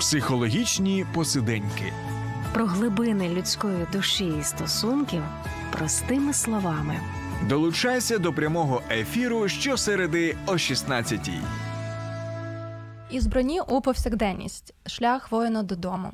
Психологічні 0.00 1.06
посиденьки. 1.14 1.92
Про 2.54 2.66
глибини 2.66 3.28
людської 3.28 3.86
душі 3.92 4.32
і 4.40 4.44
стосунків 4.44 5.22
простими 5.72 6.32
словами. 6.32 7.00
Долучайся 7.48 8.18
до 8.18 8.32
прямого 8.32 8.82
ефіру 8.90 9.48
щосереди 9.48 10.36
о 10.46 10.52
16-й. 10.52 11.40
Із 13.10 13.26
броні 13.26 13.60
у 13.60 13.80
повсякденність 13.80 14.74
шлях 14.86 15.32
воїна 15.32 15.62
додому. 15.62 16.12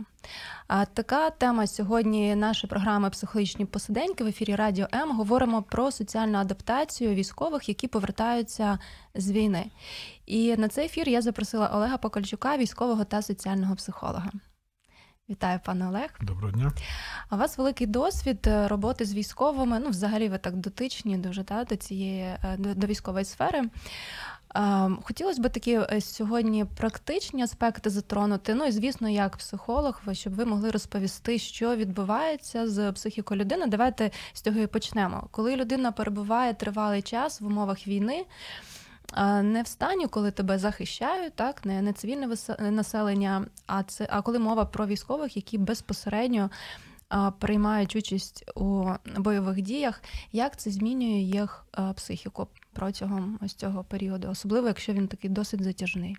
А 0.66 0.84
така 0.84 1.30
тема 1.30 1.66
сьогодні 1.66 2.34
нашої 2.34 2.68
програми 2.68 3.10
Психологічні 3.10 3.64
посиденьки 3.64 4.24
в 4.24 4.26
ефірі 4.26 4.54
Радіо 4.54 4.86
М. 4.94 5.16
Говоримо 5.16 5.62
про 5.62 5.90
соціальну 5.90 6.38
адаптацію 6.38 7.14
військових, 7.14 7.68
які 7.68 7.88
повертаються 7.88 8.78
з 9.14 9.30
війни. 9.30 9.70
І 10.26 10.56
на 10.56 10.68
цей 10.68 10.86
ефір 10.86 11.08
я 11.08 11.22
запросила 11.22 11.68
Олега 11.68 11.96
Покольчука, 11.96 12.56
військового 12.56 13.04
та 13.04 13.22
соціального 13.22 13.76
психолога. 13.76 14.30
Вітаю, 15.30 15.60
пане 15.64 15.88
Олег. 15.88 16.10
Доброго 16.20 16.52
дня. 16.52 16.72
А 17.28 17.36
у 17.36 17.38
вас 17.38 17.58
великий 17.58 17.86
досвід 17.86 18.46
е, 18.46 18.68
роботи 18.68 19.04
з 19.04 19.14
військовими. 19.14 19.78
Ну, 19.78 19.90
взагалі, 19.90 20.28
ви 20.28 20.38
так 20.38 20.56
дотичні 20.56 21.18
дуже 21.18 21.44
та, 21.44 21.64
до 21.64 21.76
цієї 21.76 22.22
е, 22.22 22.56
до, 22.58 22.74
до 22.74 22.86
військової 22.86 23.24
сфери. 23.24 23.62
Ем, 24.54 24.98
Хотілося 25.02 25.42
б 25.42 25.48
такі 25.48 25.72
е, 25.72 26.00
сьогодні 26.00 26.64
практичні 26.64 27.42
аспекти 27.42 27.90
затронути. 27.90 28.54
Ну 28.54 28.64
і 28.64 28.72
звісно, 28.72 29.08
як 29.08 29.36
психолог, 29.36 30.02
щоб 30.12 30.34
ви 30.34 30.44
могли 30.44 30.70
розповісти, 30.70 31.38
що 31.38 31.76
відбувається 31.76 32.68
з 32.68 32.92
психікою 32.92 33.40
людини. 33.40 33.66
Давайте 33.66 34.10
з 34.32 34.40
цього 34.40 34.58
і 34.58 34.66
почнемо. 34.66 35.28
Коли 35.30 35.56
людина 35.56 35.92
перебуває 35.92 36.54
тривалий 36.54 37.02
час 37.02 37.40
в 37.40 37.46
умовах 37.46 37.86
війни. 37.86 38.24
Не 39.42 39.62
в 39.62 39.66
стані, 39.66 40.06
коли 40.06 40.30
тебе 40.30 40.58
захищають, 40.58 41.34
так 41.34 41.64
не, 41.64 41.82
не 41.82 41.92
цивільне 41.92 42.26
висе- 42.26 42.70
населення, 42.70 43.46
а 43.66 43.82
це 43.82 44.06
а 44.10 44.22
коли 44.22 44.38
мова 44.38 44.64
про 44.64 44.86
військових, 44.86 45.36
які 45.36 45.58
безпосередньо 45.58 46.50
а, 47.08 47.30
приймають 47.30 47.96
участь 47.96 48.44
у 48.54 48.84
бойових 49.16 49.62
діях, 49.62 50.02
як 50.32 50.56
це 50.56 50.70
змінює 50.70 51.18
їх 51.20 51.66
а, 51.72 51.92
психіку 51.92 52.48
протягом 52.72 53.38
ось 53.42 53.54
цього 53.54 53.84
періоду, 53.84 54.28
особливо 54.28 54.66
якщо 54.66 54.92
він 54.92 55.08
такий 55.08 55.30
досить 55.30 55.62
затяжний. 55.62 56.16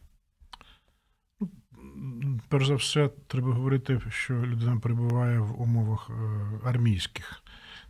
Перш 2.50 2.68
за 2.68 2.76
все, 2.76 3.10
треба 3.28 3.54
говорити, 3.54 4.02
що 4.10 4.34
людина 4.34 4.80
перебуває 4.80 5.40
в 5.40 5.62
умовах 5.62 6.10
е, 6.10 6.14
армійських. 6.64 7.44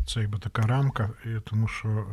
Це 0.08 0.22
якби 0.22 0.39
така 0.39 0.61
рамка, 0.61 1.09
тому 1.44 1.67
що 1.67 1.88
е, 1.89 2.06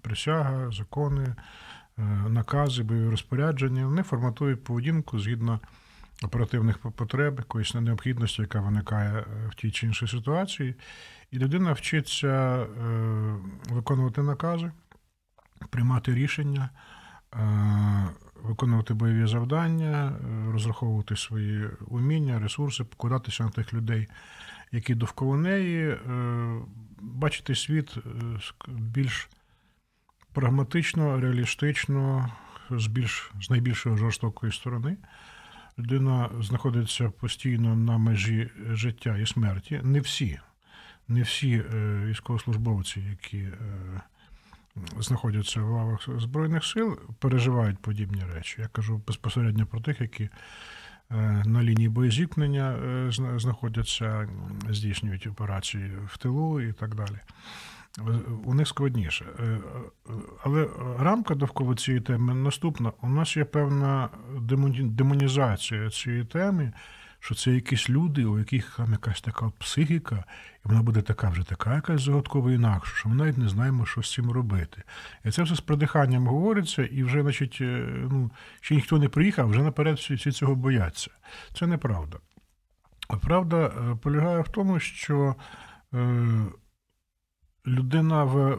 присяга, 0.00 0.70
закони, 0.70 1.24
е, 1.24 2.02
накази, 2.28 2.82
бойові 2.82 3.10
розпорядження 3.10 3.86
вони 3.86 4.02
форматують 4.02 4.64
поведінку 4.64 5.18
згідно 5.18 5.60
оперативних 6.22 6.78
потреб, 6.78 7.38
якоїсь 7.38 7.74
необхідності, 7.74 8.42
яка 8.42 8.60
виникає 8.60 9.24
в 9.50 9.54
тій 9.54 9.70
чи 9.70 9.86
іншій 9.86 10.06
ситуації. 10.06 10.74
І 11.30 11.38
людина 11.38 11.72
вчиться 11.72 12.66
виконувати 13.70 14.22
накази, 14.22 14.72
приймати 15.70 16.14
рішення. 16.14 16.70
е, 17.34 18.08
виконувати 18.42 18.94
бойові 18.94 19.26
завдання, 19.26 20.08
е, 20.08 20.52
розраховувати 20.52 21.16
свої 21.16 21.68
уміння, 21.86 22.38
ресурси, 22.38 22.84
покладатися 22.84 23.44
на 23.44 23.50
тих 23.50 23.74
людей, 23.74 24.08
які 24.72 24.94
довкола 24.94 25.36
неї, 25.36 25.88
е, 25.88 25.98
бачити 27.00 27.54
світ 27.54 27.96
більш 28.68 29.28
прагматично, 30.32 31.20
реалістично, 31.20 32.30
з 32.70 32.86
більш 32.86 33.32
з 33.40 33.50
найбільшої 33.50 33.96
жорстокої 33.96 34.52
сторони. 34.52 34.96
Людина 35.78 36.30
знаходиться 36.40 37.10
постійно 37.10 37.76
на 37.76 37.98
межі 37.98 38.50
життя 38.70 39.18
і 39.18 39.26
смерті. 39.26 39.80
Не 39.82 40.00
всі, 40.00 40.40
не 41.08 41.22
всі 41.22 41.62
військовослужбовці, 42.04 43.00
які 43.00 43.48
знаходяться 45.00 45.60
в 45.60 45.70
лавах 45.70 46.08
Збройних 46.18 46.64
сил, 46.64 46.98
переживають 47.18 47.78
подібні 47.78 48.22
речі. 48.34 48.60
Я 48.60 48.68
кажу 48.68 49.02
безпосередньо 49.06 49.66
про 49.66 49.80
тих, 49.80 50.00
які 50.00 50.24
е, 50.24 51.42
на 51.46 51.62
лінії 51.62 51.88
боєзіткнення 51.88 52.72
е, 52.72 53.10
знаходяться, 53.36 54.28
здійснюють 54.70 55.26
операції 55.26 55.92
в 56.06 56.18
тилу 56.18 56.60
і 56.60 56.72
так 56.72 56.94
далі. 56.94 57.18
Е, 57.98 58.02
У 58.44 58.54
них 58.54 58.68
складніше. 58.68 59.26
Але 60.44 60.68
рамка 60.98 61.34
довкола 61.34 61.74
цієї 61.74 62.00
теми 62.00 62.34
наступна. 62.34 62.92
У 63.02 63.08
нас 63.08 63.36
є 63.36 63.44
певна 63.44 64.08
демонізація 64.80 65.90
цієї 65.90 66.24
теми, 66.24 66.72
що 67.20 67.34
це 67.34 67.50
якісь 67.50 67.90
люди, 67.90 68.24
у 68.24 68.38
яких 68.38 68.76
там 68.76 68.92
якась 68.92 69.20
така 69.20 69.52
психіка, 69.58 70.24
і 70.66 70.68
вона 70.68 70.82
буде 70.82 71.02
така 71.02 71.28
вже 71.28 71.44
така, 71.44 71.74
якась 71.74 72.02
загадкова 72.02 72.52
інакша, 72.52 72.96
що 72.96 73.08
ми 73.08 73.14
навіть 73.14 73.38
не 73.38 73.48
знаємо, 73.48 73.86
що 73.86 74.02
з 74.02 74.12
цим 74.12 74.30
робити. 74.30 74.82
І 75.24 75.30
це 75.30 75.42
все 75.42 75.54
з 75.54 75.60
придиханням 75.60 76.26
говориться, 76.26 76.84
і 76.84 77.04
вже, 77.04 77.22
значить, 77.22 77.58
е, 77.60 77.88
ну, 78.10 78.30
ще 78.60 78.74
ніхто 78.74 78.98
не 78.98 79.08
приїхав, 79.08 79.48
вже 79.48 79.62
наперед 79.62 79.96
всі, 79.96 80.14
всі 80.14 80.32
цього 80.32 80.54
бояться. 80.54 81.10
Це 81.54 81.66
неправда. 81.66 82.18
Правда 83.20 83.56
е, 83.66 83.96
полягає 84.02 84.40
в 84.40 84.48
тому, 84.48 84.78
що 84.78 85.34
е, 85.94 86.44
людина 87.66 88.24
в, 88.24 88.54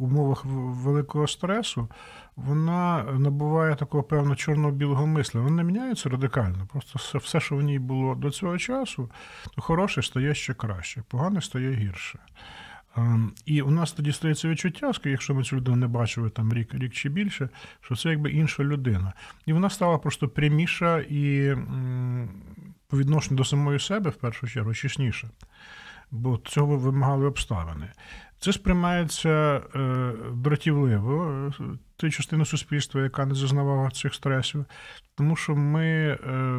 умовах 0.00 0.44
великого 0.44 1.26
стресу 1.26 1.88
вона 2.36 3.02
набуває 3.02 3.76
такого 3.76 4.02
певно 4.02 4.36
чорно-білого 4.36 5.06
мислення. 5.06 5.44
Вона 5.44 5.56
не 5.56 5.64
міняється 5.64 6.08
радикально. 6.08 6.68
Просто 6.72 7.18
все, 7.18 7.40
що 7.40 7.56
в 7.56 7.62
ній 7.62 7.78
було 7.78 8.14
до 8.14 8.30
цього 8.30 8.58
часу, 8.58 9.10
то 9.54 9.62
хороше 9.62 10.02
стає 10.02 10.34
ще 10.34 10.54
краще, 10.54 11.02
погане 11.08 11.40
стає 11.40 11.72
гірше. 11.72 12.18
Ем, 12.96 13.32
І 13.46 13.62
у 13.62 13.70
нас 13.70 13.92
тоді 13.92 14.12
стається 14.12 14.48
відчуття, 14.48 14.92
якщо 15.04 15.34
ми 15.34 15.42
цю 15.42 15.56
людину 15.56 15.76
не 15.76 15.86
бачили 15.86 16.30
там 16.30 16.52
рік, 16.52 16.74
рік 16.74 16.92
чи 16.92 17.08
більше, 17.08 17.48
що 17.80 17.96
це 17.96 18.08
якби 18.08 18.30
інша 18.30 18.62
людина. 18.64 19.12
І 19.46 19.52
вона 19.52 19.70
стала 19.70 19.98
просто 19.98 20.28
пряміша 20.28 20.98
і 20.98 21.54
по 22.88 22.98
відношенню 22.98 23.36
до 23.36 23.44
самої 23.44 23.80
себе, 23.80 24.10
в 24.10 24.16
першу 24.16 24.46
чергу, 24.46 24.74
чесніша. 24.74 25.28
Бо 26.10 26.38
цього 26.44 26.76
вимагали 26.76 27.26
обставини. 27.26 27.88
Це 28.38 28.52
сприймається 28.52 29.62
е, 29.74 30.12
дратівливо 30.34 31.24
е, 31.60 31.78
тією 31.96 32.44
суспільства, 32.44 33.02
яка 33.02 33.26
не 33.26 33.34
зазнавала 33.34 33.90
цих 33.90 34.14
стресів, 34.14 34.64
тому 35.14 35.36
що 35.36 35.56
ми 35.56 35.86
е, 35.86 36.16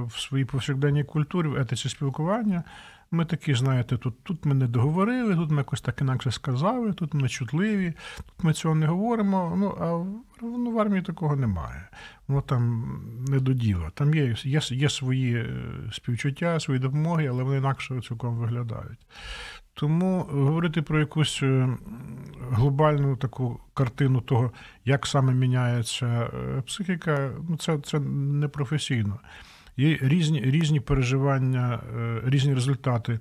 в 0.08 0.20
своїй 0.20 0.46
повсякденній 0.46 1.04
культурі, 1.04 1.48
в 1.48 1.58
етиці 1.58 1.90
спілкування, 1.90 2.64
ми 3.12 3.26
такі, 3.26 3.54
знаєте, 3.54 3.98
тут, 3.98 4.24
тут 4.24 4.46
ми 4.46 4.56
не 4.56 4.68
договорили, 4.68 5.36
тут 5.36 5.52
ми 5.52 5.58
якось 5.58 5.82
так 5.82 6.02
інакше 6.02 6.32
сказали, 6.32 6.94
тут 6.94 7.14
ми 7.14 7.30
чутливі, 7.30 7.94
тут 8.18 8.44
ми 8.44 8.54
цього 8.54 8.76
не 8.76 8.86
говоримо. 8.86 9.54
Ну, 9.58 9.78
а 9.80 9.86
ну, 10.42 10.72
в 10.72 10.80
армії 10.80 11.02
такого 11.02 11.36
немає. 11.36 11.90
Воно 12.28 12.42
там 12.42 12.96
не 13.28 13.40
до 13.40 13.54
діла. 13.54 13.90
Там 13.94 14.14
є, 14.14 14.36
є, 14.44 14.60
є 14.70 14.90
свої 14.90 15.36
е, 15.36 15.50
співчуття, 15.92 16.60
свої 16.60 16.80
допомоги, 16.80 17.28
але 17.28 17.44
вони 17.44 17.58
інакше 17.58 18.02
цілком 18.02 18.36
виглядають. 18.36 19.00
Тому 19.74 20.20
говорити 20.32 20.82
про 20.82 21.00
якусь 21.00 21.44
е, 21.44 21.78
глобальну 22.52 23.16
таку 23.16 23.60
картину 23.74 24.22
того, 24.22 24.52
як 24.86 25.08
саме 25.08 25.34
міняється 25.34 26.06
е, 26.08 26.62
психіка, 26.62 27.32
ну 27.50 27.58
це, 27.58 27.78
це 27.80 28.00
непрофесійно. 28.00 29.20
Є 29.78 29.98
різні, 30.02 30.42
різні 30.42 30.80
переживання, 30.80 31.84
е, 31.98 32.22
різні 32.26 32.54
результати 32.54 33.20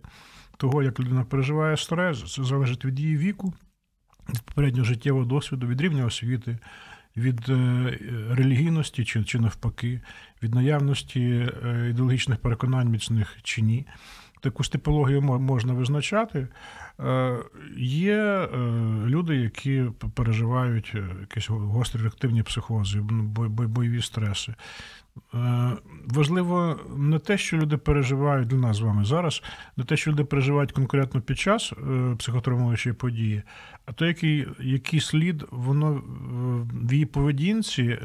того, 0.56 0.83
як 0.83 1.00
людина 1.00 1.25
переживає 1.25 1.77
стрес. 1.77 2.34
Це 2.34 2.44
залежить 2.44 2.84
від 2.84 3.00
її 3.00 3.16
віку, 3.16 3.55
від 4.28 4.43
попереднього 4.43 4.84
життєвого 4.84 5.25
досвіду, 5.25 5.66
від 5.66 5.81
рівня 5.81 6.05
освіти, 6.05 6.59
від 7.16 7.49
е, 7.49 7.55
релігійності 8.31 9.05
чи, 9.05 9.25
чи 9.25 9.39
навпаки, 9.39 10.00
від 10.43 10.55
наявності 10.55 11.21
е, 11.65 11.87
ідеологічних 11.91 12.39
переконань 12.39 12.89
міцних 12.89 13.39
чи 13.42 13.63
ні. 13.63 13.86
Таку 14.41 14.63
типологію 14.63 15.22
можна 15.22 15.72
визначати. 15.72 16.48
Е, 17.04 17.38
Є 17.76 18.16
е, 18.16 18.48
люди, 19.06 19.36
які 19.36 19.84
переживають 20.14 20.92
е, 20.94 21.04
якісь 21.20 21.48
гострі 21.50 22.00
реактивні 22.00 22.42
психози, 22.42 22.98
ну, 23.10 23.22
бой- 23.22 23.48
бой- 23.48 23.68
бойові 23.68 24.02
стреси. 24.02 24.54
Важливо 26.06 26.78
не 26.97 27.18
те, 27.18 27.38
що 27.38 27.56
люди 27.56 27.76
переживають 27.76 28.48
для 28.48 28.56
нас 28.56 28.76
з 28.76 28.80
вами 28.80 29.04
зараз, 29.04 29.42
не 29.76 29.84
те, 29.84 29.97
що 29.97 30.10
люди 30.10 30.24
переживають 30.24 30.72
конкретно 30.72 31.20
під 31.20 31.38
час 31.38 31.72
психотравмуючої 32.18 32.94
події, 32.94 33.42
а 33.86 33.92
то, 33.92 34.06
який, 34.06 34.47
який 34.60 35.00
слід 35.00 35.44
воно 35.50 36.02
в 36.72 36.92
її 36.92 37.06
поведінці 37.06 37.98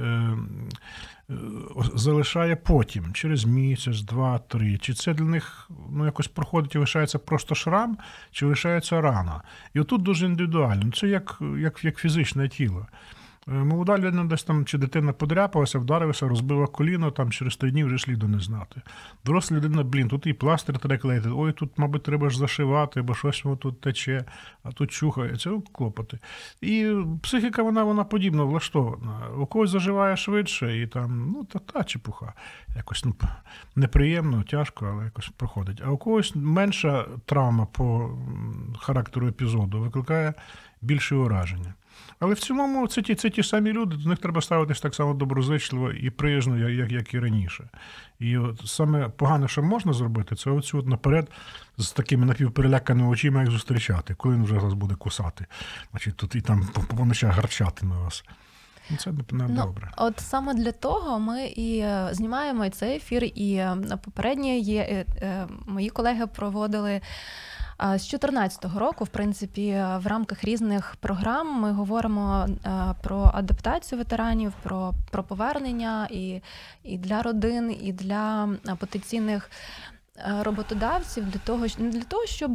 залишає 1.95 2.55
потім, 2.55 3.13
через 3.13 3.45
місяць, 3.45 4.01
два, 4.01 4.39
три. 4.39 4.77
Чи 4.77 4.93
це 4.93 5.13
для 5.13 5.25
них 5.25 5.69
ну, 5.89 6.05
якось 6.05 6.27
проходить 6.27 6.75
і 6.75 6.77
лишається 6.77 7.19
просто 7.19 7.55
шрам, 7.55 7.97
чи 8.31 8.45
лишається 8.45 8.84
рана. 8.91 9.41
І 9.73 9.79
отут 9.79 10.01
дуже 10.01 10.25
індивідуально. 10.25 10.81
Ну, 10.85 10.91
Це 10.91 11.07
як, 11.07 11.41
як, 11.59 11.83
як 11.83 11.97
фізичне 11.97 12.49
тіло. 12.49 12.87
Е, 13.47 13.51
Молода 13.51 13.97
людина 13.97 14.25
десь 14.25 14.43
там 14.43 14.65
чи 14.65 14.77
дитина 14.77 15.13
подряпалася, 15.13 15.79
вдарилася, 15.79 16.27
розбила 16.27 16.67
коліно, 16.67 17.11
там 17.11 17.31
через 17.31 17.57
три 17.57 17.71
дні 17.71 17.83
вже 17.83 17.97
сліду 17.97 18.27
не 18.27 18.39
знати. 18.39 18.81
Доросла 19.25 19.57
людина, 19.57 19.83
блін, 19.83 20.07
тут 20.07 20.27
і 20.27 20.33
пластир 20.33 20.79
треба 20.79 20.97
клеїти, 20.97 21.29
ой, 21.29 21.51
тут, 21.51 21.77
мабуть, 21.77 22.03
треба 22.03 22.29
ж 22.29 22.37
зашивати, 22.37 23.01
бо 23.01 23.15
щось 23.15 23.43
воно 23.43 23.57
тут 23.57 23.81
тече, 23.81 24.25
а 24.63 24.71
тут 24.71 24.91
чухається, 24.91 25.49
ну, 25.49 25.61
клопоти. 25.61 26.19
І 26.61 26.95
психіка, 27.23 27.63
вона, 27.63 27.83
вона 27.83 28.03
подібно 28.03 28.47
влаштована. 28.47 29.27
У 29.37 29.45
когось 29.45 29.69
заживає 29.69 30.17
швидше, 30.17 30.81
і 30.81 30.87
там, 30.87 31.31
ну, 31.35 31.43
та 31.43 31.59
та 31.59 31.83
чепуха. 31.83 32.33
Якось 32.75 33.05
ну, 33.05 33.15
неприємно, 33.75 34.43
тяжко, 34.43 34.89
але 34.93 35.03
якось 35.03 35.29
проходить. 35.37 35.81
А 35.85 35.89
у 35.89 35.97
когось 35.97 36.35
менша 36.35 37.05
травма 37.25 37.65
по 37.65 38.17
характеру 38.79 39.27
епізоду 39.27 39.79
викликає 39.79 40.33
більше 40.81 41.15
ураження. 41.15 41.73
Але 42.19 42.33
в 42.33 42.39
цілому 42.39 42.87
це 42.87 43.01
ті, 43.01 43.15
це 43.15 43.29
ті 43.29 43.43
самі 43.43 43.71
люди, 43.71 43.95
до 43.95 44.09
них 44.09 44.19
треба 44.19 44.41
ставитись 44.41 44.81
так 44.81 44.95
само 44.95 45.13
доброзичливо 45.13 45.91
і 45.91 46.09
приязно, 46.09 46.69
як, 46.69 46.91
як, 46.91 47.13
і 47.13 47.19
раніше. 47.19 47.69
І 48.19 48.37
от 48.37 48.61
саме 48.65 49.09
погане, 49.09 49.47
що 49.47 49.63
можна 49.63 49.93
зробити, 49.93 50.35
це 50.35 50.49
оцю 50.49 50.77
от 50.77 50.87
наперед 50.87 51.29
з 51.77 51.91
такими 51.91 52.25
напівпереляканими 52.25 53.09
очима, 53.09 53.41
як 53.41 53.51
зустрічати, 53.51 54.13
коли 54.13 54.35
він 54.35 54.43
вже 54.43 54.55
вас 54.55 54.73
буде 54.73 54.95
кусати. 54.95 55.45
Значить, 55.91 56.15
тут 56.15 56.35
і 56.35 56.41
там 56.41 56.67
по, 56.97 57.05
ночах 57.05 57.35
гарчати 57.35 57.85
на 57.85 57.99
вас. 57.99 58.23
Ну, 58.89 58.97
Це 58.97 59.11
не, 59.11 59.47
Ну, 59.47 59.55
добре. 59.55 59.91
От 59.97 60.19
саме 60.19 60.53
для 60.53 60.71
того 60.71 61.19
ми 61.19 61.45
і 61.45 61.79
е, 61.79 62.09
знімаємо 62.11 62.69
цей 62.69 62.95
ефір, 62.95 63.23
і 63.23 63.53
е, 63.55 63.97
попередні 64.03 64.59
є 64.59 65.05
е, 65.21 65.47
мої 65.65 65.89
колеги 65.89 66.27
проводили. 66.27 67.01
З 67.79 67.87
2014 67.87 68.65
року, 68.77 69.03
в 69.03 69.07
принципі, 69.07 69.71
в 69.97 70.07
рамках 70.07 70.43
різних 70.43 70.95
програм 70.99 71.61
ми 71.61 71.71
говоримо 71.71 72.47
про 73.01 73.31
адаптацію 73.33 73.99
ветеранів, 73.99 74.53
про, 74.63 74.93
про 75.11 75.23
повернення 75.23 76.07
і, 76.11 76.41
і 76.83 76.97
для 76.97 77.21
родин, 77.21 77.77
і 77.81 77.93
для 77.93 78.49
потенційних 78.79 79.49
роботодавців 80.41 81.25
для 81.25 81.39
того, 81.39 81.65
не 81.79 81.89
для 81.89 82.03
того, 82.03 82.25
щоб 82.25 82.51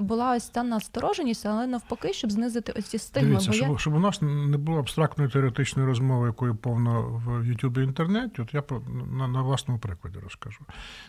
була 0.00 0.36
ось 0.36 0.48
ця 0.48 0.62
настороженість, 0.62 1.46
але 1.46 1.66
навпаки, 1.66 2.12
щоб 2.12 2.30
знизити 2.32 2.72
ось 2.78 2.84
ці 2.84 2.98
стигми. 2.98 3.28
Дивіться, 3.28 3.50
бо 3.50 3.56
я- 3.56 3.62
щоб, 3.64 3.78
щоб 3.80 3.94
у 3.94 3.98
нас 3.98 4.22
не 4.22 4.56
було 4.58 4.78
абстрактної 4.78 5.30
теоретичної 5.30 5.88
розмови, 5.88 6.26
якої 6.26 6.54
повно 6.54 7.22
в 7.26 7.44
Ютубі 7.46 7.82
інтернеті, 7.82 8.42
от 8.42 8.54
я 8.54 8.62
на, 9.12 9.28
на 9.28 9.42
власному 9.42 9.80
прикладі 9.80 10.18
розкажу. 10.18 10.60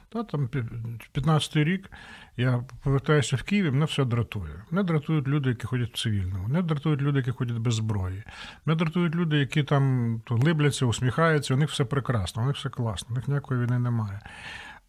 Та, 0.10 0.24
там 0.24 0.48
пі- 0.48 1.00
15-й 1.16 1.64
рік 1.64 1.92
я 2.38 2.64
повертаюся 2.84 3.36
в 3.36 3.44
Київ, 3.44 3.66
і 3.66 3.72
мене 3.72 3.86
все 3.86 4.06
дратує. 4.06 4.64
Мене 4.72 4.84
дратують 4.84 5.28
люди, 5.28 5.50
які 5.50 5.68
ходять 5.68 5.94
в 5.94 6.02
цивільному, 6.02 6.48
мене 6.48 6.62
дратують 6.62 7.02
люди, 7.02 7.18
які 7.20 7.32
ходять 7.32 7.58
без 7.58 7.74
зброї. 7.76 8.24
Мене 8.66 8.78
дратують 8.80 9.16
люди, 9.16 9.38
які 9.38 9.64
там 9.64 10.16
глибляться, 10.30 10.86
усміхаються, 10.86 11.54
у 11.54 11.58
них 11.58 11.70
все 11.70 11.86
прекрасно, 11.86 12.44
у 12.44 12.46
них 12.46 12.56
все 12.56 12.70
класно, 12.70 13.08
у 13.10 13.14
них 13.16 13.28
ніякої 13.28 13.62
війни 13.66 13.80
немає. 13.80 14.20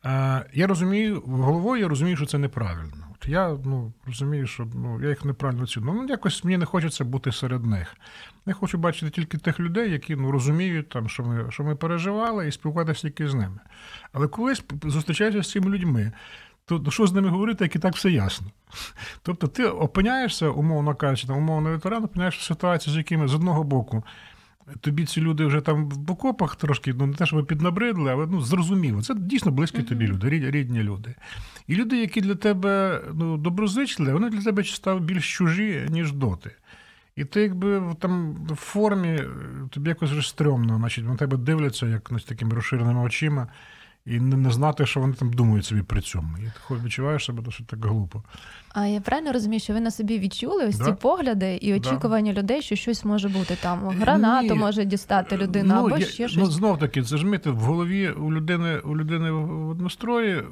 Е, 0.04 0.44
я 0.52 0.66
розумію, 0.66 1.20
головою 1.26 1.82
я 1.82 1.88
розумію, 1.88 2.16
що 2.16 2.26
це 2.26 2.38
неправильно. 2.38 3.06
От 3.14 3.28
я 3.28 3.56
ну, 3.64 3.92
розумію, 4.06 4.46
що 4.46 4.68
ну, 4.74 5.02
я 5.02 5.08
їх 5.08 5.24
неправильно 5.24 5.66
ціную. 5.66 6.02
Ну, 6.02 6.08
якось 6.08 6.44
мені 6.44 6.56
не 6.56 6.64
хочеться 6.64 7.04
бути 7.04 7.32
серед 7.32 7.64
них. 7.66 7.96
Я 8.46 8.54
хочу 8.54 8.78
бачити 8.78 9.10
тільки 9.10 9.38
тих 9.38 9.60
людей, 9.60 9.90
які 9.90 10.16
ну, 10.16 10.30
розуміють, 10.30 10.88
там, 10.88 11.08
що, 11.08 11.22
ми, 11.22 11.50
що 11.50 11.64
ми 11.64 11.76
переживали, 11.76 12.48
і 12.48 12.52
спілкуватися 12.52 13.00
тільки 13.00 13.28
з 13.28 13.34
ними. 13.34 13.58
Але 14.12 14.28
колись 14.28 14.64
зустрічаєшся 14.82 15.42
з 15.42 15.50
цими 15.50 15.70
людьми, 15.70 16.12
то 16.64 16.90
що 16.90 17.06
з 17.06 17.12
ними 17.12 17.28
говорити, 17.28 17.64
як 17.64 17.76
і 17.76 17.78
так 17.78 17.94
все 17.94 18.10
ясно. 18.10 18.46
Тобто 19.22 19.46
ти 19.46 19.64
опиняєшся, 19.64 20.48
умовно 20.48 20.94
кажучи, 20.94 21.26
там, 21.26 21.36
умовно 21.36 21.70
ветеран, 21.70 22.04
опиняєшся 22.04 22.40
в 22.40 22.44
ситуації, 22.44 22.94
з 22.94 22.96
якими 22.96 23.28
з 23.28 23.34
одного 23.34 23.64
боку 23.64 24.04
тобі 24.80 25.04
ці 25.04 25.20
люди 25.20 25.46
вже 25.46 25.60
там 25.60 25.88
в 25.88 26.10
окопах 26.10 26.56
трошки, 26.56 26.94
ну 26.94 27.06
не 27.06 27.14
те, 27.14 27.26
щоб 27.26 27.46
піднабридли, 27.46 28.10
але 28.12 28.26
ну, 28.26 28.40
зрозуміло. 28.40 29.02
Це 29.02 29.14
дійсно 29.14 29.52
близькі 29.52 29.82
тобі 29.82 30.06
люди, 30.06 30.28
рід- 30.28 30.50
рідні 30.50 30.82
люди. 30.82 31.14
І 31.66 31.74
люди, 31.74 31.96
які 31.96 32.20
для 32.20 32.34
тебе 32.34 33.02
ну, 33.14 33.36
доброзичливі, 33.36 34.12
вони 34.12 34.30
для 34.30 34.42
тебе 34.42 34.64
стали 34.64 35.00
більш 35.00 35.36
чужі, 35.36 35.86
ніж 35.90 36.12
доти. 36.12 36.50
І 37.16 37.24
ти 37.24 37.42
якби 37.42 37.82
там 37.98 38.34
в 38.50 38.54
формі 38.54 39.08
е, 39.08 39.28
тобі 39.70 39.88
якось 39.88 40.10
вже 40.10 40.28
стрьомно, 40.28 40.76
значить, 40.76 41.04
на 41.04 41.16
тебе 41.16 41.36
дивляться 41.36 41.86
як 41.86 42.06
значить, 42.08 42.28
такими 42.28 42.54
розширеними 42.54 43.00
очима, 43.00 43.48
і 44.06 44.20
не, 44.20 44.36
не 44.36 44.50
знати, 44.50 44.86
що 44.86 45.00
вони 45.00 45.14
там 45.14 45.32
думають 45.32 45.64
собі 45.64 45.82
при 45.82 46.00
цьому. 46.00 46.38
І 46.38 46.42
ти 46.42 46.52
хоч 46.62 46.82
відчуваєш 46.82 47.24
себе 47.24 47.42
досить 47.42 47.66
так 47.66 47.84
глупо. 47.84 48.22
А 48.74 48.86
я 48.86 49.00
правильно 49.00 49.32
розумію, 49.32 49.60
що 49.60 49.72
ви 49.72 49.80
на 49.80 49.90
собі 49.90 50.18
відчули 50.18 50.66
ось 50.66 50.78
Да. 50.78 50.84
ці 50.84 50.92
погляди 50.92 51.58
і 51.62 51.70
Да. 51.72 51.76
очікування 51.76 52.32
людей, 52.32 52.62
що 52.62 52.76
щось 52.76 53.04
може 53.04 53.28
бути 53.28 53.56
там. 53.62 53.78
Гранату 53.88 54.54
Ні. 54.54 54.60
може 54.60 54.84
дістати 54.84 55.36
людина, 55.36 55.78
або 55.80 55.98
я- 55.98 56.06
ще 56.06 56.22
Ну, 56.22 56.28
щось. 56.28 56.50
знов 56.50 56.78
таки, 56.78 57.02
це 57.02 57.16
ж 57.16 57.26
мити, 57.26 57.50
в 57.50 57.56
голові 57.58 58.08
у 58.10 58.32
людини, 58.32 58.78
у 58.78 58.96
людини 58.96 59.30
в 59.30 59.68
однострої 59.68 60.42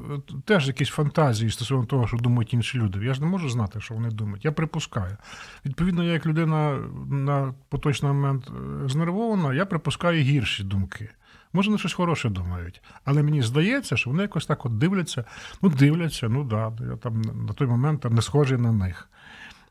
теж 0.44 0.66
якісь 0.68 0.88
фантазії 0.88 1.50
стосовно 1.50 1.84
того, 1.86 2.06
що 2.06 2.16
думають 2.16 2.54
інші 2.54 2.78
люди. 2.78 3.04
Я 3.04 3.14
ж 3.14 3.20
не 3.20 3.26
можу 3.26 3.48
знати, 3.50 3.80
що 3.80 3.94
вони 3.94 4.10
думають. 4.10 4.44
Я 4.44 4.52
припускаю. 4.52 5.16
Відповідно, 5.66 6.04
я 6.04 6.12
як 6.12 6.26
людина 6.26 6.78
на 7.10 7.54
поточний 7.68 8.12
момент 8.12 8.50
е, 8.84 8.88
знервована, 8.88 9.54
я 9.54 9.66
припускаю 9.66 10.22
гірші 10.22 10.64
думки. 10.64 11.08
Може, 11.52 11.70
вони 11.70 11.78
щось 11.78 11.92
хороше 11.92 12.28
думають. 12.28 12.82
Але 13.04 13.22
мені 13.22 13.42
здається, 13.42 13.96
що 13.96 14.10
вони 14.10 14.22
якось 14.22 14.46
так 14.46 14.66
от 14.66 14.78
дивляться, 14.78 15.24
ну 15.62 15.68
дивляться, 15.68 16.28
ну 16.28 16.44
да, 16.44 16.72
я 16.90 16.96
там 16.96 17.20
на 17.20 17.52
той 17.52 17.66
момент 17.66 18.00
там 18.00 18.14
не 18.14 18.22
схожий 18.22 18.58
на 18.58 18.72
них. 18.72 19.08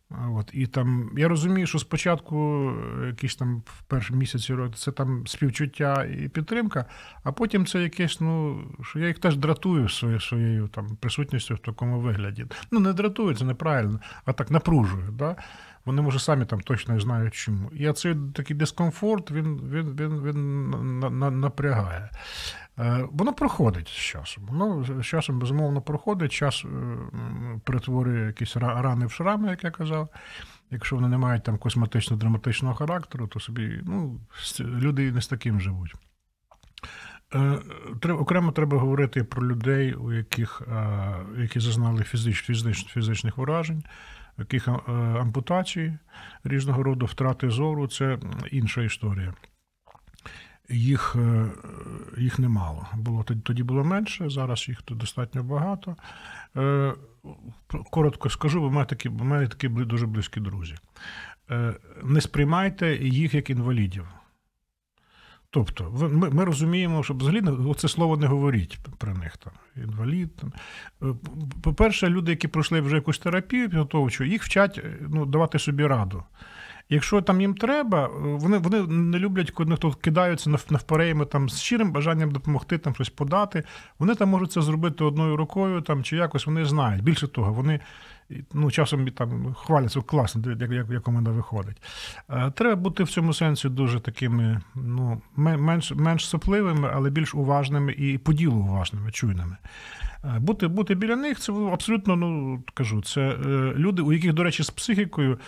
От, 0.09 0.49
і 0.53 0.67
там, 0.67 1.11
я 1.17 1.27
розумію, 1.27 1.67
що 1.67 1.79
спочатку 1.79 2.69
е, 3.03 3.07
якісь 3.07 3.35
там 3.35 3.63
в 3.65 3.81
перші 3.81 4.13
місяці 4.13 4.53
року 4.53 4.73
це 4.75 4.91
там 4.91 5.27
співчуття 5.27 6.07
і 6.19 6.27
підтримка, 6.27 6.85
а 7.23 7.31
потім 7.31 7.65
це 7.65 7.83
якесь, 7.83 8.21
ну, 8.21 8.63
що 8.83 8.99
я 8.99 9.07
їх 9.07 9.19
теж 9.19 9.37
дратую 9.37 9.89
своєю, 9.89 10.19
своєю 10.19 10.67
там, 10.67 10.97
присутністю 10.99 11.55
в 11.55 11.59
такому 11.59 11.99
вигляді. 11.99 12.45
Ну, 12.71 12.79
не 12.79 12.93
дратую, 12.93 13.35
це 13.35 13.45
неправильно, 13.45 13.99
а 14.25 14.33
так 14.33 14.51
напружую. 14.51 15.11
Да? 15.11 15.35
Вони, 15.87 16.01
може, 16.01 16.19
самі 16.19 16.45
там 16.45 16.59
точно 16.61 16.99
знають 16.99 17.33
чому. 17.33 17.69
І 17.71 17.91
цей 17.93 18.15
такий 18.33 18.55
дискомфорт 18.57 19.31
він, 19.31 19.61
він, 19.73 19.95
він, 19.95 20.21
він 20.23 20.69
на- 20.99 21.09
на- 21.09 21.31
напрягає. 21.31 22.09
Е, 22.79 23.07
Воно 23.11 23.33
проходить 23.33 23.87
з 23.87 23.91
часом. 23.91 24.45
Воно 24.45 24.83
з 25.01 25.05
часом, 25.05 25.39
безумовно, 25.39 25.81
проходить. 25.81 26.31
Час 26.31 26.65
е, 26.65 26.69
перетворює 27.63 28.27
якісь 28.27 28.57
рани 28.57 29.05
в 29.05 29.11
шрами, 29.11 29.49
як 29.49 29.63
я 29.63 29.71
казав. 29.71 30.09
Якщо 30.71 30.95
вони 30.95 31.07
не 31.07 31.17
мають 31.17 31.43
там 31.43 31.57
косметично-драматичного 31.57 32.73
характеру, 32.73 33.27
то 33.27 33.39
собі 33.39 33.81
ну, 33.85 34.19
люди 34.59 35.11
не 35.11 35.21
з 35.21 35.27
таким 35.27 35.61
живуть. 35.61 35.95
Е, 37.35 37.59
Треба, 38.01 38.19
окремо 38.19 38.51
треба 38.51 38.77
говорити 38.77 39.23
про 39.23 39.47
людей, 39.47 39.93
у 39.93 40.13
яких, 40.13 40.61
які 41.37 41.59
зазнали 41.59 42.03
фізич, 42.03 42.41
фізич, 42.43 42.85
фізичних 42.87 43.37
уражень, 43.37 43.83
яких 44.39 44.67
ампутацій 45.19 45.93
різного 46.43 46.83
роду 46.83 47.05
втрати 47.05 47.49
зору 47.49 47.87
це 47.87 48.19
інша 48.51 48.81
історія. 48.81 49.33
Їх, 50.69 51.15
е, 51.15 51.45
їх 52.17 52.39
немало. 52.39 52.87
Було, 52.95 53.23
тоді- 53.23 53.63
було 53.63 53.83
менше, 53.83 54.29
зараз 54.29 54.67
їх 54.69 54.79
достатньо 54.89 55.43
багато. 55.43 55.95
Е, 56.57 56.93
Коротко 57.91 58.29
скажу, 58.29 58.59
бо 58.61 58.69
в 58.69 58.85
такі, 58.85 59.09
в 59.09 59.23
мене 59.23 59.47
такі 59.47 59.67
дуже 59.69 60.05
близькі 60.05 60.41
друзі. 60.41 60.75
Е, 61.51 61.73
Не 62.03 62.21
сприймайте 62.21 62.95
їх 62.95 63.33
як 63.33 63.49
інвалідів. 63.49 64.07
Тобто, 65.49 66.09
ми, 66.11 66.29
ми 66.29 66.45
розуміємо, 66.45 67.03
що 67.03 67.13
взагалі 67.13 67.41
це 67.77 67.87
слово 67.87 68.17
не 68.17 68.27
говоріть 68.27 68.79
про 68.97 69.13
них 69.13 69.37
там. 69.37 69.53
Інвалід. 69.83 70.35
Там. 70.35 70.53
Е, 71.03 71.15
По-перше, 71.63 72.09
люди, 72.09 72.31
які 72.31 72.47
пройшли 72.47 72.81
вже 72.81 72.95
якусь 72.95 73.19
терапію 73.19 73.69
підготовчу, 73.69 74.23
їх 74.23 74.43
вчать 74.43 74.77
е, 74.83 74.97
ну, 75.09 75.25
давати 75.25 75.59
собі 75.59 75.85
раду. 75.87 76.23
Якщо 76.89 77.21
там 77.21 77.41
їм 77.41 77.55
треба, 77.55 78.05
е, 78.05 78.09
вони, 78.19 78.57
вони 78.57 78.81
не 78.87 79.19
люблять, 79.19 79.51
коли 79.51 79.75
хто 79.75 79.91
кидаються 79.91 80.49
нав- 80.49 80.65
навперейми 80.69 81.25
там 81.25 81.49
з 81.49 81.59
щирим 81.59 81.91
бажанням 81.91 82.31
допомогти, 82.31 82.77
там 82.77 82.95
щось 82.95 83.09
подати. 83.09 83.63
Вони 83.99 84.15
там 84.15 84.29
можуть 84.29 84.51
це 84.51 84.61
зробити 84.61 85.03
одною 85.03 85.37
рукою, 85.37 85.81
там 85.81 86.03
чи 86.03 86.15
якось 86.15 86.45
вони 86.45 86.65
знають. 86.65 87.03
Більше 87.03 87.27
того, 87.27 87.53
вони 87.53 87.79
ну, 88.53 88.71
часом 88.71 89.07
там 89.07 89.53
хваляться 89.53 90.01
класно, 90.01 90.51
як, 90.51 90.71
як, 90.71 90.89
як 90.89 91.07
у 91.07 91.11
мене 91.11 91.29
виходить. 91.29 91.81
Е, 92.29 92.51
Треба 92.55 92.75
бути 92.75 93.03
в 93.03 93.09
цьому 93.09 93.33
сенсі 93.33 93.69
дуже 93.69 93.99
такими, 93.99 94.61
ну, 94.75 95.21
менш, 95.35 95.91
менш 95.91 96.25
сопливими, 96.27 96.91
але 96.93 97.09
більш 97.09 97.35
уважними 97.35 97.93
і 97.93 98.17
по 98.17 98.33
ділу 98.33 98.57
уважними, 98.57 99.11
чуйними. 99.11 99.57
Е, 100.23 100.39
Бути, 100.39 100.67
бути 100.67 100.95
біля 100.95 101.15
них 101.15 101.39
це 101.39 101.53
абсолютно, 101.53 102.15
ну 102.15 102.63
кажу, 102.73 103.01
це 103.01 103.21
е, 103.21 103.73
люди, 103.75 104.01
у 104.01 104.13
яких, 104.13 104.33
до 104.33 104.43
речі, 104.43 104.63
з 104.63 104.69
психікою 104.69 105.39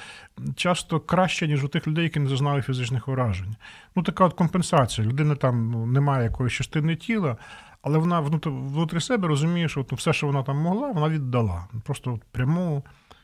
часто 0.55 1.00
краще, 1.00 1.48
ніж 1.48 1.63
у 1.63 1.67
тих 1.67 1.88
людей, 1.88 2.03
які 2.03 2.19
не 2.19 2.29
зазнали 2.29 2.62
фізичних 2.62 3.07
уражень. 3.07 3.55
Ну, 3.95 4.03
така 4.03 4.25
от 4.25 4.33
компенсація. 4.33 5.07
Людина 5.07 5.36
там 5.36 5.71
ну, 5.71 5.86
не 5.86 6.00
має 6.00 6.24
якоїсь 6.24 6.53
частини 6.53 6.95
тіла, 6.95 7.38
але 7.81 7.98
вона 7.98 8.19
внутрі, 8.19 8.51
себе 9.01 9.27
розуміє, 9.27 9.69
що 9.69 9.81
от, 9.81 9.91
ну, 9.91 9.95
все, 9.95 10.13
що 10.13 10.27
вона 10.27 10.43
там 10.43 10.57
могла, 10.57 10.91
вона 10.91 11.09
віддала. 11.09 11.67
Просто 11.86 12.13
от 12.13 12.21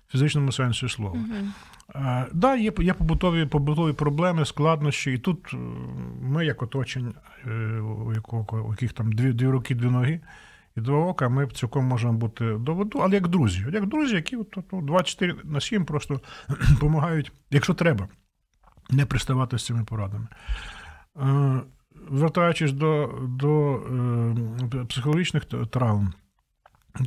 в 0.07 0.12
фізичному 0.12 0.51
сенсі 0.51 0.89
слова. 0.89 1.15
Мгм. 1.15 1.53
Е, 1.95 2.27
да, 2.33 2.55
є, 2.55 2.71
є 2.79 2.93
побутові, 2.93 3.45
побутові 3.45 3.93
проблеми, 3.93 4.45
складнощі, 4.45 5.13
і 5.13 5.17
тут 5.17 5.53
е, 5.53 5.57
ми, 6.21 6.45
як 6.45 6.63
оточень, 6.63 7.13
е, 7.45 7.79
у, 7.79 8.13
якого, 8.13 8.65
у 8.67 8.71
яких 8.71 8.93
там 8.93 9.12
дві, 9.12 9.33
дві 9.33 9.47
руки, 9.47 9.75
дві 9.75 9.89
ноги 9.89 10.21
і 10.77 10.81
два 10.81 10.97
ока, 10.97 11.29
ми 11.29 11.47
цілком 11.47 11.85
можемо 11.85 12.13
бути 12.13 12.53
до 12.53 12.74
воду, 12.74 13.00
але 13.03 13.13
як 13.13 13.27
друзі. 13.27 13.65
Як 13.74 13.85
друзі, 13.85 14.15
які 14.15 14.35
от, 14.35 14.57
от, 14.57 14.65
от 14.71 14.85
24 14.85 15.35
на 15.43 15.62
7 15.62 15.85
просто 15.85 16.21
допомагають, 16.69 17.31
якщо 17.51 17.74
треба, 17.74 18.07
не 18.89 19.05
приставати 19.05 19.57
з 19.57 19.65
цими 19.65 19.83
порадами. 19.83 20.27
Е, 22.05 22.09
Вертаючись 22.09 22.71
до, 22.71 23.19
до 23.21 23.75
е, 24.74 24.85
психологічних 24.85 25.45
травм, 25.45 26.13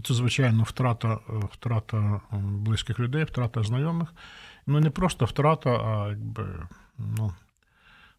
це, 0.04 0.14
звичайно, 0.14 0.62
втрата, 0.62 1.18
е, 1.28 1.32
втрата 1.52 2.20
близьких 2.32 3.00
людей, 3.00 3.24
втрата 3.24 3.62
знайомих. 3.62 4.14
Ну, 4.66 4.80
не 4.80 4.90
просто 4.90 5.24
втрата, 5.24 5.70
а 5.70 6.08
якби, 6.08 6.66
ну, 6.98 7.32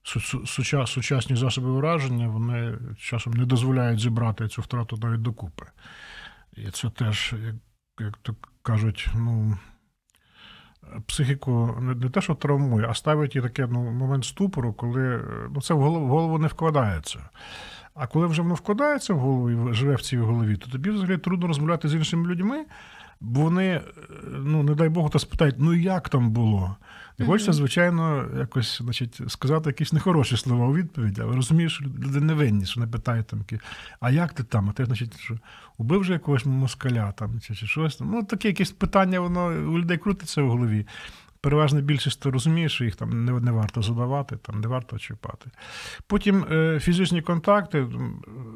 су- 0.04 0.20
су- 0.20 0.46
суча- 0.46 0.88
сучасні 0.88 1.36
засоби 1.36 1.72
враження 1.72 2.28
вони 2.28 2.78
часом 2.98 3.34
не 3.34 3.46
дозволяють 3.46 4.00
зібрати 4.00 4.48
цю 4.48 4.62
втрату 4.62 4.98
навіть 4.98 5.22
докупи. 5.22 5.66
І 6.54 6.72
це 6.72 6.90
теж, 6.90 7.34
як, 7.46 7.56
як 8.00 8.18
то 8.18 8.36
кажуть, 8.62 9.10
ну, 9.16 9.58
психіку 11.08 11.78
не, 11.82 11.96
не 11.96 12.10
те, 12.10 12.22
що 12.22 12.36
травмує, 12.36 12.88
а 12.90 12.94
ставить 12.94 13.36
і 13.36 13.42
таке 13.42 13.68
ну, 13.72 13.80
момент 13.80 14.26
ступору, 14.26 14.74
коли 14.74 15.22
ну, 15.56 15.62
це 15.62 15.74
в 15.74 15.82
голову, 15.82 16.06
в 16.06 16.10
голову 16.10 16.38
не 16.38 16.48
вкладається. 16.48 17.20
А 17.96 18.08
коли 18.08 18.28
вже 18.28 18.42
воно 18.42 18.54
вкладається 18.54 19.14
в 19.14 19.20
голову 19.20 19.70
і 19.70 19.74
живе 19.74 19.96
в 19.96 20.02
цій 20.02 20.18
голові, 20.18 20.58
то 20.58 20.72
тобі 20.72 20.90
взагалі 20.90 21.18
трудно 21.18 21.48
розмовляти 21.48 21.88
з 21.88 21.96
іншими 21.96 22.28
людьми, 22.28 22.66
бо 23.22 23.42
вони, 23.42 23.66
е, 23.66 23.82
ну 24.28 24.64
не 24.64 24.76
дай 24.76 24.90
Бог, 24.90 25.10
то 25.10 25.20
спитають, 25.20 25.56
ну 25.58 25.74
як 25.74 26.10
там 26.10 26.32
було? 26.32 26.76
І 27.20 27.24
хочеться, 27.24 27.54
звичайно, 27.54 28.26
якось 28.40 28.82
значить, 28.82 29.22
сказати 29.28 29.70
якісь 29.70 29.94
нехороші 29.94 30.38
слова 30.38 30.68
у 30.68 30.76
відповідь, 30.76 31.20
але 31.20 31.36
розумієш, 31.36 31.74
що 31.74 31.86
люди 31.86 32.20
не 32.20 32.34
винні, 32.34 32.66
що 32.66 32.80
не 32.80 32.88
питають 32.88 33.28
там, 33.28 33.46
а 34.00 34.12
як 34.12 34.34
ти 34.34 34.44
там? 34.44 34.70
А 34.70 34.72
ти, 34.72 34.86
значить, 34.86 35.20
що 35.20 35.40
убив 35.78 36.04
же 36.04 36.14
якогось 36.14 36.46
москаля 36.46 37.12
там, 37.12 37.40
чи, 37.40 37.56
чи 37.56 37.68
щось 37.68 37.96
там. 37.96 38.12
Ну, 38.12 38.24
таке 38.24 38.48
якесь 38.48 38.72
питання, 38.72 39.20
воно 39.20 39.46
у 39.46 39.80
людей 39.80 39.98
крутиться 39.98 40.42
в 40.42 40.50
голові. 40.50 40.86
Переважна 41.42 41.82
більшість 41.82 42.22
ти 42.22 42.30
розумієш, 42.30 42.74
що 42.74 42.86
їх 42.86 42.96
там 42.96 43.26
не, 43.26 43.32
не 43.32 43.52
варто 43.52 43.82
задавати, 43.82 44.38
там 44.38 44.62
не 44.62 44.68
варто 44.68 44.98
чіпати. 44.98 45.52
Потім 46.08 46.46
е, 46.52 46.80
фізичні 46.80 47.22
контакти, 47.22 47.88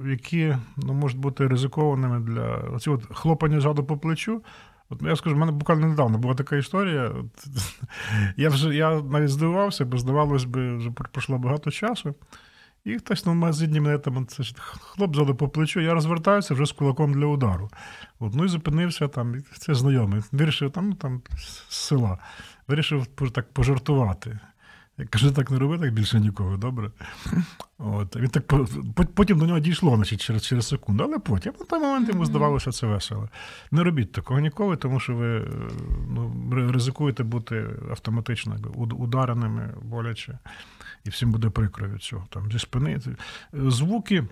які 0.06 0.58
ну, 0.78 0.94
можуть 0.94 1.20
бути 1.20 1.48
ризикованими 1.48 2.20
для 2.20 2.56
оці 2.56 2.90
от 2.90 3.06
хлопання 3.14 3.62
ззаду 3.62 3.84
по 3.84 3.98
плечу. 3.98 4.42
От 4.90 5.02
я 5.02 5.16
скажу, 5.16 5.36
в 5.36 5.40
мене 5.40 5.52
буквально 5.52 5.88
недавно 5.88 6.18
була 6.18 6.36
така 6.36 6.56
історія. 6.56 7.04
От, 7.04 7.48
я 8.38 8.50
вже 8.50 8.76
я 8.76 9.02
навіть 9.02 9.30
здивувався, 9.30 9.86
бо 9.86 9.98
здавалось 9.98 10.44
би, 10.44 10.78
вже 10.78 10.92
пройшло 10.92 11.38
багато 11.38 11.72
часу. 11.72 12.16
І 12.86 12.98
хтось 12.98 13.26
на 13.26 13.34
магазині 13.34 13.80
мене 13.80 13.98
там 13.98 14.28
це 14.28 14.44
ж 14.44 14.56
хлоп 14.58 15.16
ззаду 15.16 15.36
по 15.36 15.50
плечу, 15.50 15.80
я 15.80 15.94
розвертаюся 15.94 16.54
вже 16.54 16.66
з 16.66 16.72
кулаком 16.72 17.14
для 17.14 17.26
удару. 17.26 17.70
От, 18.20 18.34
ну 18.34 18.46
і 18.46 18.48
зупинився 18.48 19.08
там, 19.08 19.36
це 19.58 19.74
знайомий. 19.74 20.22
Вирішив 20.32 20.72
там, 20.72 20.90
ну, 20.90 20.96
там 20.96 21.22
з 21.38 21.76
села. 21.76 22.18
Вирішив 22.68 23.08
так 23.08 23.54
пожартувати. 23.54 24.40
Я 24.98 25.06
кажу, 25.06 25.32
так 25.32 25.52
не 25.52 25.60
роби 25.60 25.80
так 25.80 25.94
більше 25.94 26.20
нікого, 26.20 26.58
добре. 26.58 26.92
От. 27.78 28.16
Він 28.16 28.30
так 28.30 28.48
по- 28.48 28.68
по- 28.96 29.06
потім 29.06 29.40
до 29.40 29.46
нього 29.46 29.60
дійшло 29.60 29.96
значить, 29.96 30.22
через, 30.22 30.46
через 30.46 30.68
секунду, 30.68 31.04
але 31.04 31.20
потім 31.20 31.54
на 31.60 31.66
той 31.66 31.80
момент 31.80 32.10
йому 32.10 32.26
здавалося 32.26 32.72
це 32.72 32.88
весело. 32.88 33.30
Не 33.72 33.84
робіть 33.84 34.12
такого 34.12 34.40
ніколи, 34.40 34.78
тому 34.78 35.00
що 35.00 35.16
ви 35.16 35.48
ну, 36.10 36.50
ризикуєте 36.72 37.24
бути 37.24 37.66
автоматично 37.90 38.56
удареними 38.76 39.74
боляче, 39.82 40.40
і 41.04 41.10
всім 41.10 41.32
буде 41.32 41.50
прикро 41.50 41.88
від 41.88 42.02
цього. 42.02 42.28
Там, 42.30 42.52
зі 42.52 42.60
спини. 42.60 43.00
Звуки. 43.54 44.24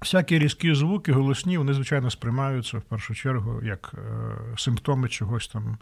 Всякі 0.00 0.38
різкі 0.38 0.74
звуки, 0.74 1.12
голосні, 1.12 1.58
вони, 1.58 1.74
звичайно, 1.74 2.10
сприймаються 2.10 2.78
в 2.78 2.82
першу 2.82 3.14
чергу 3.14 3.62
як 3.62 3.94
е, 3.94 4.36
симптоми 4.56 5.08
чогось 5.08 5.48
там, 5.48 5.78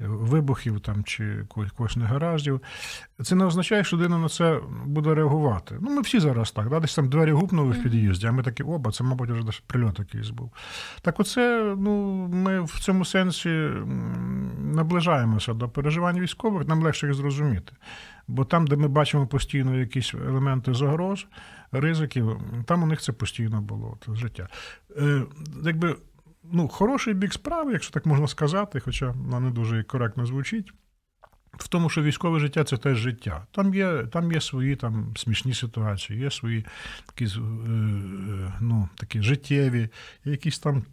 вибухів 0.00 0.80
там, 0.80 1.04
чи 1.04 1.46
якогось 1.58 1.96
негараздів. 1.96 2.60
Це 3.22 3.34
не 3.34 3.44
означає, 3.44 3.84
що 3.84 3.96
людина 3.96 4.18
на 4.18 4.28
це 4.28 4.60
буде 4.86 5.14
реагувати. 5.14 5.78
Ну, 5.80 5.90
ми 5.90 6.02
всі 6.02 6.20
зараз 6.20 6.50
так, 6.50 6.68
да? 6.68 6.80
десь 6.80 6.94
там 6.94 7.08
двері 7.08 7.32
гупнули 7.32 7.70
в 7.72 7.82
під'їзді, 7.82 8.26
а 8.26 8.32
ми 8.32 8.42
такі, 8.42 8.62
оба, 8.62 8.90
це, 8.90 9.04
мабуть, 9.04 9.30
вже 9.30 9.44
десь 9.44 9.62
прильот 9.66 9.98
якийсь 9.98 10.30
був. 10.30 10.52
Так 11.02 11.20
оце, 11.20 11.74
ну, 11.78 12.12
ми 12.32 12.60
в 12.60 12.80
цьому 12.80 13.04
сенсі 13.04 13.70
наближаємося 14.58 15.54
до 15.54 15.68
переживань 15.68 16.20
військових, 16.20 16.68
нам 16.68 16.82
легше 16.82 17.06
їх 17.06 17.14
зрозуміти. 17.14 17.72
Бо 18.28 18.44
там, 18.44 18.66
де 18.66 18.76
ми 18.76 18.88
бачимо 18.88 19.26
постійно 19.26 19.76
якісь 19.76 20.14
елементи 20.14 20.74
загроз, 20.74 21.26
ризиків, 21.72 22.40
там 22.64 22.82
у 22.82 22.86
них 22.86 23.00
це 23.00 23.12
постійно 23.12 23.60
було 23.60 23.98
це 24.06 24.14
життя. 24.14 24.48
Е, 24.96 25.22
якби, 25.64 25.96
ну, 26.52 26.68
хороший 26.68 27.14
бік 27.14 27.32
справи, 27.32 27.72
якщо 27.72 27.92
так 27.92 28.06
можна 28.06 28.28
сказати, 28.28 28.80
хоча 28.80 29.10
вона 29.10 29.40
не 29.40 29.50
дуже 29.50 29.82
коректно 29.82 30.26
звучить. 30.26 30.72
В 31.58 31.68
тому, 31.68 31.90
що 31.90 32.02
військове 32.02 32.40
життя 32.40 32.64
це 32.64 32.76
теж 32.76 32.98
життя. 32.98 33.46
Там 33.50 33.74
є, 33.74 34.06
там 34.06 34.32
є 34.32 34.40
свої 34.40 34.76
там, 34.76 35.14
смішні 35.16 35.54
ситуації, 35.54 36.20
є 36.20 36.30
свої 36.30 36.66
такі, 37.06 37.24
е, 37.24 37.28
е, 37.38 38.52
ну, 38.60 38.88
такі 38.96 39.22
життєві, 39.22 39.88
якісь 40.24 40.58
там 40.58 40.84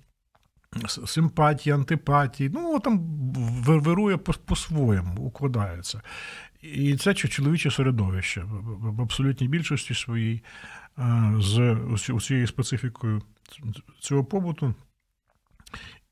симпатії, 1.06 1.74
антипатії. 1.74 2.50
Ну, 2.54 2.80
там 2.80 3.00
ви- 3.36 3.78
вирує 3.80 4.18
по- 4.18 4.34
по-своєму, 4.34 5.16
укладається. 5.22 6.02
І 6.62 6.98
це 6.98 7.14
чоловіче 7.14 7.72
середовище 7.72 8.42
в- 8.42 8.96
в 8.98 9.02
абсолютній 9.02 9.48
більшості 9.48 9.94
своїй 9.94 10.44
е, 11.00 11.34
з 11.38 11.78
усією 12.14 12.48
специфікою 12.48 13.22
цього 14.00 14.24
побуту. 14.26 14.76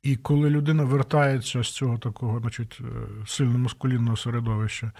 І 0.03 0.15
коли 0.15 0.49
людина 0.49 0.83
вертається 0.83 1.63
з 1.63 1.71
цього 1.71 1.97
такого, 1.97 2.39
значить, 2.39 2.79
е, 2.81 2.85
сильно 3.27 3.57
маскулінного 3.59 4.17
середовища 4.17 4.91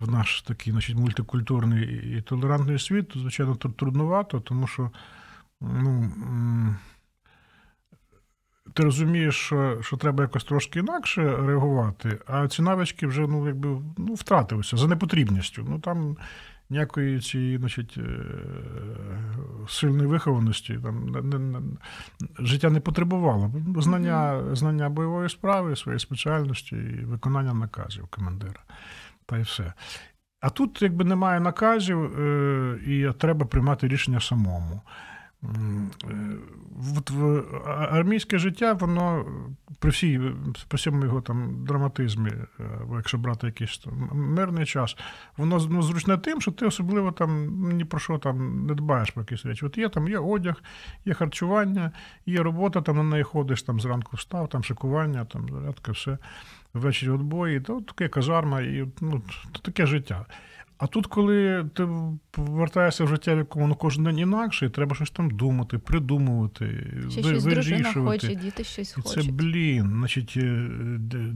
в 0.00 0.10
наш 0.10 0.42
такий, 0.42 0.72
значить, 0.72 0.96
мультикультурний 0.96 1.84
і- 2.18 2.22
толерантний 2.22 2.78
світ, 2.78 3.08
то, 3.08 3.20
звичайно, 3.20 3.52
тр- 3.52 3.72
трудновато, 3.72 4.40
тому 4.40 4.66
що 4.66 4.90
ну, 5.60 6.12
ти 8.74 8.82
розумієш, 8.82 9.34
що, 9.36 9.78
що 9.82 9.96
треба 9.96 10.22
якось 10.24 10.44
трошки 10.44 10.78
інакше 10.78 11.36
реагувати, 11.36 12.18
а 12.26 12.48
ці 12.48 12.62
навички 12.62 13.06
вже 13.06 13.20
ну, 13.20 13.46
якби, 13.46 13.68
ну, 13.98 14.14
втратилися 14.14 14.76
за 14.76 14.86
непотрібністю. 14.88 15.66
Ну, 15.68 15.78
там 15.78 16.16
ніякої 16.72 17.20
цієї 17.20 17.58
значить, 17.58 17.94
е, 17.98 18.02
сильної 19.68 20.08
вихованості 20.08 20.78
там, 20.82 21.08
не, 21.08 21.22
не, 21.22 21.38
не, 21.38 21.60
життя 22.38 22.70
не 22.70 22.80
потребувало. 22.80 23.52
Знання, 23.76 24.42
знання 24.52 24.88
бойової 24.88 25.28
справи, 25.28 25.76
своєї 25.76 26.00
спеціальності 26.00 26.76
і 26.76 27.04
виконання 27.04 27.54
наказів 27.54 28.06
командира. 28.06 28.62
Та 29.26 29.38
й 29.38 29.42
все. 29.42 29.72
А 30.40 30.50
тут 30.50 30.82
якби 30.82 31.04
немає 31.04 31.40
наказів, 31.40 32.20
е, 32.20 32.78
і 32.86 33.12
треба 33.18 33.46
приймати 33.46 33.88
рішення 33.88 34.20
самому. 34.20 34.80
Е, 35.44 35.48
От 36.96 37.10
в 37.10 37.44
армійське 37.68 38.38
життя, 38.38 38.72
воно 38.72 39.26
при 39.78 39.90
всій 39.90 40.20
при 40.68 40.76
всьому 40.76 41.04
його 41.04 41.20
там 41.20 41.64
драматизмі, 41.64 42.30
е, 42.30 42.64
якщо 42.96 43.18
брати 43.18 43.46
якийсь 43.46 43.78
там 43.78 44.10
мирний 44.12 44.66
час, 44.66 44.96
воно 45.36 45.66
ну, 45.70 45.82
зручне 45.82 46.18
тим, 46.18 46.40
що 46.40 46.50
ти 46.52 46.66
особливо 46.66 47.12
там 47.12 47.48
ні 47.72 47.84
про 47.84 48.00
що 48.00 48.18
там 48.18 48.66
не 48.66 48.74
дбаєш 48.74 49.10
про 49.10 49.22
якісь 49.22 49.46
речі. 49.46 49.66
От 49.66 49.78
є 49.78 49.88
там 49.88 50.08
є 50.08 50.18
одяг, 50.18 50.62
є 51.04 51.14
харчування, 51.14 51.92
є 52.26 52.42
робота, 52.42 52.82
там 52.82 52.96
на 52.96 53.02
неї 53.02 53.22
ходиш, 53.22 53.62
там 53.62 53.80
зранку 53.80 54.16
встав, 54.16 54.48
там 54.48 54.64
шикування, 54.64 55.24
там 55.24 55.48
зарядка, 55.48 55.92
все. 55.92 56.18
Ввечері 56.74 57.10
відбої, 57.10 57.60
то 57.60 57.80
таке 57.80 58.08
казарма, 58.08 58.60
і 58.60 58.88
ну, 59.00 59.22
таке 59.62 59.86
життя. 59.86 60.26
А 60.82 60.86
тут, 60.86 61.06
коли 61.06 61.66
ти 61.74 61.88
повертаєшся 62.30 63.04
в 63.04 63.08
життя, 63.08 63.34
в 63.34 63.38
якому 63.38 63.66
ну, 63.66 63.74
кожен 63.74 64.04
день 64.04 64.18
інакше, 64.18 64.66
і 64.66 64.70
треба 64.70 64.94
щось 64.96 65.10
там 65.10 65.30
думати, 65.30 65.78
придумувати, 65.78 66.86
Ще 67.10 67.22
ви- 67.22 67.28
щось 67.28 67.44
дружина 67.44 67.92
хоче, 67.92 68.34
діти 68.34 68.64
щось 68.64 68.92
хочуть. 68.92 69.24
це, 69.24 69.32
блін, 69.32 69.90
значить, 69.90 70.34
е, 70.36 70.66
д- 70.98 71.32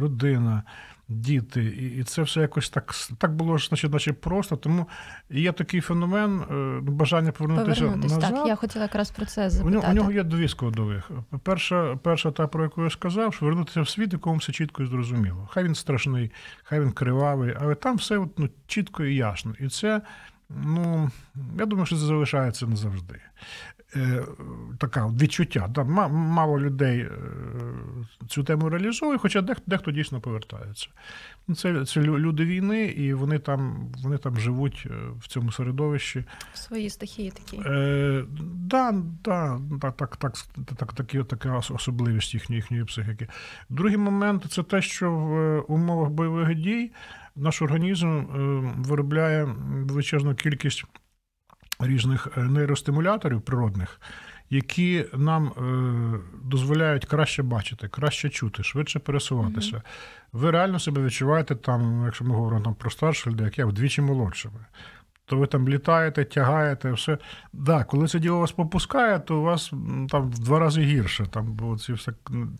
родина, 0.00 0.62
діти, 1.08 1.64
і, 1.64 1.98
і 1.98 2.04
це 2.04 2.22
все 2.22 2.40
якось 2.40 2.70
так, 2.70 2.94
так 3.18 3.34
було 3.34 3.58
ж, 3.58 3.68
значить, 3.68 3.92
наче 3.92 4.12
просто. 4.12 4.56
Тому 4.56 4.88
є 5.30 5.52
такий 5.52 5.80
феномен 5.80 6.40
е, 6.40 6.54
ну, 6.54 6.92
бажання 6.92 7.32
повернутися 7.32 7.80
Повернутись. 7.80 8.12
назад. 8.12 8.34
Так, 8.34 8.46
я 8.46 8.56
хотіла 8.56 8.84
якраз 8.84 9.10
про 9.10 9.26
це 9.26 9.50
У 9.64 9.70
нього, 9.70 9.88
у 9.90 9.92
нього 9.92 10.12
є 10.12 10.22
дві 10.22 10.48
складових. 10.48 11.10
Перша, 11.42 11.96
перша 11.96 12.30
та, 12.30 12.46
про 12.46 12.62
яку 12.62 12.84
я 12.84 12.90
сказав, 12.90 13.34
що 13.34 13.46
вернутися 13.46 13.82
в 13.82 13.88
світ, 13.88 14.12
якому 14.12 14.36
все 14.36 14.52
чітко 14.52 14.82
і 14.82 14.86
зрозуміло. 14.86 15.48
Хай 15.50 15.64
він 15.64 15.74
страшний, 15.74 16.32
хай 16.62 16.80
він 16.80 16.92
кривавий, 16.92 17.56
але 17.60 17.74
там 17.74 17.96
все 17.96 18.18
от, 18.18 18.38
ну, 18.38 18.48
чітко 18.66 19.04
і 19.04 19.14
ясно. 19.14 19.54
І 19.60 19.68
це, 19.68 20.02
ну, 20.50 21.10
я 21.58 21.66
думаю, 21.66 21.86
що 21.86 21.96
це 21.96 22.02
залишається 22.02 22.66
назавжди. 22.66 23.20
Е, 23.96 24.22
така 24.78 25.06
відчуття. 25.06 25.68
Мало 26.10 26.60
людей 26.60 27.00
е, 27.00 27.10
цю 28.28 28.44
тему 28.44 28.68
реалізовує, 28.68 29.18
хоча 29.18 29.40
дехто, 29.40 29.62
дехто 29.66 29.90
дійсно 29.90 30.20
повертається. 30.20 30.88
Це, 31.56 31.84
це 31.84 32.00
люди 32.00 32.44
війни, 32.44 32.84
і 32.84 33.14
вони 33.14 33.38
там, 33.38 33.92
вони 34.02 34.18
там 34.18 34.40
живуть 34.40 34.86
е, 34.86 34.94
в 35.20 35.28
цьому 35.28 35.52
середовищі. 35.52 36.24
В 36.52 36.58
своїй 36.58 36.90
стихії 36.90 37.30
такі. 37.30 37.62
Е, 37.66 38.24
да, 38.54 38.92
да, 39.24 39.60
так, 39.80 39.96
так, 39.96 40.16
так, 40.16 40.34
так, 40.76 40.92
такі, 40.92 41.22
така 41.22 41.58
особливість 41.58 42.34
їхньої, 42.34 42.58
їхньої 42.58 42.84
психіки. 42.84 43.28
Другий 43.68 43.96
момент 43.96 44.44
це 44.48 44.62
те, 44.62 44.82
що 44.82 45.10
в 45.12 45.60
умовах 45.72 46.10
бойових 46.10 46.54
дій 46.54 46.90
наш 47.36 47.62
організм 47.62 48.24
виробляє 48.78 49.44
величезну 49.84 50.34
кількість 50.34 50.84
різних 51.86 52.28
е, 52.36 52.40
нейростимуляторів 52.40 53.42
природних, 53.42 54.00
які 54.50 55.04
нам 55.14 55.46
е, 55.46 56.40
дозволяють 56.42 57.04
краще 57.04 57.42
бачити, 57.42 57.88
краще 57.88 58.30
чути, 58.30 58.62
швидше 58.62 58.98
пересуватися. 58.98 59.82
Ви 60.32 60.50
реально 60.50 60.78
себе 60.78 61.02
відчуваєте 61.02 61.54
там, 61.54 62.02
якщо 62.04 62.24
ми 62.24 62.34
говоримо 62.34 62.64
там 62.64 62.74
про 62.74 62.90
старших 62.90 63.26
людей, 63.26 63.44
як 63.44 63.58
я 63.58 63.66
вдвічі 63.66 64.02
молодшими. 64.02 64.60
То 65.26 65.36
ви 65.36 65.46
там 65.46 65.68
літаєте, 65.68 66.24
тягаєте, 66.24 66.92
все. 66.92 67.18
Да, 67.52 67.84
коли 67.84 68.08
це 68.08 68.18
діло 68.18 68.38
вас 68.38 68.52
попускає, 68.52 69.18
то 69.18 69.38
у 69.38 69.42
вас 69.42 69.72
там 70.10 70.30
в 70.30 70.38
два 70.38 70.58
рази 70.58 70.82
гірше. 70.82 71.26
Там, 71.26 71.52
бо 71.52 71.78
ці 71.78 71.92
все, 71.92 72.12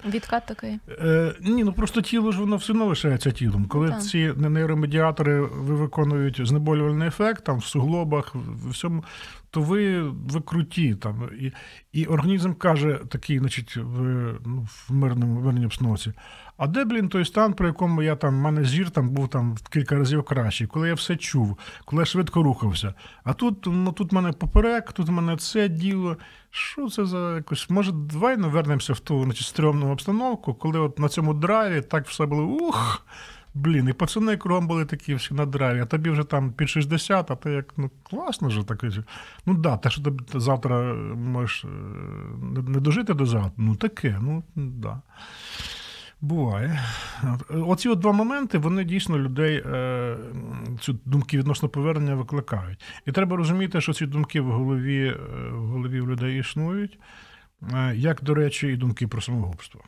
Відкат 0.06 0.46
такий. 0.46 0.80
Е, 0.88 1.34
ні, 1.40 1.64
ну 1.64 1.72
просто 1.72 2.00
тіло 2.00 2.32
ж 2.32 2.40
воно 2.40 2.56
все 2.56 2.72
одно 2.72 2.84
лишається 2.84 3.30
тілом. 3.30 3.66
Коли 3.66 3.88
так. 3.88 4.02
ці 4.02 4.32
нейромедіатори 4.36 5.40
ви 5.40 5.74
виконують 5.74 6.46
знеболювальний 6.46 7.08
ефект 7.08 7.44
там 7.44 7.58
в 7.58 7.64
суглобах, 7.64 8.34
в 8.34 8.70
всьому, 8.70 9.04
то 9.50 9.60
ви, 9.60 10.02
ви 10.02 10.40
круті. 10.40 10.94
Там, 10.94 11.30
і, 11.40 11.52
і 11.92 12.06
організм 12.06 12.54
каже 12.54 13.00
такий, 13.08 13.38
значить, 13.38 13.76
в, 13.76 14.00
ну, 14.46 14.66
в 14.88 14.92
мирному 14.92 15.40
в 15.40 15.44
мирній 15.44 15.64
обстановці. 15.64 16.12
А 16.56 16.66
де, 16.66 16.84
блін, 16.84 17.08
той 17.08 17.24
стан, 17.24 17.52
про 17.52 17.66
якому 17.66 18.02
я 18.02 18.16
там, 18.16 18.34
в 18.34 18.42
мене 18.42 18.64
зір 18.64 18.90
там 18.90 19.10
був 19.10 19.28
там 19.28 19.56
кілька 19.70 19.96
разів 19.96 20.22
кращий, 20.22 20.66
коли 20.66 20.88
я 20.88 20.94
все 20.94 21.16
чув, 21.16 21.58
коли 21.84 22.02
я 22.02 22.06
швидко 22.06 22.42
рухався. 22.42 22.94
А 23.24 23.32
тут, 23.32 23.66
ну 23.66 23.92
тут 23.92 24.12
мене 24.12 24.32
поперек, 24.32 24.92
тут 24.92 25.08
мене 25.08 25.36
це 25.36 25.68
діло. 25.68 26.16
Що 26.50 26.88
це 26.88 27.04
за 27.04 27.34
якось? 27.34 27.70
Може, 27.70 27.92
давай 27.92 28.36
ну, 28.36 28.50
вернемося 28.50 28.92
в 28.92 29.00
ту 29.00 29.24
значить, 29.24 29.46
стрьомну 29.46 29.92
обстановку, 29.92 30.54
коли 30.54 30.78
от 30.78 30.98
на 30.98 31.08
цьому 31.08 31.34
драйві 31.34 31.80
так 31.80 32.06
все 32.08 32.26
було 32.26 32.42
ух. 32.44 33.06
Блін, 33.56 33.88
і 33.88 33.92
пацани 33.92 34.36
кругом 34.36 34.66
були 34.66 34.84
такі 34.84 35.14
всі 35.14 35.34
на 35.34 35.46
драйві, 35.46 35.80
а 35.80 35.84
тобі 35.84 36.10
вже 36.10 36.24
там 36.24 36.52
під 36.52 36.68
60, 36.68 37.30
а 37.30 37.36
ти 37.36 37.50
як 37.50 37.74
ну 37.76 37.90
класно 38.02 38.50
ж 38.50 38.62
таке. 38.62 38.90
Ну 39.46 39.54
да, 39.54 39.76
те, 39.76 39.90
що 39.90 40.02
ти 40.02 40.40
завтра 40.40 40.94
можеш 41.14 41.64
е, 41.64 41.68
не 42.66 42.80
дожити 42.80 43.14
до 43.14 43.26
завтра, 43.26 43.52
ну 43.56 43.76
таке, 43.76 44.18
ну 44.22 44.42
да. 44.56 45.00
Буває. 46.24 46.80
Оці 47.50 47.88
от 47.88 47.98
два 47.98 48.12
моменти, 48.12 48.58
вони 48.58 48.84
дійсно 48.84 49.18
людей 49.18 49.62
е, 49.66 50.16
цю 50.80 50.98
думки 51.04 51.38
відносно 51.38 51.68
повернення 51.68 52.14
викликають. 52.14 52.84
І 53.06 53.12
треба 53.12 53.36
розуміти, 53.36 53.80
що 53.80 53.92
ці 53.92 54.06
думки 54.06 54.40
в 54.40 54.52
голові, 54.52 55.06
е, 55.06 55.48
в 55.50 55.66
голові 55.66 56.00
в 56.00 56.10
людей 56.10 56.40
існують, 56.40 56.98
е, 57.74 57.92
як, 57.96 58.22
до 58.22 58.34
речі, 58.34 58.68
і 58.68 58.76
думки 58.76 59.06
про 59.06 59.20
самогубство. 59.20 59.80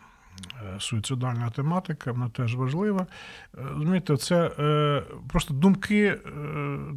Е, 0.62 0.81
Суїцидальна 0.81 1.50
тематика, 1.50 2.12
вона 2.12 2.28
теж 2.28 2.55
важлива. 2.55 3.00
Е, 3.00 3.61
Розумієте, 3.75 4.16
це 4.16 4.50
е, 4.59 5.02
просто 5.28 5.55
думки, 5.55 6.19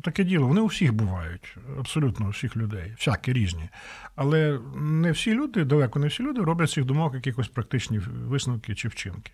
таке 0.04 0.24
діло, 0.24 0.48
вони 0.48 0.62
у 0.62 0.66
всіх 0.66 0.94
бувають, 0.94 1.58
абсолютно 1.80 2.26
у 2.26 2.30
всіх 2.30 2.58
людей, 2.58 2.94
всякі 2.98 3.34
різні. 3.34 3.70
Але 4.16 4.60
не 4.76 5.12
всі 5.12 5.34
люди, 5.34 5.64
далеко 5.64 6.00
не 6.00 6.08
всі 6.08 6.24
люди 6.24 6.42
роблять 6.42 6.72
цих 6.72 6.86
думок 6.86 7.14
якихось 7.14 7.48
практичні 7.48 8.00
висновки 8.28 8.76
чи 8.76 8.88
вчинки. 8.88 9.32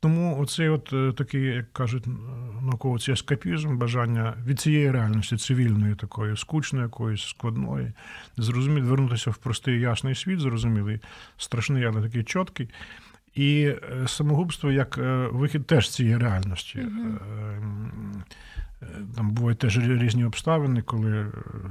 Тому 0.00 0.40
оцей 0.40 0.68
от 0.68 1.16
такий, 1.16 1.44
як 1.44 1.72
кажуть 1.72 2.04
науковці, 2.62 3.12
ескапізм, 3.12 3.78
бажання 3.78 4.34
від 4.46 4.60
цієї 4.60 4.90
реальності 4.90 5.36
цивільної, 5.36 5.94
такої 5.94 6.36
скучної, 6.36 6.82
якоїсь 6.82 7.22
складної, 7.22 7.92
зрозуміти, 8.36 8.86
вернутися 8.86 9.30
в 9.30 9.36
простий 9.36 9.80
ясний 9.80 10.14
світ, 10.14 10.40
зрозумілий, 10.40 11.00
страшний, 11.36 11.84
але 11.84 12.02
такий 12.02 12.24
чіткий. 12.24 12.68
І 13.34 13.62
е, 13.62 14.08
самогубство 14.08 14.72
як 14.72 14.98
е, 14.98 15.28
вихід 15.32 15.66
теж 15.66 15.90
цієї 15.90 16.16
реальності. 16.16 16.78
Е, 16.78 16.88
Там 19.16 19.30
бувають 19.30 19.58
теж 19.58 19.78
різні 19.78 20.24
обставини, 20.24 20.82
коли 20.82 21.26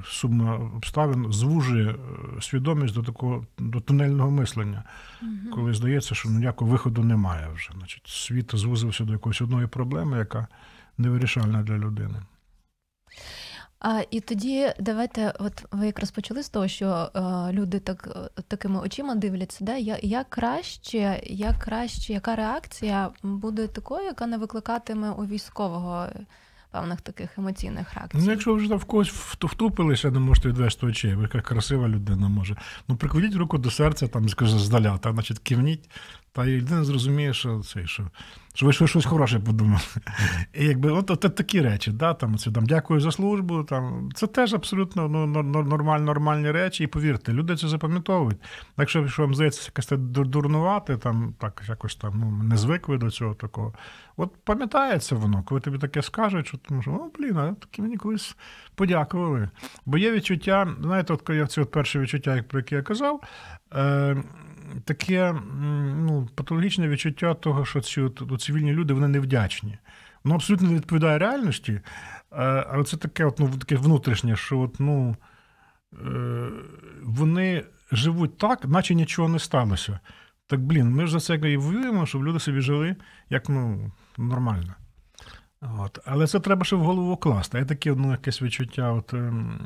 сума 0.05 0.55
обставин 0.55 1.31
звужує 1.31 1.95
свідомість 2.41 2.93
до 2.93 3.03
такого 3.03 3.45
до 3.57 3.79
тунельного 3.79 4.31
мислення 4.31 4.83
Мгм. 5.21 5.49
коли 5.55 5.73
здається, 5.73 6.15
що 6.15 6.29
ніякого 6.29 6.71
виходу 6.71 7.03
немає 7.03 7.47
вже. 7.55 7.69
Значить, 7.77 8.07
світ 8.07 8.51
звузився 8.53 9.03
до 9.03 9.13
якоїсь 9.13 9.41
одної 9.41 9.67
проблеми, 9.67 10.17
яка 10.17 10.47
невирішальна 10.97 11.63
для 11.63 11.77
людини. 11.77 12.21
А, 13.81 14.01
і 14.11 14.19
тоді 14.19 14.73
давайте, 14.79 15.33
от 15.39 15.65
ви 15.71 15.85
якраз 15.85 16.11
почали 16.11 16.43
з 16.43 16.49
того, 16.49 16.67
що 16.67 17.09
е, 17.15 17.19
люди 17.53 17.79
так 17.79 18.29
е, 18.37 18.41
такими 18.47 18.79
очима 18.79 19.15
дивляться. 19.15 19.65
Да? 19.65 19.75
Я- 19.75 19.99
Як 20.01 20.29
краще, 20.29 21.21
як 21.25 21.57
краще, 21.59 22.13
яка 22.13 22.35
реакція 22.35 23.09
буде 23.23 23.67
такою, 23.67 24.03
яка 24.05 24.27
не 24.27 24.37
викликатиме 24.37 25.09
у 25.11 25.25
військового 25.25 26.07
певних 26.71 27.01
таких 27.01 27.37
емоційних 27.37 27.93
реакцій? 27.93 28.17
Ну, 28.25 28.31
якщо 28.31 28.51
ви 28.51 28.57
вже 28.57 28.69
там 28.69 28.77
в 28.77 28.83
когось 28.85 29.09
втупилися, 29.09 30.11
не 30.11 30.19
можете 30.19 30.49
відвести 30.49 30.85
очей, 30.85 31.15
ви 31.15 31.21
яка 31.21 31.41
красива 31.41 31.87
людина 31.87 32.27
може. 32.27 32.55
Ну, 32.87 32.95
прикладіть 32.95 33.35
руку 33.35 33.57
до 33.57 33.71
серця, 33.71 34.07
там, 34.07 34.29
скажу, 34.29 34.59
здаля, 34.59 34.97
та, 34.97 35.11
значить, 35.13 35.39
кивніть, 35.39 35.89
та 36.31 36.45
і 36.45 36.57
людина 36.57 36.83
зрозуміє, 36.83 37.33
що, 37.33 37.59
це, 37.59 37.87
що, 37.87 38.07
що 38.53 38.65
ви 38.65 38.73
щось 38.73 39.05
хороше 39.05 39.39
подумали. 39.39 39.81
І 40.53 40.65
якби 40.65 40.91
от, 40.91 41.11
от, 41.11 41.35
такі 41.35 41.61
речі, 41.61 41.91
да, 41.91 42.13
там, 42.13 42.37
це, 42.37 42.51
там, 42.51 42.65
дякую 42.65 42.99
за 42.99 43.11
службу, 43.11 43.63
там, 43.63 44.09
це 44.15 44.27
теж 44.27 44.53
абсолютно 44.53 45.07
ну, 45.07 45.25
нор- 45.25 45.51
нор- 45.51 45.67
нормаль, 45.67 45.99
нормальні 45.99 46.51
речі. 46.51 46.83
І 46.83 46.87
повірте, 46.87 47.33
люди 47.33 47.55
це 47.55 47.67
запам'ятовують. 47.67 48.37
Якщо 48.77 49.07
що 49.07 49.21
вам 49.21 49.35
здається 49.35 49.71
якось 49.75 49.99
дурнувати, 50.27 50.97
там, 50.97 51.33
так, 51.39 51.63
якось 51.67 51.95
там, 51.95 52.13
ну, 52.15 52.43
не 52.43 52.57
звикли 52.57 52.97
до 52.97 53.11
цього 53.11 53.33
такого. 53.33 53.73
От 54.17 54.31
пам'ятається 54.43 55.15
воно, 55.15 55.43
коли 55.43 55.61
тобі 55.61 55.77
таке 55.77 56.01
скажуть, 56.01 56.47
що 56.47 56.57
тому 56.57 56.81
що, 56.81 56.91
о, 56.91 57.11
блін, 57.19 57.37
а 57.37 57.53
такі 57.53 57.81
мені 57.81 57.97
колись 57.97 58.35
подякували. 58.75 59.49
Бо 59.85 59.97
є 59.97 60.11
відчуття, 60.11 60.75
знаєте, 60.81 61.13
от 61.13 61.29
я 61.29 61.47
це 61.47 61.61
от 61.61 61.71
перше 61.71 61.99
відчуття, 61.99 62.35
як- 62.35 62.47
про 62.47 62.59
яке 62.59 62.75
я 62.75 62.81
казав, 62.81 63.21
е, 63.75 64.23
таке 64.85 65.35
ну, 65.95 66.29
патологічне 66.35 66.87
відчуття 66.87 67.33
того, 67.33 67.65
що 67.65 67.81
ці 67.81 68.01
от, 68.01 68.41
цивільні 68.41 68.73
люди 68.73 68.93
вони 68.93 69.07
невдячні. 69.07 69.77
Воно 70.23 70.35
абсолютно 70.35 70.67
не 70.69 70.75
відповідає 70.75 71.17
реальності, 71.17 71.71
е, 71.73 71.81
але 72.69 72.83
це 72.83 72.97
таке, 72.97 73.25
от, 73.25 73.39
ну, 73.39 73.49
таке 73.49 73.75
внутрішнє, 73.75 74.35
що 74.35 74.59
от, 74.59 74.79
ну, 74.79 75.15
е, 75.93 76.49
вони 77.03 77.63
живуть 77.91 78.37
так, 78.37 78.65
наче 78.65 78.95
нічого 78.95 79.29
не 79.29 79.39
сталося. 79.39 79.99
Так, 80.47 80.59
блін, 80.59 80.89
ми 80.89 81.05
ж 81.05 81.11
за 81.11 81.19
це 81.19 81.51
і 81.51 81.57
воюємо, 81.57 82.05
щоб 82.05 82.23
люди 82.23 82.39
собі 82.39 82.61
жили 82.61 82.95
як 83.29 83.49
ну, 83.49 83.91
нормально. 84.17 84.75
От. 85.61 85.99
Але 86.05 86.27
це 86.27 86.39
треба 86.39 86.65
ще 86.65 86.75
в 86.75 86.79
голову 86.79 87.17
класти. 87.17 87.57
Є 87.57 87.65
таке 87.65 87.95
ну, 87.97 88.11
якесь 88.11 88.41
відчуття 88.41 88.91
от, 88.91 89.13
ем, 89.13 89.59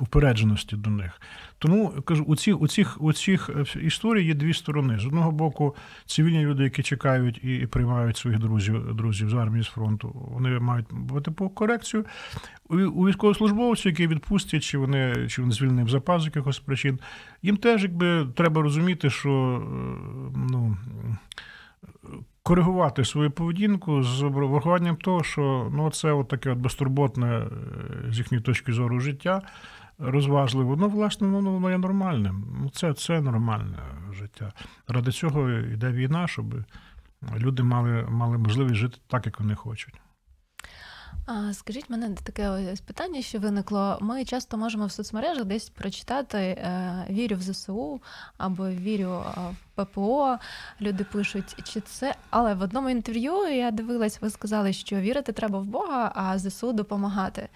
упередженості 0.00 0.76
до 0.76 0.90
них. 0.90 1.20
Тому 1.58 1.88
кажу, 2.04 2.24
у, 2.24 2.36
ці, 2.36 2.52
у, 2.52 2.68
цих, 2.68 3.02
у 3.02 3.12
цих 3.12 3.50
е, 3.76 3.80
історій 3.80 4.24
є 4.24 4.34
дві 4.34 4.54
сторони. 4.54 4.98
З 4.98 5.06
одного 5.06 5.32
боку, 5.32 5.76
цивільні 6.06 6.46
люди, 6.46 6.64
які 6.64 6.82
чекають 6.82 7.44
і, 7.44 7.56
і 7.56 7.66
приймають 7.66 8.16
своїх 8.16 8.38
друзів, 8.38 8.94
друзів 8.94 9.30
з 9.30 9.34
армії 9.34 9.64
з 9.64 9.66
фронту, 9.66 10.28
вони 10.30 10.58
мають 10.58 10.86
бути 10.90 11.30
по 11.30 11.48
корекцію. 11.48 12.04
У, 12.68 12.76
у 12.76 13.06
військовослужбовців, 13.06 13.92
які 13.92 14.06
відпустять, 14.06 14.62
чи 14.62 14.78
вони, 14.78 15.28
чи 15.28 15.42
вони 15.42 15.54
звільнені 15.54 15.82
в 15.82 15.90
запас 15.90 16.22
з 16.22 16.26
якихось 16.26 16.58
причин, 16.58 16.98
їм 17.42 17.56
теж 17.56 17.82
якби 17.82 18.26
треба 18.36 18.62
розуміти, 18.62 19.10
що 19.10 19.30
е, 19.30 20.38
ну, 20.50 20.76
коригувати 22.50 23.04
свою 23.04 23.30
поведінку 23.30 24.02
з 24.02 24.22
врахуванням 24.22 24.96
того, 24.96 25.22
що 25.22 25.70
ну, 25.72 25.90
це 25.90 26.12
от 26.12 26.28
таке 26.28 26.50
от 26.50 26.58
безтурботне 26.58 27.26
е, 27.26 27.46
з 28.12 28.18
їхньої 28.18 28.42
точки 28.42 28.72
зору 28.72 29.00
життя. 29.00 29.42
Розважливо, 29.98 30.76
ну, 30.76 30.88
власне, 30.88 31.26
воно 31.26 31.40
ну, 31.40 31.52
воно 31.52 31.70
є 31.70 31.78
нормальним. 31.78 32.44
Ну, 32.62 32.70
це, 32.70 32.94
це 32.94 33.20
нормальне 33.20 33.78
життя. 34.12 34.52
Ради 34.88 35.12
цього 35.12 35.50
йде 35.50 35.90
війна, 35.92 36.26
щоб 36.28 36.54
люди 37.38 37.62
мали, 37.62 38.06
мали 38.08 38.38
можливість 38.38 38.74
жити 38.74 38.98
так, 39.06 39.26
як 39.26 39.40
вони 39.40 39.54
хочуть. 39.54 39.94
Скажіть 41.52 41.90
мене 41.90 42.14
таке 42.24 42.48
ось 42.48 42.80
питання, 42.80 43.22
що 43.22 43.38
виникло. 43.38 43.98
Ми 44.00 44.24
часто 44.24 44.56
можемо 44.56 44.86
в 44.86 44.92
соцмережах 44.92 45.44
десь 45.44 45.68
прочитати 45.68 46.38
е, 46.38 47.06
вірю 47.10 47.36
в 47.36 47.42
ЗСУ 47.42 48.00
або 48.38 48.68
вірю 48.68 49.10
е, 49.10 49.40
в 49.40 49.84
ППО. 49.84 50.38
Люди 50.80 51.04
пишуть, 51.04 51.56
чи 51.64 51.80
це. 51.80 52.14
Але 52.30 52.54
в 52.54 52.62
одному 52.62 52.90
інтерв'ю 52.90 53.32
я 53.48 53.70
дивилась, 53.70 54.20
ви 54.20 54.30
сказали, 54.30 54.72
що 54.72 54.96
вірити 54.96 55.32
треба 55.32 55.58
в 55.58 55.64
Бога, 55.64 56.12
а 56.14 56.38
ЗСУ 56.38 56.72
допомагати. 56.72 57.48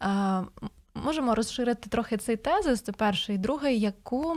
А, 0.00 0.42
можемо 0.94 1.34
розширити 1.34 1.90
трохи 1.90 2.16
цей 2.16 2.36
тезис. 2.36 2.80
Це 2.80 2.92
перший. 2.92 3.38
Другий, 3.38 3.80
яку 3.80 4.36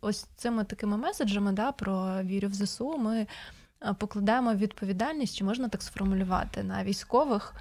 ось 0.00 0.26
цими 0.36 0.64
такими 0.64 0.96
меседжами 0.96 1.52
да, 1.52 1.72
про 1.72 2.22
вірю 2.22 2.48
в 2.48 2.54
ЗСУ 2.54 2.98
ми 2.98 3.16
е, 3.16 3.26
покладаємо 3.98 4.54
відповідальність, 4.54 5.36
чи 5.36 5.44
можна 5.44 5.68
так 5.68 5.82
сформулювати, 5.82 6.62
на 6.62 6.84
військових, 6.84 7.54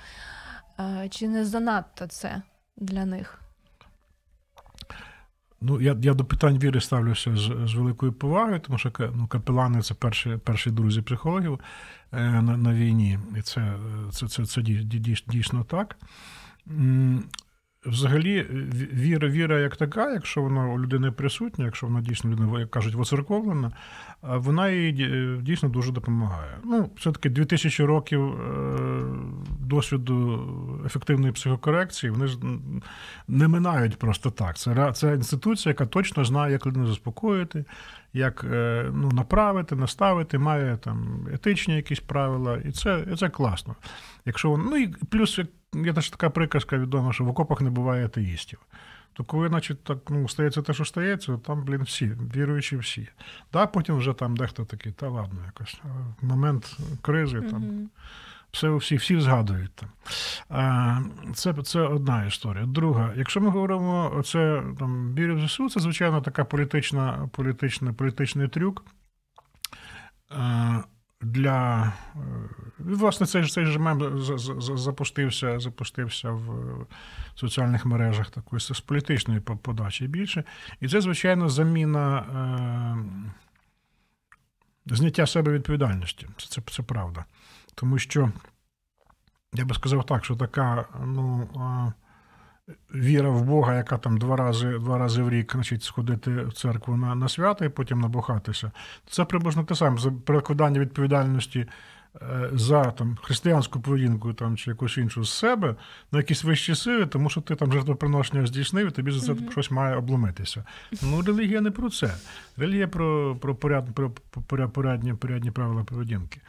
Е, 0.79 1.09
чи 1.09 1.27
не 1.27 1.45
занадто 1.45 2.07
це 2.07 2.41
для 2.77 3.05
них? 3.05 3.41
Ну, 5.61 5.81
я, 5.81 5.97
я 6.01 6.13
до 6.13 6.25
питань 6.25 6.59
віри 6.59 6.81
ставлюся 6.81 7.35
з, 7.35 7.69
з 7.69 7.73
великою 7.73 8.13
повагою, 8.13 8.59
тому 8.59 8.77
що 8.77 8.91
ну, 8.99 9.27
капелани 9.27 9.81
це 9.81 9.93
перші, 9.93 10.37
перші 10.43 10.71
друзі 10.71 11.01
психологів 11.01 11.59
е, 12.11 12.41
на, 12.41 12.57
на 12.57 12.73
війні. 12.73 13.19
І 13.37 13.41
це, 13.41 13.73
це, 14.11 14.27
це, 14.27 14.45
це 14.45 14.61
дій- 14.61 14.83
дій- 14.83 15.23
дійсно 15.27 15.63
так. 15.63 15.97
Взагалі, 17.85 18.45
віра, 18.93 19.27
віра 19.27 19.59
як 19.59 19.75
така, 19.75 20.11
якщо 20.11 20.41
вона 20.41 20.67
у 20.67 20.79
людини 20.79 21.11
присутня, 21.11 21.65
якщо 21.65 21.87
вона 21.87 22.01
дійсно 22.01 22.31
людина, 22.31 22.59
як 22.59 22.71
кажуть, 22.71 22.95
воцерковлена, 22.95 23.71
вона 24.21 24.69
їй 24.69 24.91
дійсно 25.41 25.69
дуже 25.69 25.91
допомагає. 25.91 26.57
Ну, 26.63 26.89
все-таки 26.97 27.29
2000 27.29 27.83
років 27.83 28.21
е, 28.23 28.67
досвіду 29.59 30.47
ефективної 30.85 31.31
психокорекції, 31.33 32.09
вони 32.11 32.27
ж 32.27 32.37
не 33.27 33.47
минають 33.47 33.99
просто 33.99 34.31
так. 34.31 34.57
Це, 34.57 34.91
це 34.93 35.13
інституція, 35.13 35.71
яка 35.71 35.85
точно 35.85 36.25
знає, 36.25 36.51
як 36.51 36.65
людину 36.65 36.87
заспокоїти, 36.87 37.65
як 38.13 38.45
е, 38.51 38.85
ну, 38.93 39.11
направити, 39.11 39.75
наставити, 39.75 40.37
має 40.37 40.77
там 40.77 41.27
етичні 41.33 41.75
якісь 41.75 41.99
правила, 41.99 42.57
і 42.57 42.71
це, 42.71 43.05
і 43.13 43.15
це 43.15 43.29
класно. 43.29 43.75
Якщо 44.25 44.57
ну 44.57 44.77
і 44.77 44.87
плюс 44.87 45.37
як- 45.37 45.47
є 45.73 45.93
теж 45.93 46.09
така 46.09 46.29
приказка 46.29 46.77
відома, 46.77 47.13
що 47.13 47.23
в 47.23 47.27
окопах 47.27 47.61
не 47.61 47.69
буває 47.69 48.05
атеїстів. 48.05 48.59
То 49.13 49.23
коли, 49.23 49.47
значить, 49.47 49.83
так 49.83 49.97
ну, 50.09 50.29
стається 50.29 50.61
те, 50.61 50.73
що 50.73 50.85
стається, 50.85 51.37
там, 51.37 51.63
блін, 51.63 51.83
всі, 51.83 52.11
віруючі 52.35 52.77
всі. 52.77 53.07
Да, 53.53 53.67
потім 53.67 53.97
вже 53.97 54.13
там 54.13 54.37
дехто 54.37 54.65
такий, 54.65 54.91
та 54.91 55.09
ладно, 55.09 55.39
якось. 55.45 55.81
Момент 56.21 56.77
кризи 57.01 57.41
там 57.41 57.61
Мгм. 57.61 57.89
все 58.51 58.69
всі, 58.69 58.95
всі 58.95 59.19
згадують 59.21 59.71
там. 59.75 59.89
А, 60.49 60.99
Це, 61.33 61.53
це 61.53 61.79
одна 61.81 62.25
історія. 62.25 62.65
Друга, 62.65 63.13
якщо 63.15 63.41
ми 63.41 63.49
говоримо 63.49 64.11
оце 64.15 64.63
там 64.79 65.15
вірю 65.15 65.35
в 65.35 65.47
ЗСУ, 65.47 65.69
це 65.69 65.79
звичайно 65.79 66.21
така 66.21 66.45
політична, 66.45 67.29
політична, 67.31 67.93
політичний 67.93 68.47
трюк. 68.47 68.85
Для 71.21 71.93
е, 72.15 72.19
власне 72.79 73.27
цей 73.27 73.47
цей 73.47 73.65
же 73.65 73.79
мем 73.79 74.19
за- 74.19 74.37
за- 74.37 74.61
за- 74.61 74.77
запустився, 74.77 75.59
запустився 75.59 76.31
в 76.31 76.51
е, 76.51 76.85
соціальних 77.35 77.85
мережах 77.85 78.29
такої 78.29 78.59
з 78.59 78.79
політичної 78.79 79.39
подачі 79.39 80.07
більше. 80.07 80.43
І 80.79 80.87
це, 80.87 81.01
звичайно, 81.01 81.49
заміна 81.49 82.19
е, 82.19 82.97
зняття 84.95 85.27
себе 85.27 85.51
відповідальності. 85.51 86.27
Це, 86.37 86.47
це, 86.47 86.61
це 86.71 86.83
правда. 86.83 87.25
Тому 87.75 87.99
що 87.99 88.31
я 89.53 89.65
би 89.65 89.75
сказав 89.75 90.05
так, 90.05 90.25
що 90.25 90.35
така 90.35 90.85
ну, 91.05 91.49
а, 91.55 91.91
віра 92.95 93.29
в 93.29 93.43
Бога, 93.43 93.75
яка 93.75 93.97
там 93.97 94.17
два 94.17 94.35
рази 94.35 94.77
два 94.79 94.97
рази 94.97 95.21
в 95.21 95.29
рік 95.29 95.51
значить, 95.53 95.83
сходити 95.83 96.31
в 96.31 96.53
церкву 96.53 96.97
на, 96.97 97.15
на 97.15 97.29
свято 97.29 97.65
і 97.65 97.69
потім 97.69 97.99
набухатися, 98.01 98.71
це 99.09 99.25
приблизно 99.25 99.63
те 99.63 99.75
саме 99.75 99.97
за 99.99 100.11
перекладання 100.11 100.79
відповідальності 100.79 101.65
е, 102.21 102.49
за 102.53 102.83
там, 102.91 103.17
християнську 103.21 103.79
поведінку 103.81 104.33
там, 104.33 104.57
чи 104.57 104.69
якусь 104.69 104.97
іншу 104.97 105.23
з 105.23 105.33
себе 105.33 105.75
на 106.11 106.19
якісь 106.19 106.43
вищі 106.43 106.75
сили, 106.75 107.05
тому 107.05 107.29
що 107.29 107.41
ти 107.41 107.55
там 107.55 107.73
жертвоприношення 107.73 108.45
здійснив, 108.47 108.87
і 108.87 108.91
тобі 108.91 109.11
за 109.11 109.19
це 109.19 109.33
Мгм. 109.33 109.51
щось 109.51 109.71
має 109.71 109.95
обломитися. 109.95 110.63
Ну, 111.01 111.21
релігія 111.21 111.61
не 111.61 111.71
про 111.71 111.89
це. 111.89 112.13
Релігія 112.57 112.87
про, 112.87 113.35
про, 113.35 113.55
поряд, 113.55 113.87
про 113.95 114.11
поряд, 114.47 114.73
порядні, 114.73 115.13
порядні 115.13 115.51
правила 115.51 115.83
поведінки. 115.83 116.41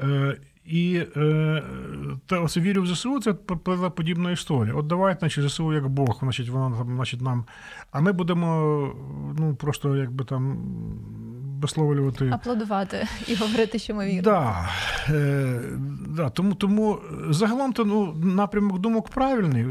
Е, 0.00 0.36
і 0.66 1.02
е, 1.16 1.62
та 2.26 2.40
оце 2.40 2.60
вірю 2.60 2.82
в 2.82 2.86
ЗСУ, 2.86 3.20
це 3.20 3.32
подібна 3.94 4.30
історія. 4.30 4.74
От 4.74 4.86
давайте, 4.86 5.18
значить, 5.18 5.48
ЗСУ 5.48 5.72
як 5.72 5.88
Бог, 5.88 6.18
значить, 6.20 6.48
воно 6.48 6.76
там, 6.78 6.96
значить, 6.96 7.22
нам. 7.22 7.44
А 7.90 8.00
ми 8.00 8.12
будемо 8.12 8.46
ну, 9.38 9.54
просто 9.54 9.96
якби 9.96 10.24
там 10.24 10.58
висловлювати. 11.60 12.30
Аплодувати 12.32 13.06
і 13.28 13.34
говорити, 13.34 13.78
що 13.78 13.94
ми 13.94 14.06
віримо. 14.06 14.22
Да, 14.22 14.68
е, 15.08 15.60
да, 16.08 16.30
тому, 16.30 16.54
тому 16.54 16.98
загалом 17.30 17.72
то 17.72 17.84
ну, 17.84 18.14
напрямок 18.14 18.78
думок 18.78 19.08
правильний. 19.08 19.66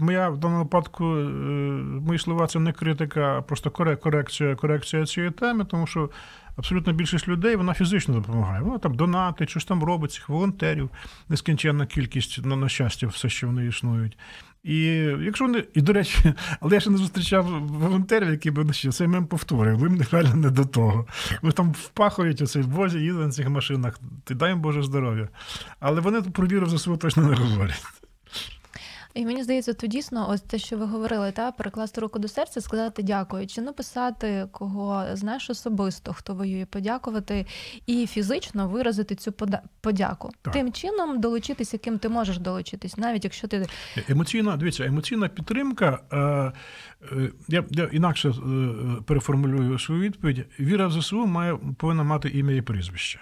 Моя 0.00 0.28
в 0.28 0.38
даному 0.38 0.62
випадку 0.62 1.04
е, 1.04 1.24
мої 2.06 2.18
слова 2.18 2.46
це 2.46 2.58
не 2.58 2.72
критика, 2.72 3.38
а 3.38 3.42
просто 3.42 3.70
коре- 3.70 3.96
корекція, 3.96 4.54
корекція 4.54 5.06
цієї 5.06 5.32
теми, 5.32 5.64
тому 5.64 5.86
що 5.86 6.10
абсолютно 6.56 6.92
більшість 6.92 7.28
людей 7.28 7.56
вона 7.56 7.74
фізично 7.74 8.14
допомагає. 8.14 8.62
Вона 8.62 8.78
там 8.78 8.94
донати, 8.94 9.46
щось 9.46 9.64
там 9.64 9.84
робить, 9.84 10.12
цих 10.12 10.28
волонтерів, 10.28 10.90
нескінченна 11.28 11.86
кількість 11.86 12.44
на, 12.44 12.56
на 12.56 12.68
щастя, 12.68 13.06
все, 13.06 13.28
що 13.28 13.46
вони 13.46 13.66
існують. 13.66 14.18
І 14.64 14.76
якщо 15.20 15.46
вони, 15.46 15.64
і 15.74 15.80
до 15.80 15.92
речі, 15.92 16.18
але 16.60 16.74
я 16.74 16.80
ще 16.80 16.90
не 16.90 16.96
зустрічав 16.96 17.44
волонтерів, 17.66 18.30
які 18.30 18.50
б 18.50 18.72
ще 18.72 18.92
цей 18.92 19.06
мем 19.08 19.26
повторив, 19.26 19.78
ви 19.78 20.06
реально 20.10 20.36
не 20.36 20.50
до 20.50 20.64
того. 20.64 21.06
Ви 21.42 21.52
там 21.52 21.72
впахують 21.72 22.42
оцей 22.42 22.62
возі, 22.62 22.98
їздять 22.98 23.24
на 23.24 23.32
цих 23.32 23.48
машинах, 23.48 24.00
ти 24.24 24.34
дай 24.34 24.50
їм 24.50 24.60
Боже 24.60 24.82
здоров'я. 24.82 25.28
Але 25.80 26.00
вони 26.00 26.22
про 26.22 26.46
віру 26.46 26.66
за 26.66 26.78
свого 26.78 26.98
точно 26.98 27.22
не 27.22 27.34
говорять. 27.36 27.84
І 29.16 29.26
мені 29.26 29.42
здається, 29.42 29.72
то 29.72 29.86
дійсно, 29.86 30.30
ось 30.30 30.40
те, 30.40 30.58
що 30.58 30.76
ви 30.76 30.86
говорили, 30.86 31.32
та 31.32 31.52
перекласти 31.52 32.00
руку 32.00 32.18
до 32.18 32.28
серця, 32.28 32.60
сказати 32.60 33.02
дякую, 33.02 33.46
чи 33.46 33.60
написати 33.60 34.48
кого 34.52 35.04
знаєш 35.12 35.50
особисто, 35.50 36.12
хто 36.12 36.34
воює, 36.34 36.66
подякувати 36.66 37.46
і 37.86 38.06
фізично 38.06 38.68
виразити 38.68 39.14
цю 39.14 39.32
подяку. 39.80 40.30
Так. 40.42 40.52
Тим 40.52 40.72
чином 40.72 41.20
долучитися, 41.20 41.78
ким 41.78 41.98
ти 41.98 42.08
можеш 42.08 42.38
долучитись, 42.38 42.96
навіть 42.96 43.24
якщо 43.24 43.48
ти 43.48 43.66
Емоційна, 44.08 44.56
дивіться, 44.56 44.84
емоційна 44.84 45.28
підтримка. 45.28 45.98
Е, 46.12 46.18
е, 46.18 47.30
я, 47.48 47.64
я 47.70 47.84
інакше 47.92 48.28
е, 48.28 48.32
переформулюю 49.06 49.78
свою 49.78 50.00
відповідь. 50.00 50.46
Віра 50.60 50.86
в 50.86 50.92
ЗСУ 50.92 51.26
має 51.26 51.58
повинна 51.78 52.02
мати 52.02 52.28
ім'я 52.28 52.56
і 52.56 52.62
прізвище. 52.62 53.20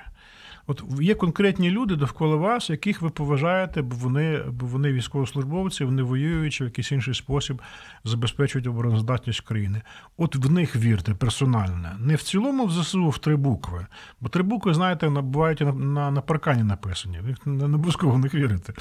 От 0.66 0.84
є 1.00 1.14
конкретні 1.14 1.70
люди 1.70 1.96
довкола 1.96 2.36
вас, 2.36 2.70
яких 2.70 3.02
ви 3.02 3.10
поважаєте, 3.10 3.82
бо 3.82 3.96
вони, 3.96 4.42
бо 4.52 4.66
вони 4.66 4.92
військовослужбовці, 4.92 5.84
вони 5.84 6.02
воюють 6.02 6.52
чи 6.52 6.64
в 6.64 6.66
якийсь 6.66 6.92
інший 6.92 7.14
спосіб 7.14 7.62
забезпечують 8.04 8.66
обороноздатність 8.66 9.40
країни. 9.40 9.82
От 10.16 10.36
в 10.36 10.50
них 10.50 10.76
вірте 10.76 11.14
персонально. 11.14 11.90
Не 11.98 12.14
в 12.14 12.22
цілому 12.22 12.66
в 12.66 12.72
ЗСУ 12.72 13.08
в 13.08 13.18
три 13.18 13.36
букви. 13.36 13.86
Бо 14.20 14.28
три 14.28 14.42
букви, 14.42 14.74
знаєте, 14.74 15.10
на- 15.10 15.22
бувають 15.22 15.60
на, 15.60 15.72
на, 15.72 16.10
на 16.10 16.20
паркані 16.20 16.62
написані. 16.62 17.20
Ви 17.20 17.52
не 17.52 17.64
обов'язково 17.64 18.12
в 18.12 18.18
них 18.18 18.34
вірите. 18.34 18.72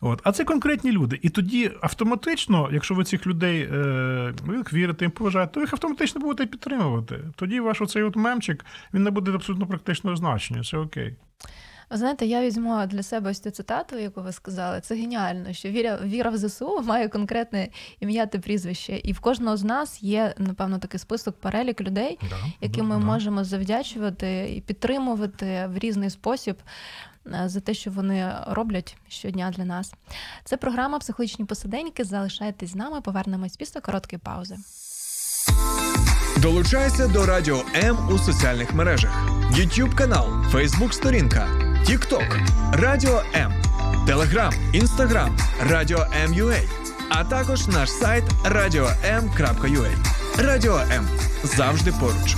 От. 0.00 0.20
А 0.24 0.32
це 0.32 0.44
конкретні 0.44 0.92
люди. 0.92 1.18
І 1.22 1.28
тоді 1.28 1.70
автоматично, 1.80 2.68
якщо 2.72 2.94
ви 2.94 3.04
цих 3.04 3.26
людей 3.26 3.68
е, 3.72 4.32
вірите, 4.72 5.04
їм 5.04 5.10
поважаєте, 5.12 5.52
то 5.54 5.60
їх 5.60 5.72
автоматично 5.72 6.20
будете 6.20 6.46
підтримувати. 6.46 7.18
Тоді 7.36 7.60
ваш 7.60 7.80
оцей 7.80 8.02
от 8.02 8.16
мемчик 8.16 8.64
він 8.94 9.02
не 9.02 9.10
буде 9.10 9.32
абсолютно 9.32 9.66
практичного 9.66 10.16
значення. 10.16 10.62
Це 10.62 10.76
окей. 10.78 11.16
Ви 11.90 11.96
знаєте, 11.96 12.26
я 12.26 12.42
візьму 12.42 12.86
для 12.86 13.02
себе 13.02 13.30
ось 13.30 13.40
цю 13.40 13.50
цитату, 13.50 13.98
яку 13.98 14.22
ви 14.22 14.32
сказали. 14.32 14.80
Це 14.80 14.94
геніально, 14.94 15.52
що 15.52 15.68
віра, 15.68 15.98
віра 16.04 16.30
в 16.30 16.36
ЗСУ 16.36 16.82
має 16.82 17.08
конкретне 17.08 17.68
ім'я 18.00 18.26
та 18.26 18.38
прізвище. 18.38 19.00
І 19.04 19.12
в 19.12 19.20
кожного 19.20 19.56
з 19.56 19.64
нас 19.64 20.02
є, 20.02 20.34
напевно, 20.38 20.78
такий 20.78 21.00
список 21.00 21.40
перелік 21.40 21.80
людей, 21.80 22.18
Да, 22.30 22.36
яким 22.60 22.88
да, 22.88 22.94
ми 22.94 23.00
да. 23.00 23.06
можемо 23.06 23.44
завдячувати 23.44 24.54
і 24.56 24.60
підтримувати 24.60 25.66
в 25.74 25.78
різний 25.78 26.10
спосіб 26.10 26.56
е, 27.26 27.42
за 27.48 27.60
те, 27.60 27.74
що 27.74 27.90
вони 27.90 28.32
роблять 28.46 28.96
щодня 29.08 29.50
для 29.50 29.64
нас. 29.64 29.94
Це 30.44 30.56
програма 30.56 30.98
Психологічні 30.98 31.44
посиденьки. 31.44 32.04
Залишайтесь 32.04 32.70
з 32.70 32.74
нами. 32.74 33.00
Повернемось 33.00 33.56
після 33.56 33.80
короткої 33.80 34.20
паузи. 34.24 34.56
Долучайся 36.42 37.08
до 37.08 37.26
Радіо 37.26 37.62
М 37.74 38.08
у 38.10 38.18
соціальних 38.18 38.74
мережах: 38.74 39.10
YouTube 39.52 39.94
канал, 39.94 40.26
Facebook 40.52 40.92
сторінка, 40.92 41.48
TikTok, 41.88 42.40
Радіо 42.72 43.22
М, 43.34 43.52
Telegram, 44.06 44.52
Instagram, 44.74 45.30
Радіо 45.70 46.06
М.UA, 46.24 46.60
а 47.08 47.24
також 47.24 47.66
наш 47.68 47.90
сайт 47.90 48.24
radio.m.ua. 48.44 49.90
Радіо 50.38 50.78
М 50.78 51.08
завжди 51.44 51.92
поруч. 52.00 52.36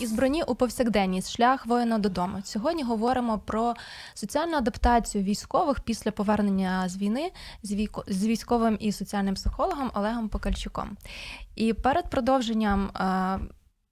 Із 0.00 0.12
броні 0.12 0.42
у 0.42 0.54
повсякденність 0.54 1.36
шлях 1.36 1.66
воїна 1.66 1.98
додому. 1.98 2.38
Сьогодні 2.44 2.82
говоримо 2.82 3.38
про 3.38 3.74
соціальну 4.14 4.56
адаптацію 4.56 5.24
військових 5.24 5.80
після 5.80 6.10
повернення 6.10 6.88
з 6.88 6.96
війни 6.96 7.30
з 7.62 7.88
з 8.06 8.26
військовим 8.26 8.76
і 8.80 8.92
соціальним 8.92 9.34
психологом 9.34 9.90
Олегом 9.94 10.28
Покальчуком. 10.28 10.96
І 11.56 11.72
перед 11.72 12.10
продовженням 12.10 12.88
е, 12.88 13.38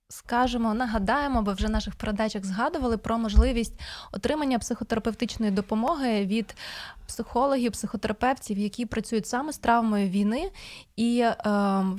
скажемо, 0.09 0.75
нагадаємо, 0.75 1.42
бо 1.42 1.53
вже 1.53 1.66
в 1.66 1.71
наших 1.71 1.94
передачах 1.94 2.44
згадували 2.44 2.97
про 2.97 3.18
можливість 3.18 3.81
отримання 4.12 4.59
психотерапевтичної 4.59 5.53
допомоги 5.53 6.27
від 6.27 6.55
психологів, 7.07 7.73
психотерапевтів, 7.73 8.59
які 8.59 8.87
працюють 8.87 9.27
саме 9.27 9.53
з 9.53 9.59
травмою 9.59 10.09
війни, 10.09 10.51
і 10.97 11.21
е, 11.21 11.37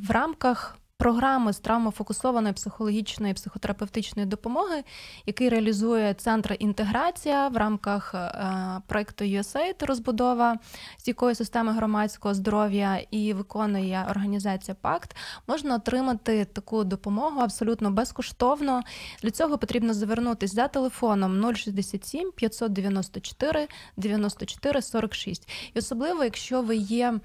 в 0.07 0.11
рамках. 0.11 0.78
Програми 1.01 1.53
з 1.53 1.59
травмофокусованої 1.59 2.53
психологічної 2.53 3.33
психотерапевтичної 3.33 4.27
допомоги, 4.27 4.83
який 5.25 5.49
реалізує 5.49 6.13
центр 6.13 6.55
інтеграція 6.59 7.47
в 7.47 7.57
рамках 7.57 8.15
е, 8.15 8.81
проекту 8.87 9.25
USAID 9.25 9.85
розбудова 9.85 10.57
стійкої 10.97 11.35
системи 11.35 11.71
громадського 11.71 12.33
здоров'я 12.33 12.99
і 13.11 13.33
виконує 13.33 14.05
організація 14.09 14.75
Пакт, 14.81 15.15
можна 15.47 15.75
отримати 15.75 16.45
таку 16.45 16.83
допомогу 16.83 17.39
абсолютно 17.39 17.91
безкоштовно. 17.91 18.81
Для 19.23 19.31
цього 19.31 19.57
потрібно 19.57 19.93
звернутися 19.93 20.55
за 20.55 20.67
телефоном 20.67 21.55
067 21.55 22.31
594 22.31 23.67
94 23.97 24.81
46. 24.81 25.49
І 25.73 25.79
особливо, 25.79 26.23
якщо 26.23 26.61
ви 26.61 26.75
є 26.75 27.19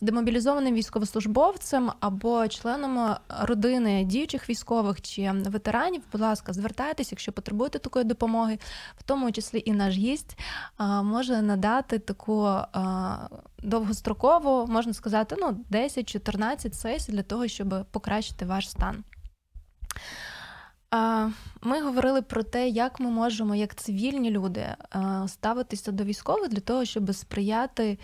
демобілізованим 0.00 0.74
військовослужбовцем 0.74 1.92
або 2.00 2.48
членом 2.48 3.16
родини 3.28 4.04
діючих 4.04 4.50
військових 4.50 5.00
чи 5.02 5.32
ветеранів, 5.32 6.02
будь 6.12 6.20
ласка, 6.20 6.52
звертайтеся, 6.52 7.08
якщо 7.12 7.32
потребуєте 7.32 7.78
такої 7.78 8.04
допомоги, 8.04 8.58
в 8.98 9.02
тому 9.02 9.32
числі 9.32 9.62
і 9.64 9.72
наш 9.72 9.96
гість 9.96 10.38
а, 10.76 11.02
може 11.02 11.42
надати 11.42 11.98
таку 11.98 12.44
а, 12.44 13.16
довгострокову, 13.62 14.66
можна 14.66 14.92
сказати, 14.92 15.36
ну 15.38 15.64
10-14 15.70 16.72
сесій 16.72 17.12
для 17.12 17.22
того, 17.22 17.48
щоб 17.48 17.86
покращити 17.90 18.44
ваш 18.44 18.70
стан. 18.70 19.04
Ми 21.62 21.82
говорили 21.82 22.22
про 22.22 22.42
те, 22.42 22.68
як 22.68 23.00
ми 23.00 23.10
можемо, 23.10 23.54
як 23.54 23.74
цивільні 23.74 24.30
люди, 24.30 24.66
ставитися 25.26 25.92
до 25.92 26.04
військових 26.04 26.48
для 26.48 26.60
того, 26.60 26.84
щоб 26.84 27.14
сприяти 27.14 27.98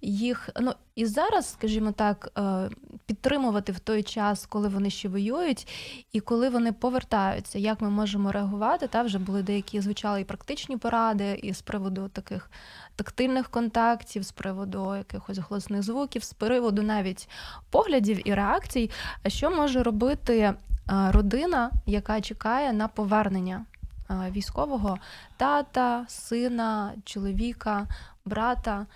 їх. 0.00 0.48
Ну 0.60 0.72
і 0.94 1.06
зараз, 1.06 1.52
скажімо 1.52 1.92
так, 1.92 2.32
е, 2.38 2.70
підтримувати 3.06 3.72
в 3.72 3.78
той 3.78 4.02
час, 4.02 4.46
коли 4.46 4.68
вони 4.68 4.90
ще 4.90 5.08
воюють, 5.08 5.68
і 6.12 6.20
коли 6.20 6.48
вони 6.48 6.72
повертаються, 6.72 7.58
як 7.58 7.80
ми 7.80 7.90
можемо 7.90 8.32
реагувати. 8.32 8.86
Та 8.86 9.02
вже 9.02 9.18
були 9.18 9.42
деякі 9.42 9.80
звучали 9.80 10.20
і 10.20 10.24
практичні 10.24 10.76
поради, 10.76 11.40
і 11.42 11.54
з 11.54 11.62
приводу 11.62 12.08
таких 12.08 12.50
тактильних 12.96 13.48
контактів, 13.48 14.22
з 14.22 14.32
приводу 14.32 14.96
якихось 14.96 15.38
голосних 15.38 15.82
звуків, 15.82 16.24
з 16.24 16.32
приводу 16.32 16.82
навіть 16.82 17.28
поглядів 17.70 18.28
і 18.28 18.34
реакцій. 18.34 18.90
А 19.22 19.28
що 19.28 19.50
може 19.50 19.82
робити 19.82 20.38
е, 20.38 20.54
родина, 20.88 21.70
яка 21.86 22.20
чекає 22.20 22.72
на 22.72 22.88
повернення 22.88 23.64
е, 24.10 24.30
військового 24.30 24.98
тата, 25.36 26.04
сина, 26.08 26.92
чоловіка, 27.04 27.86
брата? 28.24 28.86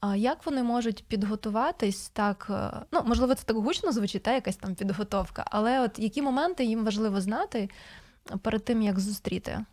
А 0.00 0.16
як 0.16 0.46
вони 0.46 0.62
можуть 0.62 1.04
підготуватись 1.08 2.08
так? 2.08 2.46
е, 2.50 2.70
Ну, 2.92 3.02
можливо, 3.06 3.34
це 3.34 3.44
так 3.44 3.56
гучно 3.56 3.92
звучить, 3.92 4.22
та 4.22 4.34
якась 4.34 4.56
там 4.56 4.74
підготовка, 4.74 5.44
але 5.50 5.80
от 5.80 5.98
які 5.98 6.22
моменти 6.22 6.64
їм 6.64 6.84
важливо 6.84 7.20
знати 7.20 7.70
перед 8.42 8.64
тим, 8.64 8.82
як 8.82 8.98
зустріти? 8.98 9.64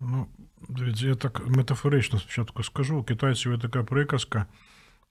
Ну, 0.00 0.26
дивіться, 0.68 1.06
я 1.06 1.14
так 1.14 1.46
метафорично 1.46 2.18
спочатку 2.18 2.62
скажу. 2.62 2.98
У 2.98 3.02
китайців 3.02 3.52
є 3.52 3.58
така 3.58 3.82
приказка, 3.84 4.46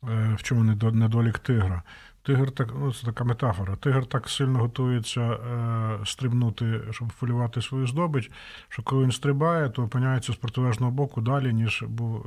е, 0.03 0.36
в 0.39 0.43
чому 0.43 0.63
недолік 0.91 1.39
тигра. 1.39 1.84
Тигр 2.27 2.51
так, 2.51 2.73
ну 2.79 2.93
це 2.93 3.05
така 3.05 3.23
метафора. 3.23 3.75
Тигр 3.75 4.05
так 4.05 4.29
сильно 4.29 4.59
готується 4.59 5.21
е, 5.21 6.05
стрибнути, 6.05 6.81
щоб 6.91 7.07
полювати 7.19 7.61
свою 7.61 7.87
здобич, 7.87 8.31
що 8.69 8.83
коли 8.83 9.03
він 9.03 9.11
стрибає, 9.11 9.69
то 9.69 9.83
опиняється 9.83 10.33
з 10.33 10.35
протилежного 10.35 10.91
боку 10.91 11.21
далі, 11.21 11.53
ніж 11.53 11.83
був 11.87 12.25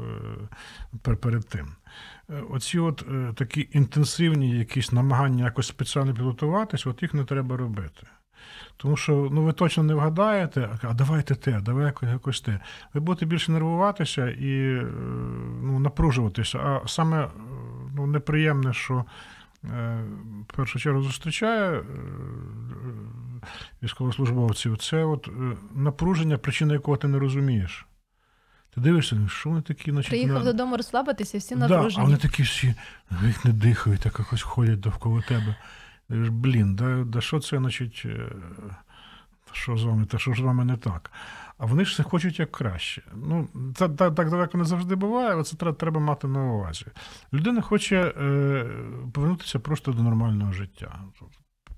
е, 1.07 1.15
перед 1.15 1.49
тим. 1.49 1.67
Е, 2.31 2.43
Оці 2.51 2.79
от 2.79 3.05
е, 3.13 3.33
такі 3.35 3.69
інтенсивні 3.73 4.59
якісь 4.59 4.93
намагання 4.93 5.45
якось 5.45 5.67
спеціально 5.67 6.15
підготуватись, 6.15 6.87
от 6.87 7.03
їх 7.03 7.15
не 7.15 7.25
треба 7.25 7.57
робити. 7.57 8.07
Тому 8.77 8.97
що 8.97 9.29
ну, 9.33 9.43
ви 9.43 9.53
точно 9.53 9.83
не 9.83 9.95
вгадаєте, 9.95 10.69
а 10.83 10.95
давайте 10.95 11.35
те, 11.35 11.61
давай 11.61 11.93
якось, 12.03 12.41
те. 12.41 12.61
Ви 12.95 13.01
будете 13.01 13.27
більше 13.27 13.53
нервуватися 13.53 14.31
і 14.31 14.77
е, 14.77 14.87
ну, 15.63 15.79
напружуватися. 15.79 16.59
А 16.59 16.89
саме 16.89 17.25
е, 17.25 17.31
ну, 17.97 18.07
неприємне, 18.07 18.73
що 18.73 19.05
в 19.63 20.57
першу 20.57 20.79
чергу 20.79 21.03
зустрічає 21.03 21.71
е, 21.79 21.85
військовослужбовців, 23.83 24.79
це 24.79 25.05
от 25.05 25.29
е, 25.29 25.57
напруження, 25.75 26.39
причина 26.39 26.73
якого 26.73 26.97
ти 26.97 27.09
не 27.09 27.19
розумієш. 27.19 27.87
Ти 28.75 28.81
дивишся, 28.81 29.17
ну, 29.17 29.29
що 29.29 29.51
вони 29.51 29.63
такі, 29.63 29.91
значить, 29.91 30.11
Приїхав 30.11 30.39
на- 30.39 30.45
додому 30.45 30.77
розслабитися, 30.77 31.39
всі 31.39 31.57
Да, 31.57 31.89
а 31.97 32.03
вони 32.03 32.17
такі 32.17 32.43
всі, 32.43 32.75
ну, 33.11 33.27
їх 33.27 33.45
не 33.45 33.53
дихають, 33.53 34.01
так 34.01 34.19
якось 34.19 34.43
ходять 34.43 34.81
довкола 34.81 35.23
тебе. 35.29 35.57
Ж, 36.11 36.31
Блін, 36.31 36.75
да, 36.75 37.05
да 37.05 37.21
що 37.21 37.41
це, 37.41 37.59
значить, 37.59 38.03
е, 38.05 38.27
що 39.53 39.77
з 39.77 39.85
вами, 39.85 40.07
та 40.07 40.19
що 40.19 40.33
ж 40.33 40.43
з 40.43 40.45
вами 40.45 40.65
не 40.65 40.77
так? 40.77 41.11
А 41.61 41.67
вони 41.67 41.85
ж 41.85 41.93
все 41.93 42.03
хочуть 42.03 42.39
як 42.39 42.53
краще. 42.53 43.03
Ну, 43.15 43.49
це 43.77 43.89
так, 43.89 44.15
так 44.15 44.31
далеко 44.31 44.59
не 44.59 44.65
завжди 44.65 44.95
буває, 44.95 45.31
але 45.33 45.45
це 45.45 45.57
треба, 45.57 45.77
треба 45.77 46.01
мати 46.01 46.29
на 46.29 46.53
увазі. 46.53 46.87
Людина 47.33 47.61
хоче 47.61 48.01
е, 48.01 48.67
повернутися 49.13 49.59
просто 49.59 49.93
до 49.93 50.03
нормального 50.03 50.53
життя, 50.53 51.01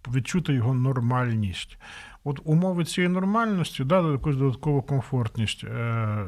відчути 0.08 0.52
його 0.52 0.74
нормальність. 0.74 1.78
От 2.24 2.40
умови 2.44 2.84
цієї 2.84 3.12
нормальності, 3.12 3.84
да, 3.84 4.12
якусь 4.12 4.36
додаткову 4.36 4.82
комфортність, 4.82 5.64
е, 5.64 6.26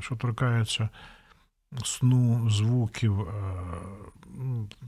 що 0.00 0.16
торкається 0.16 0.88
сну, 1.84 2.50
звуків. 2.50 3.20
е, 3.20 3.34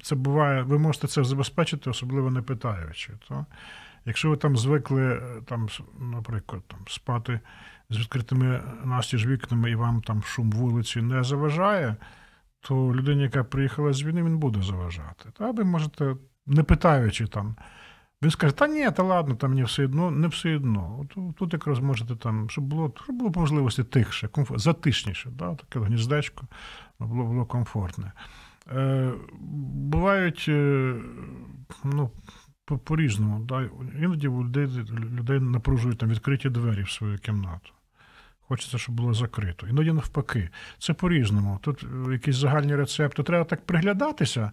Це 0.02 0.14
буває, 0.14 0.62
ви 0.62 0.78
можете 0.78 1.06
це 1.06 1.24
забезпечити, 1.24 1.90
особливо 1.90 2.30
не 2.30 2.42
питаючи. 2.42 3.12
То? 3.28 3.46
Якщо 4.04 4.30
ви 4.30 4.36
там 4.36 4.56
звикли, 4.56 5.02
е, 5.02 5.20
там, 5.44 5.68
наприклад, 6.00 6.62
там, 6.68 6.78
спати 6.86 7.40
з 7.90 7.98
відкритими 7.98 8.62
настіж 8.84 9.26
вікнами 9.26 9.70
і 9.70 9.74
вам 9.74 10.02
там 10.02 10.22
шум 10.22 10.50
вулиці 10.50 11.02
не 11.02 11.24
заважає, 11.24 11.96
то 12.60 12.94
людині, 12.94 13.22
яка 13.22 13.44
приїхала 13.44 13.92
з 13.92 14.02
війни, 14.02 14.22
він 14.22 14.38
буде 14.38 14.62
заважати. 14.62 15.30
Та 15.38 15.50
ви 15.50 15.64
можете, 15.64 16.16
не 16.46 16.62
питаючи 16.62 17.26
там. 17.26 17.56
Він 18.22 18.30
скаже, 18.30 18.54
та 18.56 18.66
ні, 18.68 18.90
та 18.90 19.02
ладно, 19.02 19.34
там 19.34 19.50
мені 19.50 19.62
все 19.62 19.84
одно, 19.84 20.10
не 20.10 20.28
все 20.28 20.56
одно. 20.56 21.00
От, 21.00 21.36
тут 21.36 21.52
якраз 21.52 21.78
можете 21.80 22.16
там, 22.16 22.50
щоб 22.50 22.64
було, 22.64 22.92
щоб 23.04 23.16
було 23.16 23.30
по 23.30 23.40
можливості 23.40 23.84
тихше, 23.84 24.28
комфорт, 24.28 24.60
затишніше, 24.60 25.30
да, 25.30 25.54
таке 25.54 25.80
гніздечко 25.80 26.46
було, 26.98 27.24
було 27.24 27.46
комфортне. 27.46 28.12
Е, 28.72 29.10
бувають 29.40 30.46
е, 30.48 30.94
ну, 31.84 32.10
по- 32.64 32.78
по-різному. 32.78 33.44
Да. 33.44 33.68
Іноді 33.98 34.28
людей, 34.28 34.66
людей 35.18 35.40
напружують 35.40 35.98
там 35.98 36.08
відкриті 36.08 36.50
двері 36.50 36.82
в 36.82 36.90
свою 36.90 37.18
кімнату. 37.18 37.70
Хочеться, 38.54 38.78
щоб 38.78 38.94
було 38.94 39.14
закрито. 39.14 39.66
Іноді 39.66 39.92
навпаки. 39.92 40.48
Це 40.78 40.92
по-різному. 40.92 41.58
Тут 41.62 41.82
е, 42.08 42.12
якісь 42.12 42.36
загальні 42.36 42.76
рецепти. 42.76 43.22
Треба 43.22 43.44
так 43.44 43.66
приглядатися 43.66 44.52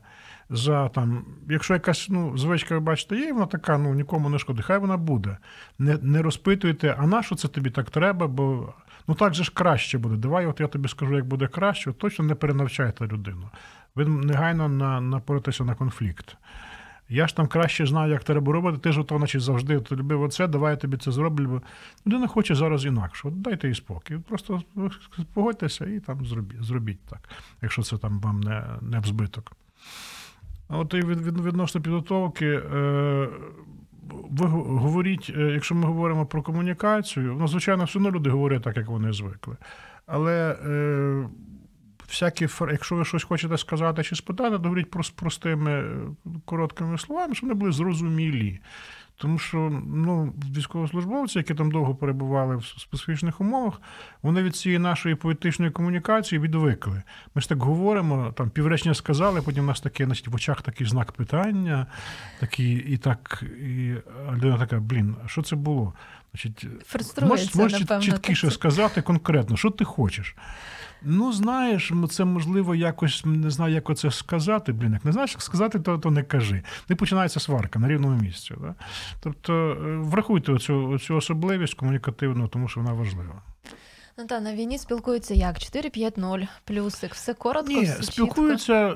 за 0.49 0.89
там, 0.89 1.25
якщо 1.49 1.73
якась 1.73 2.07
ну, 2.09 2.37
звичка, 2.37 2.73
ви 2.73 2.79
бачите, 2.79 3.15
є, 3.15 3.33
вона 3.33 3.45
така, 3.45 3.77
ну 3.77 3.93
нікому 3.93 4.29
не 4.29 4.39
шкодить, 4.39 4.65
хай 4.65 4.77
вона 4.77 4.97
буде. 4.97 5.37
Не, 5.79 5.97
не 6.01 6.21
розпитуйте, 6.21 6.95
а 6.99 7.07
на 7.07 7.23
що 7.23 7.35
це 7.35 7.47
тобі 7.47 7.69
так 7.69 7.89
треба, 7.89 8.27
бо 8.27 8.73
ну 9.07 9.15
так 9.15 9.33
же 9.33 9.43
ж 9.43 9.51
краще 9.53 9.97
буде. 9.97 10.15
Давай, 10.15 10.45
от 10.45 10.59
я 10.59 10.67
тобі 10.67 10.89
скажу, 10.89 11.15
як 11.15 11.25
буде 11.25 11.47
краще, 11.47 11.93
точно 11.93 12.25
не 12.25 12.35
перенавчайте 12.35 13.07
людину. 13.07 13.49
Ви 13.95 14.05
негайно 14.05 14.69
на, 14.69 15.01
напоритеся 15.01 15.63
на 15.63 15.75
конфлікт. 15.75 16.37
Я 17.11 17.27
ж 17.27 17.35
там 17.35 17.47
краще 17.47 17.85
знаю, 17.85 18.11
як 18.11 18.23
треба 18.23 18.53
робити. 18.53 18.77
Ти 18.77 18.91
ж 18.91 19.01
ото, 19.01 19.17
значить, 19.17 19.41
завжди 19.41 19.79
ти 19.79 19.95
любив 19.95 20.21
оце, 20.21 20.47
давай 20.47 20.71
я 20.71 20.77
тобі 20.77 20.97
це 20.97 21.11
зроблю. 21.11 21.47
Бо 21.47 21.61
людина 22.07 22.27
хоче 22.27 22.55
зараз 22.55 22.85
інакше. 22.85 23.27
От 23.27 23.41
дайте 23.41 23.67
їй 23.67 23.75
спокій. 23.75 24.17
Просто 24.17 24.61
погодьтеся 25.33 25.85
і 25.85 25.99
там 25.99 26.25
зробіть, 26.25 26.63
зробіть 26.63 26.99
так, 27.09 27.29
якщо 27.61 27.81
це 27.81 27.97
там 27.97 28.19
вам 28.19 28.39
не, 28.39 28.63
не 28.81 28.99
в 28.99 29.05
збиток. 29.05 29.51
А 30.67 30.77
От 30.77 30.93
і 30.93 30.97
від, 30.97 31.21
від, 31.21 31.45
відносно 31.45 31.81
підготовки, 31.81 32.45
е, 32.45 33.29
ви 34.29 34.45
говоріть, 34.47 35.33
е, 35.37 35.41
якщо 35.41 35.75
ми 35.75 35.87
говоримо 35.87 36.25
про 36.25 36.41
комунікацію, 36.41 37.35
ну, 37.39 37.47
звичайно, 37.47 37.83
все 37.83 37.99
одно 37.99 38.11
люди 38.11 38.29
говорять 38.29 38.63
так, 38.63 38.77
як 38.77 38.87
вони 38.87 39.13
звикли. 39.13 39.57
Але 40.05 40.57
е, 40.65 41.29
всякі, 42.11 42.47
якщо 42.71 42.95
ви 42.95 43.05
щось 43.05 43.23
хочете 43.23 43.57
сказати 43.57 44.03
чи 44.03 44.15
спитати, 44.15 44.57
то 44.57 44.63
говоріть 44.63 44.95
прос- 44.95 45.13
простими 45.15 45.71
е, 45.71 45.93
короткими 46.45 46.97
словами, 46.97 47.35
щоб 47.35 47.49
вони 47.49 47.59
були 47.59 47.71
зрозумілі. 47.71 48.59
Тому 49.21 49.39
що 49.39 49.81
ну, 49.85 50.33
військовослужбовці, 50.55 51.37
які 51.37 51.53
там 51.53 51.71
довго 51.71 51.95
перебували 51.95 52.55
в 52.55 52.65
специфічних 52.65 53.41
умовах, 53.41 53.81
вони 54.21 54.43
від 54.43 54.55
цієї 54.55 54.79
нашої 54.79 55.15
поетичної 55.15 55.71
комунікації 55.71 56.39
відвикли. 56.39 57.03
Ми 57.35 57.41
ж 57.41 57.49
так 57.49 57.63
говоримо, 57.63 58.33
там 58.37 58.49
півречення 58.49 58.93
сказали, 58.93 59.41
потім 59.41 59.63
у 59.63 59.67
нас 59.67 59.81
таке, 59.81 60.05
значить, 60.05 60.27
в 60.27 60.35
очах 60.35 60.61
такий 60.61 60.87
знак 60.87 61.11
питання, 61.11 61.87
такий, 62.39 62.73
і 62.73 62.97
так, 62.97 63.43
і 63.61 63.93
людина 64.33 64.57
така, 64.57 64.79
блін, 64.79 65.15
а 65.25 65.27
що 65.27 65.41
це 65.41 65.55
було? 65.55 65.93
Значить, 66.33 66.67
можеш, 67.21 67.55
можеш 67.55 67.79
напевно. 67.79 68.03
чіткіше 68.03 68.47
так. 68.47 68.53
сказати 68.53 69.01
конкретно, 69.01 69.57
що 69.57 69.69
ти 69.69 69.85
хочеш. 69.85 70.35
Ну, 71.03 71.33
знаєш, 71.33 71.91
це 72.09 72.25
можливо 72.25 72.75
якось 72.75 73.25
не 73.25 73.49
знаю, 73.49 73.73
як 73.73 73.89
оце 73.89 74.11
сказати. 74.11 74.73
Блін, 74.73 74.93
як 74.93 75.05
не 75.05 75.11
знаєш, 75.11 75.31
як 75.31 75.41
сказати, 75.41 75.79
то, 75.79 75.97
то 75.97 76.11
не 76.11 76.23
кажи. 76.23 76.63
Не 76.89 76.95
починається 76.95 77.39
сварка 77.39 77.79
на 77.79 77.87
рівному 77.87 78.21
місці. 78.21 78.53
Да? 78.61 78.75
Тобто 79.19 79.53
е, 79.53 79.97
врахуйте 79.97 80.51
оцю, 80.51 80.89
оцю 80.89 81.15
особливість 81.15 81.73
комунікативну, 81.73 82.47
тому 82.47 82.67
що 82.67 82.79
вона 82.79 82.93
важлива. 82.93 83.41
Ну 84.17 84.25
та 84.25 84.39
на 84.39 84.55
війні 84.55 84.77
спілкуються 84.77 85.33
як 85.33 85.55
4-5-0, 85.55 86.47
плюсик, 86.65 87.13
все 87.13 87.33
коротко, 87.33 87.71
Ні, 87.71 87.83
все 87.83 88.03
спілкуються, 88.03 88.73
е, 88.73 88.95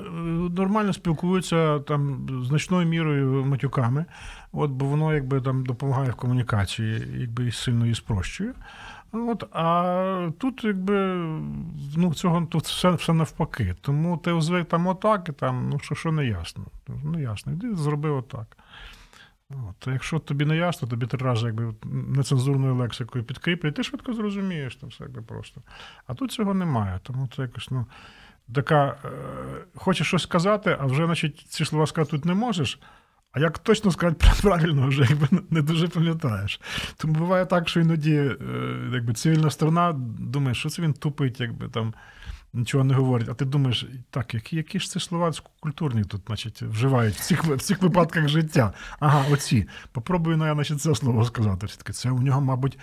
нормально 0.56 0.92
спілкуються 0.92 1.78
там 1.78 2.26
значною 2.44 2.86
мірою 2.86 3.44
матюками, 3.44 4.04
от, 4.52 4.70
бо 4.70 4.86
воно 4.86 5.14
якби 5.14 5.40
там 5.40 5.66
допомагає 5.66 6.10
в 6.10 6.14
комунікації, 6.14 7.06
якби 7.20 7.46
і 7.46 7.52
сильно 7.52 7.84
її 7.84 7.94
спрощує. 7.94 8.54
От, 9.12 9.44
а 9.52 10.30
тут, 10.38 10.64
якби, 10.64 11.14
ну, 11.96 12.14
цього 12.14 12.46
тут 12.46 12.64
все, 12.64 12.90
все 12.90 13.12
навпаки. 13.12 13.74
Тому 13.80 14.16
ти 14.16 14.40
звик 14.40 14.68
там 14.68 14.86
отак, 14.86 15.28
і 15.28 15.32
там, 15.32 15.68
ну 15.68 15.78
що, 15.78 15.94
що 15.94 16.12
не 16.12 16.26
ясно. 16.26 16.64
Ну, 17.04 17.20
ясно, 17.20 17.52
йди 17.52 17.76
зроби 17.76 18.10
отак. 18.10 18.56
От, 19.50 19.86
якщо 19.86 20.18
тобі 20.18 20.44
не 20.44 20.56
ясно, 20.56 20.88
тобі 20.88 21.06
три 21.06 21.26
рази 21.26 21.46
якби, 21.46 21.74
нецензурною 21.84 22.74
лексикою 22.74 23.24
підкріплять, 23.24 23.74
ти 23.74 23.82
швидко 23.82 24.12
зрозумієш 24.12 24.76
там 24.76 24.88
все 24.88 25.04
якби 25.04 25.22
просто. 25.22 25.62
А 26.06 26.14
тут 26.14 26.32
цього 26.32 26.54
немає. 26.54 27.00
Тому 27.02 27.28
це 27.36 27.42
якось, 27.42 27.70
ну, 27.70 27.86
така, 28.54 28.96
е, 29.04 29.08
хочеш 29.74 30.06
щось 30.06 30.22
сказати, 30.22 30.76
а 30.80 30.86
вже, 30.86 31.06
значить, 31.06 31.38
ці 31.48 31.64
слова 31.64 31.86
сказати 31.86 32.10
тут 32.10 32.24
не 32.24 32.34
можеш. 32.34 32.80
А 33.36 33.40
як 33.40 33.58
точно 33.58 33.90
сказати 33.90 34.26
правильно, 34.42 34.88
вже 34.88 35.06
якби 35.10 35.28
не 35.50 35.62
дуже 35.62 35.88
пам'ятаєш. 35.88 36.60
Тому 36.96 37.14
буває 37.14 37.46
так, 37.46 37.68
що 37.68 37.80
іноді 37.80 38.14
е, 38.14 38.36
якби, 38.92 39.12
цивільна 39.12 39.50
сторона 39.50 39.92
думає, 40.18 40.54
що 40.54 40.68
це 40.68 40.82
він 40.82 40.92
тупить, 40.92 41.40
якби 41.40 41.68
там 41.68 41.94
нічого 42.56 42.84
не 42.84 42.94
говорить. 42.94 43.28
А 43.28 43.34
ти 43.34 43.44
думаєш, 43.44 43.86
так, 44.10 44.34
які, 44.34 44.56
які 44.56 44.80
ж 44.80 44.90
це 44.90 45.00
слова 45.00 45.32
культурні 45.60 46.04
тут, 46.04 46.22
значить, 46.26 46.62
вживають 46.62 47.14
в 47.14 47.20
цих, 47.20 47.44
в 47.44 47.58
цих 47.58 47.82
випадках 47.82 48.28
життя. 48.28 48.72
Ага, 49.00 49.24
оці. 49.30 49.68
Попробую 49.92 50.36
ну, 50.36 50.46
я, 50.46 50.54
значить, 50.54 50.82
це 50.82 50.94
слово 50.94 51.24
сказати. 51.24 51.66
Все-таки 51.66 51.92
це 51.92 52.10
у 52.10 52.18
нього, 52.18 52.40
мабуть, 52.40 52.78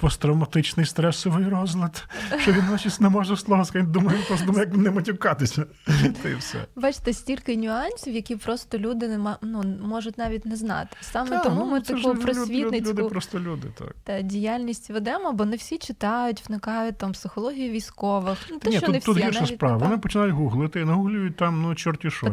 посттравматичний 0.00 0.86
стресовий 0.86 1.48
розлад, 1.48 2.08
що 2.38 2.52
він, 2.52 2.62
значить, 2.68 3.00
не 3.00 3.08
може 3.08 3.36
слово 3.36 3.64
сказати. 3.64 3.90
Думаю, 3.90 4.18
просто 4.28 4.46
думаю, 4.46 4.66
як 4.66 4.76
не 4.76 4.90
матюкатися. 4.90 5.66
Та 6.22 6.28
й 6.28 6.34
все. 6.34 6.66
Бачите, 6.76 7.12
стільки 7.12 7.56
нюансів, 7.56 8.14
які 8.14 8.36
просто 8.36 8.78
люди 8.78 9.08
не 9.08 9.18
ма- 9.18 9.38
ну, 9.42 9.62
можуть 9.82 10.18
навіть 10.18 10.46
не 10.46 10.56
знати. 10.56 10.96
Саме 11.00 11.30
Та, 11.30 11.42
тому 11.42 11.64
ну, 11.64 11.70
ми 11.70 11.80
таку 11.80 12.14
просвітницьку 12.14 12.90
люди 12.90 13.04
просто 13.04 13.40
люди, 13.40 13.68
так. 13.78 13.94
та 14.04 14.22
діяльність 14.22 14.90
ведемо, 14.90 15.32
бо 15.32 15.44
не 15.44 15.56
всі 15.56 15.78
читають, 15.78 16.48
вникають 16.48 16.98
там 16.98 17.12
психологію 17.12 17.72
військових. 17.72 18.38
Ну, 18.50 18.58
те, 18.58 18.72
що 18.72 18.86
тут, 18.86 18.97
не 18.98 19.04
тут 19.06 19.16
всі, 19.16 19.24
а 19.24 19.26
гірша 19.26 19.40
навіть 19.40 19.54
справа. 19.54 19.76
Вони 19.76 19.98
починають 19.98 20.34
гуглити, 20.34 20.84
нагуглюють 20.84 21.36
там, 21.36 21.62
ну, 21.62 21.74
чорті 21.74 22.10
що. 22.10 22.26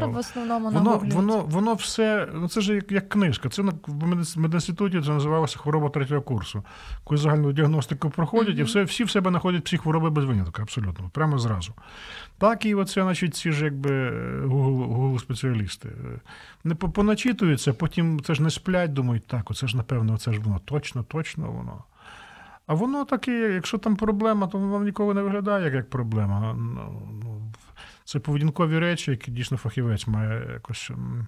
правило. 0.00 0.12
в 0.12 0.16
основному 0.16 0.66
Воно, 0.66 0.80
нагуглюють. 0.80 1.14
воно, 1.14 1.38
воно 1.38 1.74
все, 1.74 2.28
ну 2.34 2.48
це 2.48 2.60
ж 2.60 2.74
як, 2.74 2.92
як 2.92 3.08
книжка. 3.08 3.48
Це 3.48 3.62
на 3.62 3.72
в 3.86 4.38
медінституті 4.38 5.00
це 5.02 5.10
називалося 5.10 5.58
хвороба 5.58 5.88
третього 5.88 6.20
курсу. 6.22 6.62
Коли 7.04 7.18
загальну 7.20 7.52
діагностику 7.52 8.10
проходять, 8.10 8.58
і 8.58 8.62
все, 8.62 8.82
всі 8.82 9.04
в 9.04 9.10
себе 9.10 9.30
знаходять 9.30 9.66
всі 9.66 9.76
хвороби 9.76 10.10
без 10.10 10.24
винятку, 10.24 10.62
абсолютно, 10.62 11.10
прямо 11.14 11.38
зразу. 11.38 11.72
Так 12.38 12.66
і 12.66 12.74
оце, 12.74 13.02
значить, 13.02 13.34
ці 13.34 13.52
ж 13.52 13.64
якби 13.64 13.90
Google, 14.46 14.88
Google 14.88 15.18
спеціалісти. 15.18 15.88
е, 15.88 16.20
Не 16.64 16.74
по- 16.74 16.88
поначитуються, 16.90 17.72
потім 17.72 18.20
це 18.20 18.34
ж 18.34 18.42
не 18.42 18.50
сплять, 18.50 18.92
думають, 18.92 19.26
так, 19.26 19.50
оце 19.50 19.66
ж 19.66 19.76
напевно, 19.76 20.18
це 20.18 20.32
ж 20.32 20.40
воно, 20.40 20.60
точно, 20.64 21.02
точно 21.02 21.50
воно. 21.50 21.84
А 22.68 22.74
воно 22.74 23.04
таке, 23.04 23.32
якщо 23.54 23.78
там 23.78 23.96
проблема, 23.96 24.46
то 24.46 24.58
воно 24.58 24.84
ніколи 24.84 25.14
не 25.14 25.22
виглядає 25.22 25.64
як, 25.64 25.74
як 25.74 25.90
проблема. 25.90 26.54
Ну, 26.58 27.00
ну, 27.24 27.52
це 28.04 28.18
поведінкові 28.18 28.78
речі, 28.78 29.10
які 29.10 29.30
дійсно 29.30 29.56
фахівець 29.56 30.06
має 30.06 30.50
якось 30.52 30.90
м, 30.90 31.26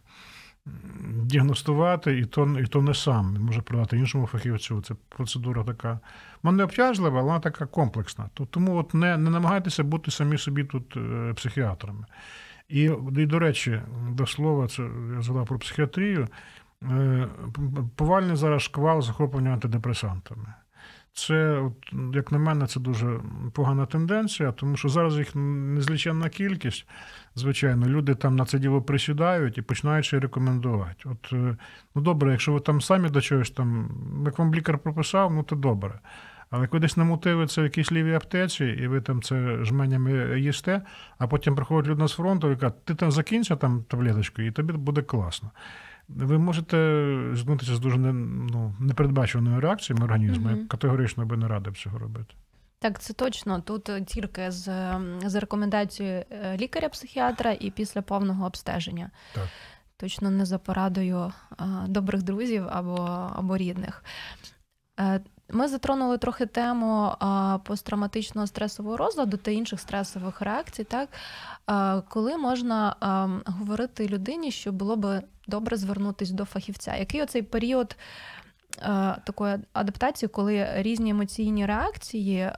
м, 0.67 1.27
діагностувати, 1.27 2.19
і 2.19 2.25
то, 2.25 2.59
і 2.61 2.67
то 2.67 2.83
не 2.83 2.95
сам. 2.95 3.35
Він 3.35 3.43
може 3.43 3.63
продати 3.63 3.97
іншому 3.99 4.27
фахівцю. 4.27 4.83
Це 4.83 4.95
процедура 5.09 5.65
така. 5.65 6.01
Вона 6.43 6.57
не 6.57 6.65
обтяжлива, 6.65 7.19
але 7.19 7.27
вона 7.27 7.41
така 7.41 7.67
комплексна. 7.67 8.31
Тому 8.51 8.77
от 8.77 8.95
не, 8.95 9.17
не 9.17 9.31
намагайтеся 9.31 9.85
бути 9.85 10.11
самі 10.11 10.39
собі 10.39 10.65
тут 10.65 10.97
е, 10.97 11.33
психіатрами. 11.37 12.05
І, 12.69 12.83
і 13.17 13.27
до 13.27 13.39
речі, 13.39 13.83
до 14.11 14.27
слова, 14.27 14.69
це 14.69 14.83
я 15.15 15.23
згадав 15.23 15.47
про 15.47 15.59
психіатрію. 15.59 16.29
е, 16.83 17.29
Повальний 17.97 18.37
зараз 18.37 18.63
шквал 18.63 19.03
захоплення 19.03 19.51
антидепресантами. 19.51 20.55
Це, 21.13 21.63
як 22.15 22.33
на 22.33 22.39
мене, 22.39 22.67
це 22.67 22.81
дуже 22.81 23.21
погана 23.53 23.87
тенденція, 23.87 24.53
тому 24.53 24.77
що 24.77 24.89
зараз 24.89 25.19
їх 25.19 25.35
незліченна 25.35 26.29
кількість. 26.29 26.87
Звичайно, 27.35 27.87
люди 27.87 28.15
там 28.15 28.37
на 28.37 28.45
це 28.45 28.59
діло 28.59 28.83
присідають 28.83 29.59
і 29.59 29.63
починають 29.63 30.07
ще 30.07 30.21
рекомендувати. 30.21 31.05
От, 31.05 31.33
е, 31.33 31.57
ну 31.95 32.03
добре, 32.03 32.31
якщо 32.31 32.53
ви 32.53 32.61
там 32.61 32.81
самі 32.81 33.09
до 33.09 33.21
чогось 33.21 33.51
там, 33.51 33.91
як 34.25 34.39
вам 34.39 34.55
лікар 34.55 34.79
прописав, 34.79 35.33
ну 35.33 35.43
то 35.43 35.57
добре. 35.57 36.01
Але 36.51 36.69
намутили 36.97 37.47
це 37.47 37.61
в 37.61 37.65
якійсь 37.65 37.93
лівій 37.93 38.15
аптеці, 38.15 38.65
і 38.65 38.87
ви 38.87 39.01
там 39.01 39.23
це 39.23 39.65
жменями 39.65 40.41
їсте, 40.41 40.83
а 41.19 41.27
потім 41.27 41.55
приходить 41.55 41.91
людина 41.91 42.09
з 42.09 42.13
фронту 42.13 42.51
і 42.51 42.57
каже, 42.57 42.75
ти 42.85 42.95
там 42.95 43.11
закінчи 43.11 43.57
там 43.57 43.85
таблеточку, 43.89 44.43
і 44.43 44.51
тобі 44.51 44.73
буде 44.73 45.03
класно. 45.03 45.51
Ви 46.17 46.39
можете 46.39 46.77
звернутися 47.35 47.77
з 47.77 47.81
дуже 47.81 47.99
не, 47.99 48.13
ну, 48.53 48.75
непередбачуваною 48.81 49.61
реакціями 49.61 50.05
організму. 50.05 50.49
Мгм. 50.49 50.59
Я 50.59 50.67
категорично 50.67 51.27
би 51.27 51.37
не 51.37 51.49
радив 51.49 51.77
цього 51.77 51.99
робити. 51.99 52.35
Так, 52.81 53.01
це 53.01 53.13
точно. 53.13 53.61
Тут 53.61 53.89
е, 53.89 54.03
тільки 54.03 54.51
з, 54.51 54.65
за 55.27 55.41
рекомендацією 55.41 56.25
е, 56.31 56.57
лікаря-психіатра 56.57 57.57
і 57.61 57.71
після 57.71 58.03
повного 58.03 58.47
обстеження. 58.47 59.11
Так. 59.35 59.49
Точно 59.97 60.31
не 60.31 60.45
за 60.45 60.59
порадою 60.59 61.33
е, 61.61 61.65
добрих 61.87 62.23
друзів 62.23 62.67
або, 62.71 62.97
або 63.37 63.57
рідних. 63.57 64.05
Ми 65.53 65.69
затронули 65.69 66.19
трохи 66.19 66.47
тему 66.47 67.13
посттравматичного 67.65 68.47
стресового 68.47 68.97
розладу 68.97 69.37
та 69.37 69.51
інших 69.51 69.81
стресових 69.81 70.41
реакцій, 70.41 70.85
так 70.85 71.09
коли 72.09 72.37
можна 72.37 72.97
ем, 73.01 73.43
говорити 73.47 74.09
людині, 74.09 74.51
що 74.51 74.73
було 74.73 74.97
би 74.97 75.23
добре 75.51 75.77
звернутися 75.77 76.35
до 76.35 76.45
фахівця. 76.45 76.97
Який 76.97 77.23
оцей 77.23 77.43
період 77.43 77.97
е, 78.79 79.17
такої 79.27 79.59
адаптації, 79.73 80.29
коли 80.29 80.69
різні 80.77 81.11
емоційні 81.11 81.67
реакції 81.67 82.39
е, 82.39 82.53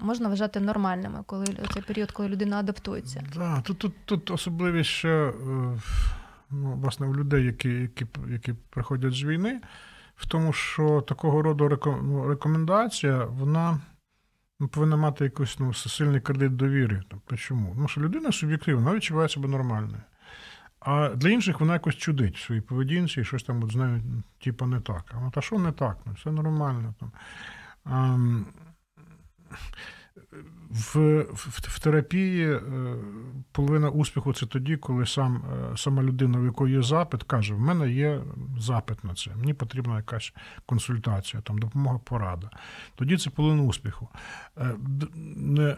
можна 0.00 0.28
вважати 0.28 0.60
нормальними, 0.60 1.22
коли 1.26 1.46
цей 1.74 1.82
період, 1.82 2.10
коли 2.10 2.28
людина 2.28 2.58
адаптується? 2.58 3.24
Да, 3.36 3.60
тут, 3.60 3.78
тут, 3.78 3.92
тут 4.04 4.30
особливість 4.30 4.90
ще 4.90 5.08
е, 5.08 5.32
ну, 6.50 6.78
власне, 6.82 7.06
у 7.06 7.14
людей, 7.14 7.44
які, 7.44 7.68
які, 7.68 8.06
які 8.28 8.52
приходять 8.70 9.12
з 9.12 9.24
війни, 9.24 9.60
в 10.16 10.28
тому, 10.28 10.52
що 10.52 11.00
такого 11.00 11.42
роду 11.42 11.78
ну, 12.02 12.28
рекомендація, 12.28 13.24
вона 13.24 13.80
ну, 14.60 14.68
повинна 14.68 14.96
мати 14.96 15.24
якийсь 15.24 15.58
ну, 15.58 15.74
сильний 15.74 16.20
кредит 16.20 16.56
довіри. 16.56 17.02
Тобто, 17.08 17.36
чому? 17.36 17.74
Тому 17.74 17.88
що 17.88 18.00
людина 18.00 18.32
суб'єктивна, 18.32 18.84
вона 18.84 18.96
відчуває 18.96 19.28
себе 19.28 19.48
нормальною. 19.48 20.02
А 20.84 21.08
для 21.08 21.28
інших 21.28 21.60
вона 21.60 21.72
якось 21.72 21.94
чудить 21.94 22.36
в 22.36 22.44
своїй 22.44 22.60
поведінці 22.60 23.20
і 23.20 23.24
щось 23.24 23.42
там 23.42 23.64
от 23.64 23.72
з 23.72 23.76
нею, 23.76 24.02
типу, 24.44 24.66
не 24.66 24.80
так. 24.80 25.14
А 25.14 25.30
та 25.30 25.40
що 25.40 25.58
не 25.58 25.72
так? 25.72 25.96
Ну, 26.06 26.12
все 26.12 26.30
нормально. 26.30 26.94
Там. 27.00 27.12
Ам, 27.84 28.46
в, 30.70 31.20
в, 31.32 31.48
в 31.62 31.78
терапії 31.78 32.52
е, 32.52 32.60
половина 33.52 33.90
успіху 33.90 34.32
це 34.32 34.46
тоді, 34.46 34.76
коли 34.76 35.06
сам, 35.06 35.44
е, 35.72 35.76
сама 35.76 36.02
людина, 36.02 36.38
в 36.38 36.44
якої 36.44 36.74
є 36.74 36.82
запит, 36.82 37.22
каже: 37.22 37.54
в 37.54 37.60
мене 37.60 37.90
є 37.92 38.20
запит 38.58 39.04
на 39.04 39.14
це, 39.14 39.30
мені 39.36 39.54
потрібна 39.54 39.96
якась 39.96 40.32
консультація, 40.66 41.42
там, 41.42 41.58
допомога, 41.58 41.98
порада. 41.98 42.50
Тоді 42.94 43.16
це 43.16 43.30
половина 43.30 43.62
успіху. 43.62 44.08
Е, 44.58 45.76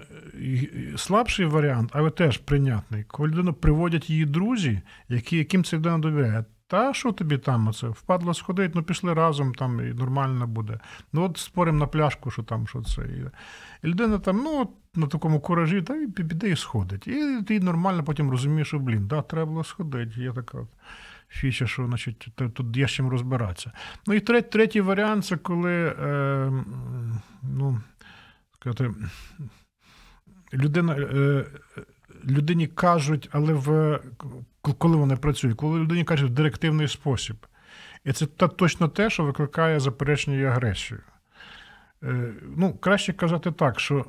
слабший 0.97 1.47
варіант, 1.47 1.91
але 1.93 2.11
теж 2.11 2.39
прийнятний, 2.39 3.05
коли 3.05 3.29
людину 3.29 3.53
приводять 3.53 4.11
її 4.11 4.25
друзі, 4.25 4.81
які, 5.09 5.37
яким 5.37 5.65
ця 5.65 5.77
людина 5.77 5.99
довіряє. 5.99 6.45
Та 6.69 6.95
що 6.95 7.13
тобі 7.13 7.39
там 7.39 7.69
оце? 7.69 7.89
Впадло 7.89 8.35
сходить, 8.35 8.75
ну 8.75 8.83
пішли 8.83 9.15
разом, 9.15 9.55
там 9.55 9.81
і 9.81 9.95
нормально 9.95 10.47
буде. 10.47 10.81
Ну 11.13 11.23
от 11.23 11.37
споримо 11.37 11.79
на 11.79 11.87
пляшку, 11.87 12.31
що 12.31 12.43
там, 12.43 12.67
що 12.67 12.83
це. 12.83 13.03
І, 13.03 13.25
людина 13.89 14.19
там, 14.19 14.37
ну, 14.37 14.61
от 14.61 14.71
на 14.95 15.07
такому 15.07 15.41
куражі, 15.41 15.83
та 15.83 15.97
і 15.97 16.07
піде 16.07 16.51
і 16.51 16.57
сходить. 16.57 17.07
І 17.07 17.43
ти 17.43 17.61
нормально 17.61 18.05
потім 18.05 18.31
розумієш, 18.31 18.69
що, 18.69 18.79
блін, 18.79 19.07
да, 19.07 19.23
треба 19.23 19.47
було 19.47 19.65
сходити. 19.65 20.21
Є 20.21 20.33
така 20.33 20.59
фіча, 21.29 21.67
що 21.67 21.87
значить, 21.87 22.29
тут 22.37 22.77
є 22.77 22.89
з 22.89 22.91
чим 22.91 23.09
розбиратися. 23.09 23.73
Ну 24.07 24.15
і 24.15 24.21
третій, 24.21 24.49
третій 24.49 24.81
варіант 24.81 25.25
це 25.25 25.37
коли 25.37 25.87
е, 25.87 26.53
ну, 27.43 27.81
сказати, 28.55 28.95
людина, 30.55 30.97
е, 30.97 31.47
людині 32.25 32.67
кажуть, 32.67 33.29
але 33.33 33.53
в 33.53 34.01
коли 34.79 34.97
вони 34.97 35.17
працюють, 35.17 35.57
коли 35.57 35.81
людині 35.81 36.05
кажуть 36.05 36.31
в 36.31 36.35
директивний 36.35 36.89
спосіб. 36.89 37.37
І 38.05 38.13
це 38.13 38.27
та, 38.27 38.49
точно 38.49 38.89
те, 38.89 39.11
що 39.11 39.25
викликає 39.25 39.81
заперечення 39.81 40.37
і 40.37 40.45
агресію. 40.45 41.01
Е, 42.03 42.33
ну, 42.57 42.75
краще 42.75 43.13
казати 43.13 43.53
так, 43.53 43.81
що 43.81 44.05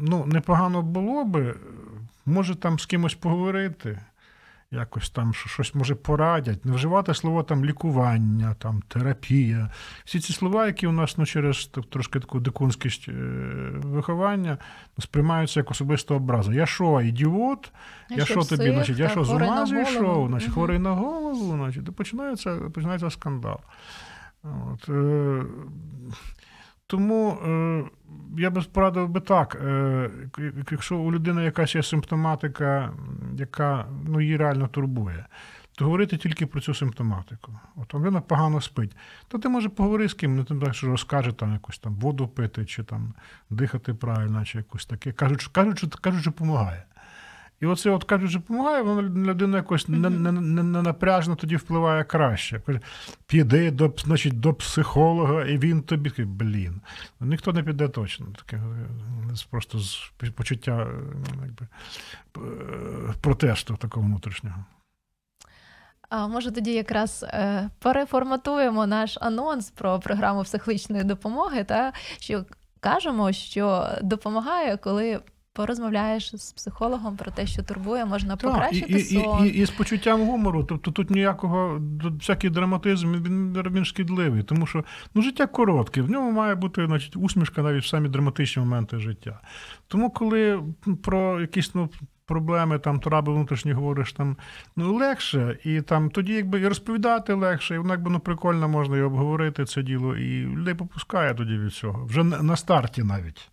ну, 0.00 0.26
непогано 0.26 0.82
було 0.82 1.24
би, 1.24 1.54
може 2.26 2.54
там 2.54 2.78
з 2.78 2.86
кимось 2.86 3.14
поговорити, 3.14 4.00
якось 4.72 5.10
там 5.10 5.34
щось 5.34 5.74
може 5.74 5.94
порадять, 5.94 6.64
не 6.64 6.72
вживати 6.72 7.14
слово 7.14 7.42
там 7.42 7.64
лікування, 7.64 8.54
там 8.58 8.82
терапія. 8.88 9.70
Всі 10.04 10.20
ці 10.20 10.32
слова, 10.32 10.66
які 10.66 10.86
у 10.86 10.92
нас 10.92 11.18
ну, 11.18 11.26
через 11.26 11.66
так, 11.66 11.84
трошки 11.84 12.20
таку 12.20 12.40
дикунськість 12.40 13.08
е, 13.08 13.12
виховання, 13.74 14.58
сприймаються 14.98 15.60
як 15.60 15.70
особиста 15.70 16.14
образа. 16.14 16.54
Я 16.54 16.66
що, 16.66 17.00
ідіот? 17.00 17.72
Я 18.10 18.24
що 18.24 18.44
тобі, 18.44 18.70
значить, 18.70 18.98
я 18.98 19.08
що 19.08 19.24
з 19.24 19.30
ума 19.30 19.66
зійшов, 19.66 20.28
значить, 20.28 20.52
хворий 20.52 20.78
на 20.78 20.90
голову, 20.90 21.56
значить, 21.56 21.88
і 21.88 21.90
починається, 21.90 22.56
починається 22.56 23.10
скандал. 23.10 23.60
От, 24.42 24.88
е, 24.88 25.42
тому 26.86 27.30
е, 27.30 27.84
я 28.38 28.50
би 28.50 28.62
порадив 28.72 29.08
би 29.08 29.20
так: 29.20 29.62
е, 29.64 30.10
якщо 30.70 30.98
у 30.98 31.12
людини 31.12 31.44
якась 31.44 31.74
є 31.74 31.82
симптоматика, 31.82 32.92
яка 33.36 33.86
ну, 34.06 34.20
її 34.20 34.36
реально 34.36 34.68
турбує, 34.68 35.26
то 35.74 35.84
говорити 35.84 36.16
тільки 36.16 36.46
про 36.46 36.60
цю 36.60 36.74
симптоматику. 36.74 37.52
От 37.76 37.94
людина 37.94 38.20
погано 38.20 38.60
спить. 38.60 38.96
То 39.28 39.38
ти 39.38 39.48
може 39.48 39.68
поговори 39.68 40.08
з 40.08 40.14
ким, 40.14 40.36
не 40.36 40.44
там 40.44 40.60
так, 40.60 40.74
що 40.74 40.86
розкаже 40.86 41.32
там 41.32 41.52
якусь 41.52 41.78
там 41.78 41.94
воду 41.94 42.28
пити, 42.28 42.64
чи 42.64 42.82
там 42.82 43.14
дихати 43.50 43.94
правильно, 43.94 44.44
чи 44.44 44.58
якось 44.58 44.86
таке. 44.86 45.12
Кажуть, 45.12 45.46
кажуть, 45.46 45.78
що, 45.78 45.88
кажуть, 45.88 46.20
що 46.20 46.30
допомагає. 46.30 46.84
І 47.62 47.66
оце, 47.66 47.90
от 47.90 48.04
кажуть, 48.04 48.30
що 48.30 48.38
допомагає, 48.38 48.82
воно 48.82 49.02
людина 49.02 49.56
якось 49.56 49.88
не, 49.88 50.10
не, 50.10 50.32
не, 50.32 50.62
не 50.62 50.82
напряжно 50.82 51.36
тоді 51.36 51.56
впливає 51.56 52.04
краще. 52.04 52.60
Каже, 52.60 52.80
Піди 53.26 53.70
до, 53.70 53.92
значить, 53.98 54.40
до 54.40 54.54
психолога, 54.54 55.44
і 55.44 55.58
він 55.58 55.82
тобі 55.82 56.10
такий, 56.10 56.24
блін. 56.24 56.80
Ну, 57.20 57.26
Ніхто 57.26 57.52
не 57.52 57.62
піде 57.62 57.88
точно. 57.88 58.26
Таке 58.36 58.56
е, 58.56 59.34
просто 59.50 59.78
з 59.78 60.12
почуття 60.34 60.82
е, 60.82 60.88
якби, 61.42 61.66
е, 62.36 63.14
протесту 63.20 63.76
такого 63.76 64.06
внутрішнього. 64.06 64.64
А 66.08 66.26
може 66.26 66.50
тоді 66.50 66.72
якраз 66.72 67.26
переформатуємо 67.78 68.86
наш 68.86 69.18
анонс 69.20 69.70
про 69.70 69.98
програму 69.98 70.42
психологічної 70.42 71.04
допомоги, 71.04 71.64
та 71.64 71.92
що 72.18 72.44
кажемо, 72.80 73.32
що 73.32 73.88
допомагає, 74.02 74.76
коли 74.76 75.20
порозмовляєш 75.52 76.36
з 76.36 76.52
психологом 76.52 77.16
про 77.16 77.30
те, 77.30 77.46
що 77.46 77.62
турбує, 77.62 78.04
можна 78.04 78.36
Так, 78.36 78.42
і, 78.42 78.46
покращити 78.46 78.92
і, 78.92 78.96
і, 78.96 79.22
сон. 79.22 79.46
і, 79.46 79.48
і 79.48 79.64
з 79.64 79.70
почуттям 79.70 80.26
гумору, 80.26 80.64
тобто 80.64 80.90
тут 80.90 81.10
ніякого 81.10 81.80
всякий 82.18 82.50
драматизм 82.50 83.12
він, 83.12 83.62
він 83.70 83.84
шкідливий, 83.84 84.42
тому 84.42 84.66
що 84.66 84.84
ну, 85.14 85.22
життя 85.22 85.46
коротке, 85.46 86.02
в 86.02 86.10
ньому 86.10 86.30
має 86.30 86.54
бути 86.54 86.86
значить, 86.86 87.16
усмішка 87.16 87.62
навіть 87.62 87.84
в 87.84 87.88
самі 87.88 88.08
драматичні 88.08 88.62
моменти 88.62 88.98
життя. 88.98 89.40
Тому, 89.88 90.10
коли 90.10 90.62
про 91.02 91.40
якісь 91.40 91.74
ну, 91.74 91.88
проблеми, 92.26 92.78
там 92.78 93.00
траби 93.00 93.32
внутрішні 93.32 93.72
говориш, 93.72 94.12
там 94.12 94.36
ну 94.76 94.94
легше, 94.94 95.58
і 95.64 95.80
там 95.80 96.10
тоді 96.10 96.32
якби 96.32 96.60
і 96.60 96.68
розповідати 96.68 97.32
легше, 97.32 97.74
і 97.74 97.78
воно 97.78 97.90
якби 97.90 98.10
ну 98.10 98.20
прикольно 98.20 98.68
можна 98.68 98.96
і 98.96 99.02
обговорити 99.02 99.64
це 99.64 99.82
діло, 99.82 100.16
і 100.16 100.46
людей 100.46 100.74
попускає 100.74 101.34
тоді 101.34 101.58
від 101.58 101.72
цього. 101.72 102.04
Вже 102.04 102.24
на 102.24 102.56
старті 102.56 103.02
навіть. 103.02 103.51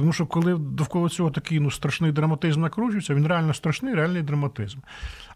Тому 0.00 0.12
що 0.12 0.26
коли 0.26 0.54
довкола 0.54 1.08
цього 1.08 1.30
такий 1.30 1.60
ну, 1.60 1.70
страшний 1.70 2.12
драматизм 2.12 2.60
накручується, 2.60 3.14
він 3.14 3.26
реально 3.26 3.54
страшний, 3.54 3.94
реальний 3.94 4.22
драматизм. 4.22 4.78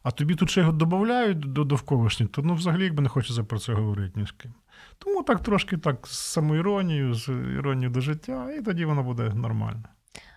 А 0.02 0.10
тобі 0.10 0.34
тут 0.34 0.50
ще 0.50 0.60
його 0.60 0.72
додають 0.72 1.38
до 1.38 1.64
довколишніх, 1.64 2.28
то 2.28 2.42
ну 2.42 2.54
взагалі 2.54 2.84
якби 2.84 3.02
не 3.02 3.08
хочеться 3.08 3.44
про 3.44 3.58
це 3.58 3.72
говорити 3.72 4.20
ні 4.20 4.26
з 4.26 4.30
ким. 4.30 4.54
Тому 4.98 5.22
так 5.22 5.40
трошки 5.42 5.76
так 5.76 6.06
з 6.06 6.18
самоіронією, 6.18 7.14
з 7.14 7.28
іронією 7.28 7.90
до 7.90 8.00
життя, 8.00 8.50
і 8.58 8.62
тоді 8.62 8.84
воно 8.84 9.02
буде 9.02 9.22
нормально. 9.34 9.84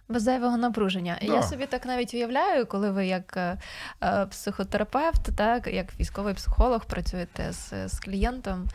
Без 0.10 0.24
зайвого 0.24 0.58
напруження. 0.58 1.18
Да. 1.22 1.34
Я 1.34 1.44
собі 1.44 1.66
так 1.66 1.86
навіть 1.86 2.14
уявляю, 2.14 2.66
коли 2.66 2.92
ви 2.92 3.08
як 3.08 3.38
е, 3.38 3.58
е, 4.04 4.26
психотерапевт, 4.26 5.38
так 5.38 5.68
як 5.68 6.00
військовий 6.00 6.34
психолог 6.34 6.86
працюєте 6.86 7.52
з, 7.52 7.88
з 7.88 8.00
клієнтом. 8.00 8.66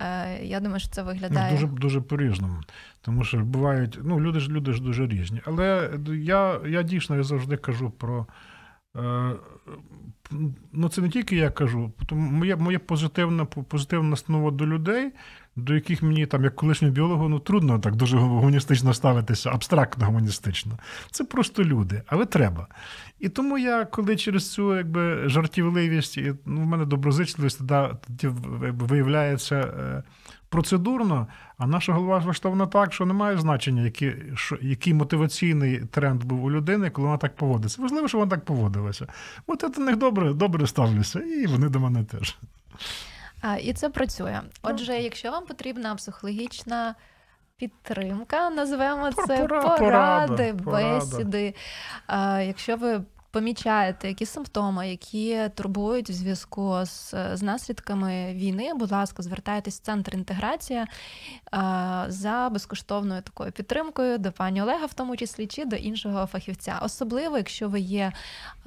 Е, 0.00 0.44
я 0.44 0.60
думаю, 0.60 0.80
що 0.80 0.88
це 0.88 1.00
Ну, 1.02 1.06
виглядає 1.06 1.52
дуже, 1.52 1.66
дуже 1.66 2.00
по-різному. 2.00 2.60
Тому 3.00 3.24
що 3.24 3.38
бувають, 3.38 3.98
ну, 4.02 4.20
люди 4.20 4.40
ж 4.40 4.50
люди 4.50 4.72
ж 4.72 4.82
дуже 4.82 5.06
різні. 5.06 5.40
Але 5.44 5.90
я, 6.18 6.60
я 6.66 6.82
дійсно 6.82 7.16
я 7.16 7.22
завжди 7.22 7.56
кажу 7.56 7.90
про. 7.90 8.26
Е, 8.98 9.32
ну, 10.72 10.88
це 10.88 11.00
не 11.00 11.08
тільки 11.08 11.36
я 11.36 11.50
кажу, 11.50 11.92
тому 12.06 12.46
моє 12.58 12.78
позитивне, 12.78 13.44
позитивна 13.44 14.08
настанова 14.08 14.50
до 14.50 14.66
людей, 14.66 15.12
до 15.56 15.74
яких 15.74 16.02
мені, 16.02 16.26
там, 16.26 16.44
як 16.44 16.56
колишньому 16.56 16.94
біологу, 16.94 17.28
ну 17.28 17.38
трудно 17.38 17.78
так 17.78 17.96
дуже 17.96 18.16
гуманістично 18.16 18.94
ставитися, 18.94 19.50
абстрактно 19.50 20.06
гуманістично. 20.06 20.78
Це 21.10 21.24
просто 21.24 21.64
люди, 21.64 22.02
але 22.06 22.26
треба. 22.26 22.66
І 23.18 23.28
тому 23.28 23.58
я, 23.58 23.84
коли 23.84 24.16
через 24.16 24.52
цю 24.52 24.76
якби, 24.76 25.28
жартівливість, 25.28 26.18
ну, 26.46 26.60
в 26.60 26.66
мене 26.66 26.84
доброзичливість 26.84 27.58
тоді 27.58 28.26
якби, 28.62 28.86
виявляється 28.86 29.56
е, 29.56 30.02
процедурно, 30.48 31.26
а 31.58 31.66
наша 31.66 31.92
голова 31.92 32.18
влаштована 32.18 32.66
так, 32.66 32.92
що 32.92 33.06
немає 33.06 33.38
значення, 33.38 33.82
які, 33.82 34.12
що, 34.34 34.58
який 34.62 34.94
мотиваційний 34.94 35.80
тренд 35.80 36.24
був 36.24 36.44
у 36.44 36.50
людини, 36.50 36.90
коли 36.90 37.06
вона 37.06 37.18
так 37.18 37.36
поводиться. 37.36 37.82
Важливо, 37.82 38.08
що 38.08 38.18
вона 38.18 38.30
так 38.30 38.44
поводилася. 38.44 39.06
От 39.46 39.62
я 39.62 39.68
до 39.68 39.80
них 39.80 39.96
добре, 39.96 40.32
добре 40.32 40.66
ставлюся, 40.66 41.20
і 41.20 41.46
вони 41.46 41.68
до 41.68 41.80
мене 41.80 42.04
теж. 42.04 42.36
А, 43.40 43.56
і 43.56 43.72
це 43.72 43.88
працює. 43.88 44.40
Ну. 44.42 44.50
Отже, 44.62 44.92
якщо 44.92 45.30
вам 45.30 45.44
потрібна 45.44 45.94
психологічна 45.94 46.94
підтримка, 47.56 48.50
називаємо 48.50 49.12
це 49.12 49.36
пора- 49.36 49.62
поради, 49.62 49.78
порада, 49.84 50.52
порада. 50.64 50.94
бесіди. 50.94 51.54
А, 52.06 52.40
якщо 52.40 52.76
ви 52.76 53.00
помічаєте 53.36 54.08
якісь 54.08 54.30
симптоми, 54.30 54.90
які 54.90 55.38
турбують 55.54 56.10
в 56.10 56.12
зв'язку 56.12 56.78
з, 56.84 57.14
з 57.32 57.42
наслідками 57.42 58.34
війни, 58.34 58.74
будь 58.74 58.92
ласка, 58.92 59.22
звертайтесь 59.22 59.78
в 59.78 59.82
центр 59.82 60.14
інтеграція 60.14 60.86
а, 61.50 62.04
за 62.08 62.48
безкоштовною 62.52 63.22
такою 63.22 63.52
підтримкою 63.52 64.18
до 64.18 64.32
пані 64.32 64.62
Олега, 64.62 64.86
в 64.86 64.94
тому 64.94 65.16
числі, 65.16 65.46
чи 65.46 65.64
до 65.64 65.76
іншого 65.76 66.26
фахівця. 66.26 66.80
Особливо, 66.82 67.36
якщо 67.36 67.68
ви 67.68 67.80
є 67.80 68.12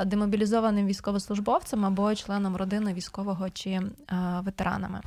демобілізованим 0.05 0.87
військовослужбовцем 0.87 1.85
або 1.85 2.15
членом 2.15 2.55
родини 2.55 2.93
військового 2.93 3.49
чи 3.49 3.81
а, 4.07 4.41
ветеранами. 4.41 5.01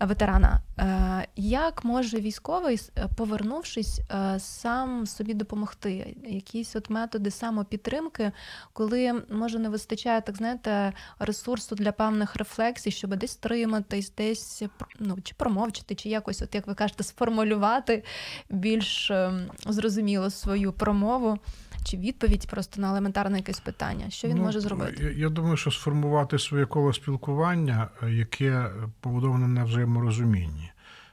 А, 0.00 0.06
Ветерана, 0.06 0.60
Е, 0.80 1.26
як 1.36 1.84
може 1.84 2.20
військовий, 2.20 2.80
е, 2.98 3.08
повернувшись, 3.16 4.00
е, 4.00 4.38
сам 4.38 5.06
собі 5.06 5.34
допомогти? 5.34 6.16
Якісь 6.26 6.76
от 6.76 6.90
методи 6.90 7.30
самопідтримки, 7.30 8.32
коли 8.72 9.22
може 9.30 9.58
не 9.58 9.68
вистачає, 9.68 10.20
так 10.20 10.36
знаєте, 10.36 10.92
ресурсу 11.18 11.74
для 11.74 11.92
певних 11.92 12.36
рефлексій, 12.36 12.90
щоб 12.90 13.16
десь 13.16 13.36
триматись, 13.36 14.12
десь 14.16 14.62
ну, 14.98 15.18
чи 15.22 15.34
промовчати, 15.34 15.94
чи 15.94 16.08
якось, 16.08 16.42
от 16.42 16.54
як 16.54 16.66
ви 16.66 16.74
кажете, 16.74 17.04
сформулювати 17.04 18.04
більш 18.50 19.10
ем, 19.10 19.50
зрозуміло 19.66 20.30
свою 20.30 20.72
промову 20.72 21.38
чи 21.84 21.96
відповідь 21.96 22.46
просто 22.50 22.80
на 22.80 22.90
елементарне 22.90 23.36
якесь 23.36 23.60
питання. 23.60 24.10
Що 24.10 24.28
він 24.28 24.36
Ну, 24.36 24.42
може 24.42 24.60
зробити? 24.60 25.04
Я, 25.04 25.10
я 25.10 25.28
думаю, 25.28 25.56
що 25.56 25.70
сформувати 25.70 26.38
своє 26.38 26.66
коло 26.66 26.92
спілкування, 26.92 27.88
яке 28.08 28.70
побудоване 29.00 29.48
на 29.48 29.64
взаєморозумінні. 29.64 30.70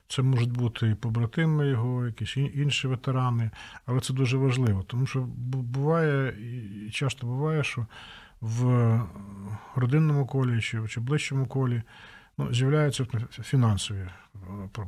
Це 0.09 0.21
можуть 0.21 0.51
бути 0.51 0.89
і 0.89 0.95
побратими 0.95 1.67
його, 1.67 2.05
якісь 2.05 2.37
інші 2.37 2.87
ветерани, 2.87 3.51
але 3.85 3.99
це 3.99 4.13
дуже 4.13 4.37
важливо, 4.37 4.83
тому 4.83 5.05
що 5.05 5.21
буває, 5.47 6.33
і 6.87 6.91
часто 6.91 7.27
буває, 7.27 7.63
що 7.63 7.85
в 8.41 9.01
родинному 9.75 10.25
колі 10.25 10.61
чи, 10.61 10.87
чи 10.87 10.99
ближчому 10.99 11.45
колі 11.45 11.81
ну, 12.37 12.53
з'являються 12.53 13.05
фінансові 13.29 13.99
е, 13.99 14.09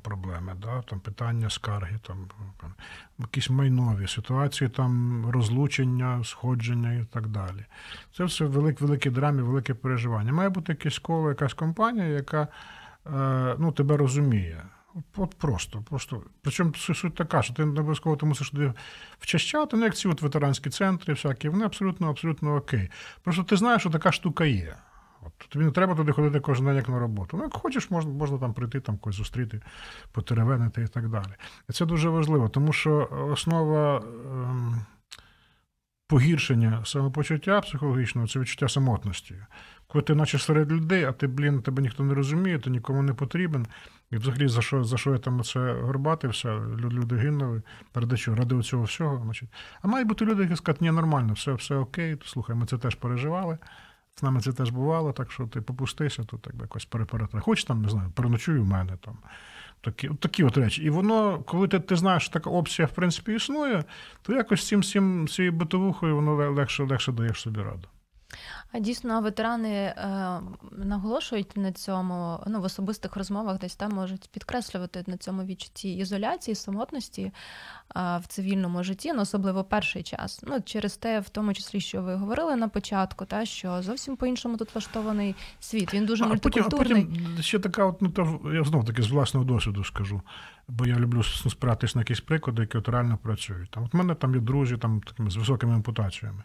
проблеми, 0.03 0.55
да? 0.61 0.81
там 0.81 0.99
питання 0.99 1.49
скарги, 1.49 1.99
там 2.07 2.29
якісь 3.19 3.49
майнові 3.49 4.07
ситуації, 4.07 4.69
там 4.69 5.25
розлучення, 5.29 6.23
сходження 6.23 6.93
і 6.93 7.05
так 7.13 7.27
далі. 7.27 7.65
Це 8.17 8.23
все 8.23 8.45
велик, 8.45 8.81
великі 8.81 9.09
драмі, 9.09 9.41
велике 9.41 9.73
переживання. 9.73 10.33
Має 10.33 10.49
бути 10.49 10.71
якесь 10.71 10.99
коло, 10.99 11.29
якась 11.29 11.53
компанія, 11.53 12.07
яка 12.07 12.47
е, 13.07 13.55
ну, 13.59 13.71
тебе 13.71 13.97
розуміє. 13.97 14.63
От, 15.15 15.35
просто, 15.35 15.81
просто. 15.89 16.23
Причому 16.41 16.73
суть 16.75 17.15
така, 17.15 17.41
що 17.41 17.53
ти 17.53 17.65
не 17.65 17.79
обов'язково 17.79 18.15
ти 18.15 18.25
мусиш 18.25 18.49
туди 18.49 18.73
вчащати, 19.19 19.77
ну 19.77 19.83
як 19.83 19.95
ці 19.95 20.07
от 20.07 20.21
ветеранські 20.21 20.69
центри, 20.69 21.13
всякі, 21.13 21.49
вони 21.49 21.65
абсолютно, 21.65 22.09
абсолютно 22.09 22.55
окей. 22.55 22.89
Просто 23.23 23.43
ти 23.43 23.55
знаєш, 23.55 23.81
що 23.81 23.89
така 23.89 24.11
штука 24.11 24.45
є. 24.45 24.75
От 25.41 25.49
тобі 25.49 25.65
не 25.65 25.71
треба 25.71 25.95
туди 25.95 26.11
ходити 26.11 26.39
кожен 26.39 26.65
день 26.65 26.75
як 26.75 26.89
на 26.89 26.99
роботу. 26.99 27.37
Ну, 27.37 27.43
як 27.43 27.53
хочеш, 27.53 27.91
можна, 27.91 28.11
можна 28.11 28.37
там 28.37 28.53
прийти, 28.53 28.79
там 28.79 28.97
когось 28.97 29.15
зустріти, 29.15 29.61
потеревенити 30.11 30.81
і 30.81 30.87
так 30.87 31.09
далі. 31.09 31.33
І 31.69 31.73
це 31.73 31.85
дуже 31.85 32.09
важливо, 32.09 32.49
тому 32.49 32.73
що 32.73 33.09
основа 33.31 33.97
ем, 33.97 34.85
погіршення 36.07 36.85
самопочуття 36.85 37.61
психологічного 37.61 38.27
це 38.27 38.39
відчуття 38.39 38.69
самотності. 38.69 39.35
Коли 39.87 40.01
ти 40.01 40.15
наче 40.15 40.39
серед 40.39 40.71
людей, 40.71 41.03
а 41.03 41.11
ти, 41.11 41.27
блін, 41.27 41.61
тебе 41.61 41.81
ніхто 41.81 42.03
не 42.03 42.13
розуміє, 42.13 42.59
ти 42.59 42.69
нікому 42.69 43.01
не 43.01 43.13
потрібен. 43.13 43.67
І 44.11 44.17
взагалі 44.17 44.47
за 44.47 44.61
що, 44.61 44.83
за 44.83 44.97
що 44.97 45.11
я 45.11 45.17
там 45.17 45.39
оце 45.39 45.73
горбатився, 45.73 46.49
Лю- 46.49 46.91
люди 46.91 47.15
гинули, 47.15 47.61
чого? 48.17 48.37
Ради 48.37 48.61
цього 48.61 48.83
всього. 48.83 49.21
Значить. 49.23 49.49
А 49.81 49.87
мають 49.87 50.07
бути 50.07 50.25
люди, 50.25 50.43
які 50.43 50.55
скажуть, 50.55 50.81
ні, 50.81 50.91
нормально, 50.91 51.33
все, 51.33 51.53
все 51.53 51.75
окей, 51.75 52.17
слухай, 52.25 52.55
ми 52.55 52.65
це 52.65 52.77
теж 52.77 52.95
переживали. 52.95 53.57
З 54.19 54.23
нами 54.23 54.41
це 54.41 54.53
теж 54.53 54.69
бувало, 54.69 55.11
так 55.11 55.31
що 55.31 55.47
ти 55.47 55.61
попустися, 55.61 56.23
тут 56.23 56.41
так 56.41 56.53
якось 56.61 56.85
переперетра. 56.85 57.41
Хоч 57.41 57.63
там, 57.63 57.81
не 57.81 57.89
знаю, 57.89 58.11
переночуй 58.15 58.59
у 58.59 58.65
мене 58.65 58.97
там. 59.01 59.17
Такі, 59.81 60.07
от 60.07 60.19
такі 60.19 60.43
от 60.43 60.57
речі. 60.57 60.83
І 60.83 60.89
воно, 60.89 61.39
коли 61.39 61.67
ти, 61.67 61.79
ти 61.79 61.95
знаєш, 61.95 62.23
що 62.23 62.33
така 62.33 62.49
опція 62.49 62.85
в 62.85 62.91
принципі 62.91 63.35
існує, 63.35 63.83
то 64.21 64.33
якось 64.33 64.67
цим 64.67 64.79
всім 64.79 65.27
цією 65.27 65.51
битовухою 65.51 66.15
воно 66.15 66.51
легше, 66.51 66.83
легше 66.83 67.11
даєш 67.11 67.41
собі 67.41 67.61
раду. 67.61 67.87
А 68.71 68.79
дійсно 68.79 69.21
ветерани 69.21 69.69
е, 69.69 69.95
наголошують 70.71 71.57
на 71.57 71.71
цьому 71.71 72.39
ну, 72.47 72.61
в 72.61 72.63
особистих 72.63 73.15
розмовах, 73.15 73.59
десь 73.59 73.75
там 73.75 73.91
можуть 73.91 74.29
підкреслювати 74.33 75.03
на 75.07 75.17
цьому 75.17 75.43
відчутті 75.43 75.93
ізоляції, 75.97 76.55
самотності 76.55 77.21
е, 77.23 77.31
в 78.17 78.27
цивільному 78.27 78.83
житті, 78.83 79.13
ну, 79.13 79.21
особливо 79.21 79.63
перший 79.63 80.03
час. 80.03 80.41
Ну, 80.47 80.61
через 80.65 80.97
те, 80.97 81.19
в 81.19 81.29
тому 81.29 81.53
числі, 81.53 81.79
що 81.79 82.01
ви 82.01 82.15
говорили 82.15 82.55
на 82.55 82.67
початку, 82.67 83.25
та 83.25 83.45
що 83.45 83.81
зовсім 83.81 84.15
по-іншому 84.15 84.57
тут 84.57 84.75
влаштований 84.75 85.35
світ. 85.59 85.93
Він 85.93 86.05
дуже 86.05 86.23
а 86.25 86.35
потім, 86.35 86.63
а 86.63 86.69
потім 86.69 87.37
ще 87.41 87.59
така, 87.59 87.85
от, 87.85 88.01
ну, 88.01 88.09
то, 88.09 88.39
я 88.53 88.63
знов 88.63 88.85
таки 88.85 89.01
з 89.01 89.07
власного 89.11 89.45
досвіду 89.45 89.83
скажу, 89.83 90.21
бо 90.67 90.85
я 90.85 90.95
люблю 90.95 91.23
с- 91.23 91.49
спиратись 91.49 91.95
на 91.95 92.01
якісь 92.01 92.19
приклади, 92.21 92.61
які 92.61 92.77
от 92.77 92.89
реально 92.89 93.17
працюють. 93.17 93.69
Там, 93.69 93.83
от 93.83 93.93
мене 93.93 94.15
там 94.15 94.35
є 94.35 94.41
друзі 94.41 94.77
там, 94.77 95.01
такими, 95.01 95.29
з 95.29 95.35
високими 95.35 95.73
ампутаціями. 95.73 96.43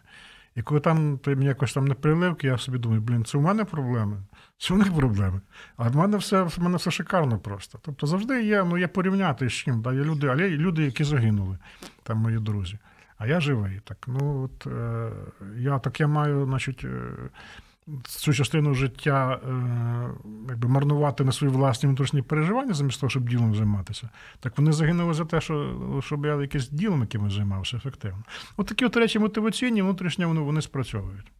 І 0.55 0.61
коли 0.61 0.79
там 0.79 1.19
мені 1.25 1.45
якось 1.45 1.73
там 1.73 1.85
не 1.85 1.93
приливки, 1.93 2.47
я 2.47 2.57
собі 2.57 2.77
думаю, 2.77 3.01
блін, 3.01 3.25
це 3.25 3.37
у 3.37 3.41
мене 3.41 3.65
проблеми, 3.65 4.23
це 4.57 4.73
у 4.73 4.77
них 4.77 4.95
проблеми. 4.95 5.41
А 5.77 5.89
в 5.89 5.95
мене 5.95 6.17
все, 6.17 6.43
в 6.43 6.57
мене 6.59 6.77
все 6.77 6.91
шикарно 6.91 7.39
просто. 7.39 7.79
Тобто 7.81 8.07
завжди 8.07 8.43
є, 8.43 8.63
ну, 8.63 8.77
є 8.77 8.87
порівняти 8.87 9.49
з 9.49 9.53
чим. 9.53 9.81
Да? 9.81 9.93
Є 9.93 10.03
люди, 10.03 10.27
але 10.27 10.49
є 10.49 10.57
люди, 10.57 10.83
які 10.83 11.03
загинули, 11.03 11.57
там 12.03 12.17
мої 12.17 12.39
друзі. 12.39 12.77
А 13.17 13.27
я 13.27 13.39
живий. 13.39 13.81
Так, 13.83 13.97
ну, 14.07 14.43
от, 14.43 14.67
е, 14.67 15.11
я, 15.57 15.79
так 15.79 15.99
я 15.99 16.07
маю, 16.07 16.45
значить, 16.45 16.83
е, 16.83 17.11
цю 18.03 18.33
частину 18.33 18.73
життя 18.73 19.39
е, 19.43 19.49
якби 20.49 20.67
марнувати 20.67 21.23
на 21.23 21.31
свої 21.31 21.53
власні 21.53 21.87
внутрішні 21.87 22.21
переживання, 22.21 22.73
замість 22.73 22.99
того, 22.99 23.09
щоб 23.09 23.29
ділом 23.29 23.55
займатися. 23.55 24.09
Так 24.39 24.57
вони 24.57 24.71
загинули 24.71 25.13
за 25.13 25.25
те, 25.25 25.41
що, 25.41 25.75
щоб 26.05 26.25
я 26.25 26.41
якесь 26.41 26.69
ділом 26.69 27.01
якимось 27.01 27.33
займався 27.33 27.77
ефективно. 27.77 28.23
От 28.57 28.67
такі 28.67 28.85
от 28.85 28.97
речі 28.97 29.19
мотиваційні, 29.19 29.81
внутрішньо 29.81 30.27
вони, 30.27 30.41
вони 30.41 30.61
спрацьовують. 30.61 31.31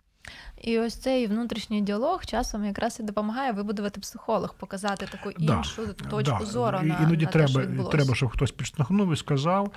І 0.62 0.80
ось 0.80 0.96
цей 0.96 1.28
внутрішній 1.28 1.82
діалог 1.82 2.26
часом 2.26 2.66
якраз 2.66 3.00
і 3.00 3.04
допомагає 3.04 3.52
вибудувати 3.52 4.00
психолог, 4.02 4.56
показати 4.60 5.06
таку 5.12 5.30
Да, 5.40 5.58
іншу 5.58 5.94
точку 5.94 6.38
да. 6.40 6.46
зору 6.46 6.78
І- 6.84 6.86
на, 6.86 7.00
Іноді 7.04 7.26
на 7.26 7.32
треба, 7.32 7.66
те, 7.66 7.74
що 7.76 7.84
треба, 7.84 8.16
щоб 8.16 8.30
хтось 8.30 8.52
підштовхнув 8.52 9.14
і 9.14 9.16
сказав. 9.16 9.72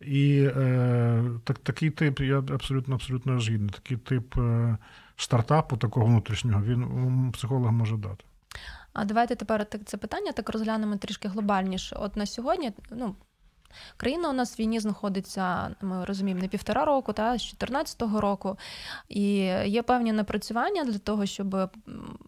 І 0.00 0.50
е, 0.56 1.22
так, 1.44 1.58
такий 1.58 1.90
тип, 1.90 2.20
я 2.20 2.38
абсолютно 2.38 2.94
абсолютно 2.94 3.40
згідний. 3.40 3.70
Такий 3.70 3.96
тип 3.96 4.38
е, 4.38 4.76
стартапу, 5.16 5.76
такого 5.76 6.06
внутрішнього, 6.06 6.62
він 6.62 7.32
психолог 7.32 7.72
може 7.72 7.96
дати. 7.96 8.24
А 8.92 9.04
давайте 9.04 9.36
тепер 9.36 9.64
так 9.64 9.80
це 9.84 9.96
питання 9.96 10.32
так 10.32 10.48
розглянемо 10.48 10.96
трішки 10.96 11.28
глобальніше. 11.28 11.96
От 11.96 12.16
на 12.16 12.26
сьогодні, 12.26 12.72
ну. 12.90 13.14
Країна 13.96 14.30
у 14.30 14.32
нас 14.32 14.58
в 14.58 14.60
війні 14.60 14.80
знаходиться, 14.80 15.74
ми 15.80 16.04
розуміємо, 16.04 16.42
не 16.42 16.48
півтора 16.48 16.84
року, 16.84 17.12
та 17.12 17.22
з 17.22 17.54
2014 17.54 18.02
року. 18.02 18.58
І 19.08 19.34
є 19.66 19.82
певні 19.82 20.12
напрацювання 20.12 20.84
для 20.84 20.98
того, 20.98 21.26
щоб 21.26 21.70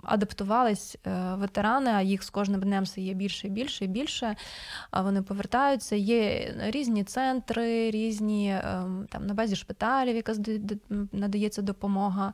адаптувались 0.03 0.97
е, 1.07 1.34
ветерани, 1.34 1.90
а 1.90 2.03
їх 2.03 2.22
з 2.22 2.30
кожним 2.30 2.61
днем 2.61 2.84
все 2.84 3.01
є 3.01 3.14
більше 3.14 3.47
і 3.47 3.51
більше 3.51 3.84
і 3.84 3.88
більше. 3.88 4.36
Вони 4.92 5.22
повертаються. 5.22 5.97
Є 5.97 6.55
різні 6.59 7.05
центри, 7.05 7.90
різні 7.90 8.61
ем, 8.64 9.07
там 9.11 9.26
на 9.26 9.34
базі 9.34 9.57
шпиталів, 9.57 10.16
яка 10.16 10.34
надається 11.12 11.62
допомога, 11.62 12.32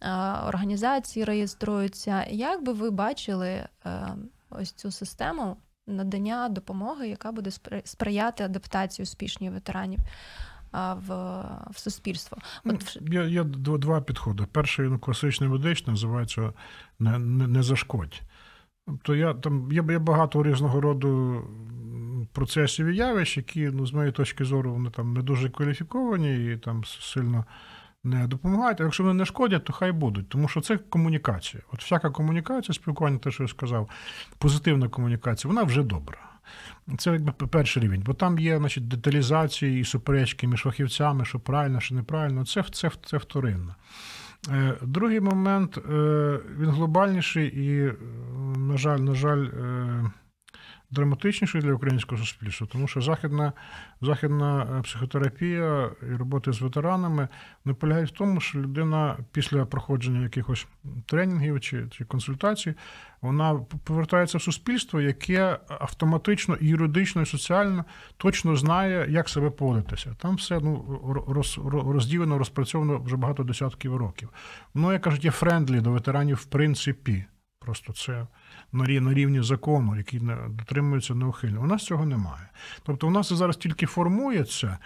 е, 0.00 0.10
організації 0.48 1.24
реєструються. 1.24 2.24
Як 2.30 2.64
би 2.64 2.72
ви 2.72 2.90
бачили 2.90 3.48
е, 3.48 3.68
ось 4.50 4.72
цю 4.72 4.90
систему 4.90 5.56
надання 5.86 6.48
допомоги, 6.48 7.08
яка 7.08 7.32
буде 7.32 7.50
спри- 7.50 7.82
сприяти 7.86 8.44
адаптації 8.44 9.04
успішній 9.04 9.50
ветеранів 9.50 10.00
в, 10.72 11.08
в 11.70 11.78
суспільство? 11.78 12.38
От 12.64 12.98
Ну, 13.00 13.22
Є, 13.22 13.28
є 13.28 13.44
два, 13.44 13.78
два 13.78 14.00
підходи. 14.00 14.46
Перший 14.52 14.88
ну, 14.88 14.98
класичний 14.98 15.48
медичний 15.50 15.92
називається 15.92 16.52
не, 16.98 17.18
не, 17.18 17.46
не 17.46 17.62
зашкодь. 17.62 18.22
Тобто 18.86 19.14
я, 19.14 19.34
там, 19.34 19.72
є, 19.72 19.84
є 19.90 19.98
багато 19.98 20.42
різного 20.42 20.80
роду 20.80 21.42
процесів 22.32 22.86
і 22.86 22.96
явищ, 22.96 23.36
які, 23.36 23.60
ну, 23.60 23.86
з 23.86 23.92
моєї 23.92 24.12
точки 24.12 24.44
зору, 24.44 24.72
вони 24.72 24.90
там 24.90 25.14
не 25.14 25.22
дуже 25.22 25.50
кваліфіковані 25.50 26.52
і 26.52 26.56
там 26.56 26.84
сильно 26.84 27.44
не 28.04 28.26
допомагають. 28.26 28.80
А 28.80 28.84
якщо 28.84 29.02
вони 29.02 29.14
не 29.14 29.24
шкодять, 29.24 29.64
то 29.64 29.72
хай 29.72 29.92
будуть. 29.92 30.28
Тому 30.28 30.48
що 30.48 30.60
це 30.60 30.76
комунікація. 30.76 31.62
От 31.72 31.82
всяка 31.82 32.10
комунікація, 32.10 32.74
спілкування, 32.74 33.18
те, 33.18 33.30
що 33.30 33.42
я 33.42 33.48
сказав, 33.48 33.88
позитивна 34.38 34.88
комунікація, 34.88 35.48
вона 35.48 35.62
вже 35.62 35.82
добра. 35.82 36.18
Це 36.98 37.12
якби 37.12 37.32
перший 37.32 37.82
рівень, 37.82 38.02
бо 38.06 38.14
там 38.14 38.38
є 38.38 38.58
значить, 38.58 38.88
деталізації 38.88 39.80
і 39.80 39.84
суперечки 39.84 40.46
між 40.46 40.60
фахівцями, 40.60 41.24
що 41.24 41.40
правильно, 41.40 41.80
що 41.80 41.94
неправильно. 41.94 42.46
Це, 42.46 42.64
це, 42.72 42.90
це 43.04 43.16
вторинно. 43.16 43.74
Е, 44.50 44.74
Другий 44.82 45.20
момент, 45.20 45.78
е, 45.78 46.40
він 46.58 46.70
глобальніший 46.70 47.46
і, 47.46 47.86
е, 47.86 47.94
на 48.56 48.76
жаль, 48.76 48.98
на 48.98 49.14
жаль, 49.14 49.46
е, 50.94 51.04
драматичніший 51.04 51.60
для 51.60 51.72
українського 51.72 52.20
суспільства, 52.20 52.66
тому 52.72 52.88
що 52.88 53.00
західна, 53.00 53.52
західна 54.00 54.66
е, 54.78 54.82
психотерапія 54.82 55.90
і 56.12 56.16
роботи 56.16 56.52
з 56.52 56.60
ветеранами 56.60 57.28
не 57.64 57.74
полягають 57.74 58.10
в 58.10 58.14
тому, 58.18 58.40
що 58.40 58.58
людина 58.58 59.16
після 59.32 59.64
проходження 59.64 60.22
якихось 60.22 60.66
тренінгів 61.06 61.60
чи, 61.60 61.88
чи 61.90 62.04
консультацій, 62.04 62.74
вона 63.20 63.54
повертається 63.84 64.38
в 64.38 64.42
суспільство, 64.42 65.00
яке 65.00 65.58
автоматично 65.68 66.56
юридично, 66.60 67.22
і 67.22 67.26
соціально 67.26 67.84
точно 68.16 68.56
знає, 68.56 69.06
як 69.10 69.28
себе 69.28 69.50
поводитися. 69.50 70.14
Там 70.18 70.34
все 70.34 70.60
ну, 70.60 71.24
роз, 71.28 71.58
розділено, 71.64 72.38
розпрацьовано 72.38 72.98
вже 72.98 73.16
багато 73.16 73.42
десятків 73.42 73.96
років. 73.96 74.28
Воно, 74.74 74.92
як 74.92 75.02
кажуть, 75.02 75.24
є 75.24 75.30
friendly 75.30 75.80
до 75.80 75.90
ветеранів 75.90 76.36
в 76.36 76.44
принципі. 76.44 77.24
Просто 77.58 77.92
це 77.92 78.26
на 78.74 78.84
рі- 78.84 79.00
на 79.00 79.14
рівні 79.14 79.42
закону, 79.42 79.96
який 79.96 80.20
дотримується 80.48 81.14
неухильно. 81.14 81.62
У 81.62 81.66
нас 81.66 81.84
цього 81.84 82.06
немає. 82.06 82.48
Тобто, 82.82 83.08
у 83.08 83.10
нас 83.10 83.32
зараз 83.32 83.56
тільки 83.56 83.86
формується. 83.86 84.78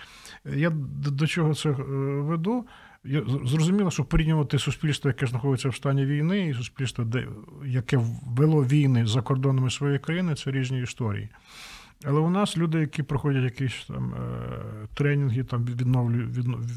Я 0.44 0.70
до 1.10 1.26
чого 1.26 1.54
це 1.54 1.70
е, 1.70 1.74
веду? 2.20 2.66
Зрозуміло, 3.44 3.90
що 3.90 4.04
порівнювати 4.04 4.58
суспільство, 4.58 5.10
яке 5.10 5.26
знаходиться 5.26 5.68
в 5.68 5.74
стані 5.74 6.06
війни, 6.06 6.48
і 6.48 6.54
суспільство, 6.54 7.06
яке 7.66 8.00
вело 8.36 8.64
війни 8.64 9.06
за 9.06 9.22
кордонами 9.22 9.70
своєї 9.70 9.98
країни, 9.98 10.34
це 10.34 10.50
різні 10.50 10.82
історії. 10.82 11.28
Але 12.04 12.20
у 12.20 12.30
нас 12.30 12.56
люди, 12.56 12.78
які 12.78 13.02
проходять 13.02 13.44
якісь 13.44 13.84
там 13.88 14.14
е, 14.14 14.18
тренінги, 14.94 15.44
там 15.44 15.64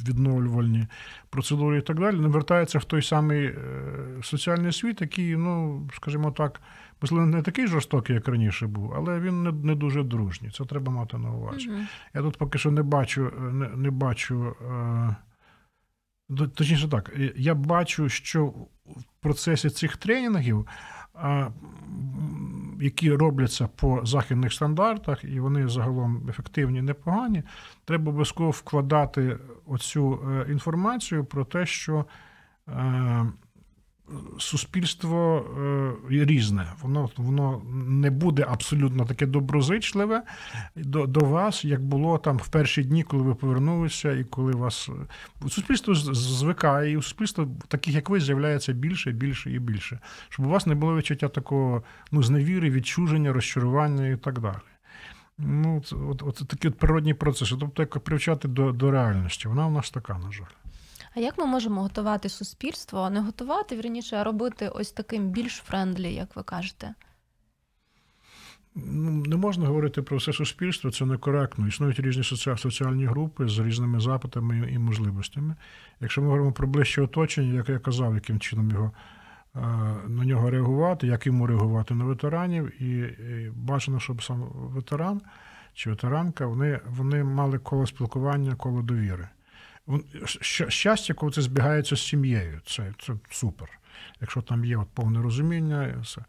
відновлювальні 0.08 0.88
процедури 1.30 1.78
і 1.78 1.82
так 1.82 2.00
далі, 2.00 2.16
не 2.16 2.28
вертаються 2.28 2.80
в 2.80 2.84
той 2.84 3.02
самий 3.02 3.46
е, 3.46 3.56
соціальний 4.24 4.72
світ, 4.72 5.02
який, 5.02 5.36
ну, 5.36 5.82
скажімо 5.96 6.32
так, 6.32 6.62
можливо, 7.02 7.26
не 7.26 7.42
такий 7.42 7.68
жорстокий, 7.68 8.16
як 8.16 8.28
раніше 8.28 8.68
був, 8.68 8.94
але 8.94 9.20
він 9.20 9.44
не, 9.44 9.52
не 9.52 9.76
дуже 9.76 10.04
дружній. 10.04 10.50
Це 10.50 10.66
треба 10.66 10.92
мати 10.92 11.18
на 11.18 11.32
увазі. 11.32 11.70
Мгм. 11.70 11.88
Я 12.14 12.22
тут 12.22 12.38
поки 12.38 12.58
що 12.58 12.72
не 12.72 12.84
бачу, 12.84 13.32
е, 13.38 13.42
не, 13.42 13.70
не 13.70 13.92
бачу. 13.92 14.56
Е, 14.72 15.16
точніше 16.56 16.88
так, 16.88 17.14
е, 17.20 17.34
я 17.36 17.56
бачу, 17.56 18.10
що 18.10 18.46
в 18.46 19.04
процесі 19.20 19.70
цих 19.70 19.98
тренінгів, 19.98 20.68
а, 21.14 21.50
які 22.82 23.12
робляться 23.12 23.68
по 23.76 24.06
західних 24.06 24.54
стандартах, 24.54 25.24
і 25.24 25.40
вони 25.40 25.68
загалом 25.68 26.30
ефективні, 26.30 26.82
непогані, 26.82 27.44
треба 27.86 28.10
обов'язково 28.10 28.50
вкладати 28.50 29.38
оцю 29.66 30.20
е, 30.30 30.52
інформацію 30.52 31.26
про 31.26 31.46
те, 31.46 31.66
що 31.66 32.06
е, 32.68 33.26
суспільство 34.40 35.46
е, 36.12 36.26
різне. 36.26 36.68
Воно, 36.82 37.10
воно 37.18 37.62
не 37.88 38.12
буде 38.12 38.46
абсолютно 38.50 39.06
таке 39.06 39.26
доброзичливе 39.26 40.24
до, 40.76 41.08
до 41.08 41.20
вас, 41.20 41.66
як 41.66 41.84
було 41.84 42.18
там 42.18 42.38
в 42.38 42.48
перші 42.48 42.84
дні, 42.84 43.04
коли 43.04 43.24
ви 43.24 43.36
повернулися, 43.36 44.12
і 44.12 44.24
коли 44.24 44.52
вас 44.52 44.90
е, 45.44 45.50
суспільство 45.50 45.96
звикає, 45.96 46.92
і 46.92 46.98
у 46.98 47.02
суспільства 47.02 47.48
таких, 47.68 47.96
як 47.96 48.10
ви, 48.10 48.20
з'являється 48.20 48.74
більше, 48.74 49.12
більше 49.12 49.52
і 49.52 49.60
більше. 49.60 50.00
Щоб 50.30 50.46
у 50.46 50.50
вас 50.50 50.66
не 50.66 50.76
було 50.76 50.96
відчуття 50.96 51.28
такого 51.28 51.84
ну, 52.12 52.24
зневіри, 52.24 52.70
відчуження, 52.70 53.34
розчарування 53.34 54.08
і 54.08 54.18
так 54.18 54.40
далі. 54.40 54.56
Ну, 55.38 55.82
це- 55.86 55.96
от, 55.96 56.24
от 56.24 56.48
такі 56.48 56.68
от 56.68 56.78
природні 56.78 57.14
процеси. 57.14 57.56
Тобто, 57.60 57.82
як 57.82 58.00
привчати 58.00 58.48
до, 58.48 58.72
до 58.72 58.92
реальності. 58.92 59.48
Вона 59.48 59.68
у 59.68 59.72
нас 59.72 59.90
така, 59.90 60.18
на 60.18 60.32
жаль. 60.32 60.46
А 61.16 61.20
як 61.20 61.38
ми 61.38 61.46
можемо 61.46 61.82
готувати 61.82 62.30
суспільство, 62.30 63.10
не 63.10 63.20
готувати, 63.20 63.76
вірніше, 63.76 64.16
а 64.16 64.24
робити 64.24 64.68
ось 64.68 64.92
таким 64.92 65.30
більш 65.30 65.56
friendly, 65.56 66.14
як 66.14 66.36
ви 66.36 66.44
кажете? 66.44 66.94
Ну, 68.76 69.12
не 69.12 69.36
можна 69.36 69.68
говорити 69.68 70.02
про 70.02 70.18
все 70.18 70.34
суспільство, 70.34 70.92
це 70.92 71.06
некоректно. 71.06 71.68
Існують 71.68 72.00
різні 72.00 72.24
соціальні 72.58 73.06
групи 73.06 73.48
з 73.48 73.60
різними 73.60 74.00
запитами 74.00 74.70
і 74.72 74.80
можливостями. 74.80 75.56
Якщо 76.00 76.22
ми 76.22 76.28
говоримо 76.28 76.52
про 76.52 76.68
ближче 76.68 77.02
оточення, 77.02 77.54
як 77.54 77.70
я 77.70 77.80
казав, 77.80 78.16
яким 78.16 78.40
чином 78.40 78.72
його 78.72 78.92
е, 79.56 79.60
на 80.08 80.26
нього 80.26 80.50
реагувати, 80.50 81.08
як 81.08 81.26
йому 81.26 81.48
реагувати 81.48 81.94
на 81.94 82.06
ветеранів, 82.06 82.82
і, 82.82 83.16
бажано, 83.56 84.00
щоб 84.00 84.24
сам 84.24 84.44
ветеран 84.54 85.22
чи 85.74 85.90
ветеранка 85.90 86.46
вони, 86.46 86.80
вони 86.88 87.24
мали 87.24 87.60
коло 87.60 87.88
спілкування, 87.88 88.56
коло 88.56 88.82
довіри. 88.82 89.30
Щастя, 90.70 91.14
коли 91.14 91.32
це 91.32 91.42
збігається 91.42 91.96
з 91.96 92.08
сім'єю, 92.08 92.62
це, 92.66 92.94
це 93.00 93.14
супер. 93.30 93.70
Якщо 94.22 94.42
там 94.42 94.66
є 94.66 94.78
от 94.78 94.88
повне 94.94 95.22
розуміння, 95.22 95.98
все. 96.02 96.22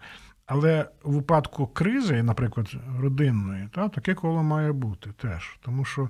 Але 0.46 0.88
у 1.02 1.12
випадку 1.12 1.66
кризи, 1.66 2.22
наприклад, 2.22 2.74
родинної, 2.98 3.68
та, 3.74 3.88
таке 3.88 4.14
коло 4.14 4.42
має 4.42 4.72
бути 4.72 5.10
теж. 5.12 5.58
Тому 5.60 5.84
що 5.84 6.08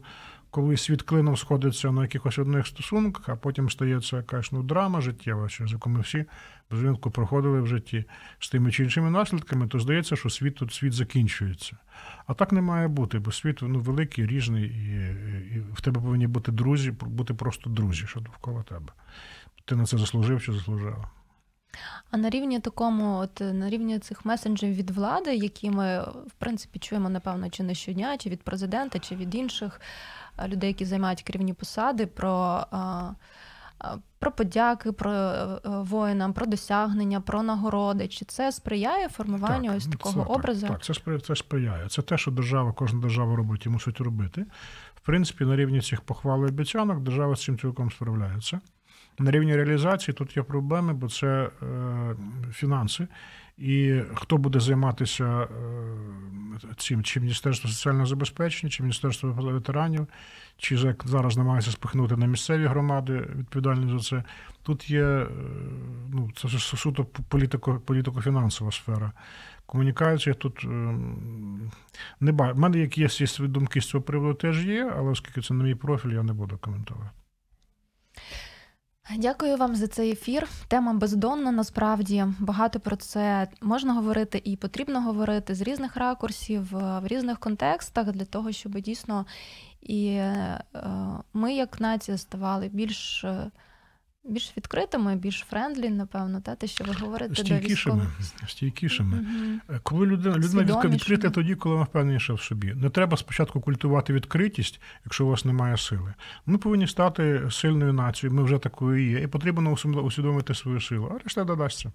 коли 0.53 0.77
світ 0.77 1.03
клином 1.03 1.37
сходиться 1.37 1.93
на 1.93 2.03
якихось 2.03 2.39
одних 2.39 2.67
стосунках, 2.67 3.29
а 3.29 3.37
потім 3.37 3.71
стається 3.71 4.17
якась 4.17 4.53
ну, 4.53 4.63
драма 4.63 5.01
життєва, 5.01 5.49
через 5.49 5.73
яку 5.73 5.91
ми 5.91 6.01
всі 6.01 6.25
без 6.71 6.83
винку 6.83 7.11
проходили 7.11 7.61
в 7.61 7.67
житті 7.67 8.05
з 8.39 8.51
тими 8.51 8.73
чи 8.73 8.85
іншими 8.85 9.11
наслідками, 9.11 9.69
то 9.69 9.79
здається, 9.79 10.17
що 10.17 10.31
світ 10.31 10.55
тут 10.55 10.73
світ 10.73 10.93
закінчується. 10.93 11.77
А 12.27 12.35
так 12.35 12.53
не 12.53 12.61
має 12.61 12.89
бути, 12.89 13.19
бо 13.19 13.33
світ 13.33 13.59
ну, 13.63 13.81
великий, 13.81 14.27
різний, 14.27 14.65
і, 14.65 15.57
і 15.57 15.61
в 15.73 15.81
тебе 15.81 16.01
повинні 16.01 16.27
бути 16.27 16.53
друзі, 16.53 16.91
бути 16.91 17.35
просто 17.35 17.71
друзі, 17.71 18.07
що 18.07 18.21
довкола 18.21 18.63
тебе. 18.63 18.93
Ти 19.65 19.77
на 19.77 19.87
це 19.87 19.99
заслужив 19.99 20.43
чи 20.43 20.53
заслужила. 20.53 21.11
А 22.11 22.17
на 22.17 22.31
рівні 22.31 22.61
такому, 22.61 23.17
от 23.17 23.41
на 23.41 23.71
рівні 23.71 23.99
цих 23.99 24.25
месенджерів 24.25 24.75
від 24.75 24.91
влади, 24.91 25.35
які 25.37 25.71
ми 25.71 26.01
в 26.27 26.33
принципі 26.39 26.79
чуємо, 26.79 27.09
напевно, 27.09 27.51
чи 27.51 27.63
не 27.63 27.75
щодня, 27.75 28.19
чи 28.19 28.31
від 28.31 28.43
президента, 28.43 28.99
чи 28.99 29.17
від 29.17 29.35
інших 29.35 29.81
людей, 30.49 30.69
які 30.69 30.85
займають 30.85 31.23
керівні 31.23 31.53
посади, 31.53 32.07
про, 32.07 32.67
е, 32.73 32.77
е, 33.85 33.99
про 34.19 34.33
подяки, 34.33 34.93
про 34.93 35.11
е, 35.13 35.59
воїнам, 35.65 36.33
про 36.33 36.47
досягнення, 36.47 37.21
про 37.21 37.43
нагороди. 37.43 38.09
Чи 38.09 38.25
це 38.25 38.53
сприяє 38.53 39.09
формуванню 39.09 39.77
ось 39.77 39.87
ну, 39.87 39.93
такого 39.93 40.25
це, 40.25 40.33
образу? 40.33 40.67
Так, 40.67 40.81
так 40.81 40.97
це, 40.97 41.19
це 41.19 41.37
сприяє. 41.37 41.89
Це 41.89 42.03
те, 42.03 42.19
що 42.19 42.31
держава, 42.31 42.73
кожна 42.73 43.01
держава 43.01 43.37
робить 43.37 43.67
і 43.67 43.69
мусить 43.69 44.01
робити. 44.01 44.47
В 44.95 45.01
принципі, 45.01 45.45
на 45.45 45.57
рівні 45.57 45.81
цих 45.81 46.01
похвал 46.01 46.45
і 46.45 46.49
обіцянок 46.49 47.01
держава 47.01 47.37
з 47.37 47.43
цим 47.43 47.59
цілком 47.59 47.91
справляється. 47.91 48.61
На 49.19 49.31
рівні 49.31 49.57
реалізації 49.57 50.15
тут 50.15 50.37
є 50.37 50.43
проблеми, 50.43 50.93
бо 50.93 51.09
це 51.09 51.51
е, 51.63 52.17
фінанси. 52.53 53.09
І 53.63 54.03
хто 54.15 54.37
буде 54.37 54.61
займатися 54.61 55.25
е, 55.25 55.47
цим, 56.77 57.03
чи 57.03 57.21
Міністерство 57.21 57.71
соціального 57.71 58.07
забезпечення, 58.07 58.71
чи 58.71 58.83
Міністерство 58.83 59.33
ветеранів, 59.33 60.07
чи 60.57 60.75
як 60.75 61.03
зараз 61.07 61.37
намагаються 61.37 61.71
спихнути 61.71 62.17
на 62.17 62.27
місцеві 62.27 62.67
громади 62.67 63.29
відповідальні 63.37 63.93
за 63.93 63.99
це. 63.99 64.25
Тут 64.63 64.91
є 64.91 65.05
е, 65.05 65.29
ну, 66.13 66.31
це 66.37 66.49
суто 66.59 67.05
політико, 67.05 67.81
політико-фінансова 67.87 68.73
сфера. 68.73 69.13
Комунікація 69.67 70.35
тут 70.35 70.65
ем, 70.65 71.71
не 72.21 72.33
бачу. 72.33 72.55
У 72.55 72.59
мене 72.59 72.79
якісь 72.79 73.39
думки 73.39 73.81
з 73.81 73.89
цього 73.89 74.03
приводу 74.03 74.35
теж 74.35 74.67
є, 74.67 74.93
але 74.97 75.11
оскільки 75.11 75.41
це 75.41 75.55
не 75.55 75.65
мій 75.65 75.75
профіль, 75.75 76.11
я 76.11 76.23
не 76.23 76.33
буду 76.33 76.59
коментувати. 76.59 77.22
Дякую 79.19 79.57
вам 79.57 79.77
за 79.77 79.87
цей 79.87 80.11
ефір. 80.11 80.49
Тема 80.69 80.93
бездонна. 80.93 81.51
Насправді 81.51 82.25
багато 82.39 82.81
про 82.81 82.97
це 82.97 83.49
можна 83.61 83.95
говорити 83.95 84.43
і 84.45 84.57
потрібно 84.57 85.03
говорити 85.03 85.55
з 85.55 85.61
різних 85.61 85.97
ракурсів, 85.97 86.77
е, 86.77 87.01
в 87.01 87.07
різних 87.07 87.39
контекстах 87.39 88.13
для 88.13 88.25
того, 88.25 88.53
щоб 88.53 88.81
дійсно 88.81 89.27
і 89.83 90.07
е, 90.07 90.61
ми, 91.35 91.55
як 91.55 91.81
нація, 91.81 92.19
ставали 92.19 92.69
більш. 92.69 93.25
Більш 94.25 94.57
відкритими, 94.57 95.17
більш 95.17 95.45
friendly, 95.51 95.89
напевно, 95.91 96.41
та 96.41 96.55
те, 96.55 96.67
що 96.67 96.85
ви 96.85 96.93
говорите 97.01 97.29
до 97.35 97.43
Стійкішими. 97.45 97.95
військових. 97.95 98.51
Стійкішими. 98.51 99.17
Мгм. 99.17 99.61
Е, 99.71 99.81
Коли 99.83 100.07
людина, 100.07 100.37
людина 100.37 100.81
відкрита 100.85 101.31
тоді, 101.31 101.55
коли 101.55 101.75
вона 101.75 101.85
впевненіша 101.85 102.35
в 102.35 102.41
собі. 102.41 102.75
Не 102.75 102.91
треба 102.91 103.17
спочатку 103.17 103.61
культувати 103.61 104.13
відкритість, 104.13 104.81
якщо 105.05 105.27
у 105.27 105.29
вас 105.29 105.45
немає 105.45 105.77
сили. 105.77 106.15
Ми 106.47 106.59
повинні 106.59 106.87
стати 106.87 107.43
сильною 107.51 107.93
нацією, 107.93 108.37
ми 108.37 108.45
вже 108.45 108.59
такою 108.59 109.11
є, 109.11 109.23
і 109.23 109.27
потрібно 109.27 109.71
усвідомити 110.03 110.55
свою 110.55 110.81
силу, 110.81 111.13
а 111.15 111.19
решта 111.25 111.45
додасться. 111.45 111.93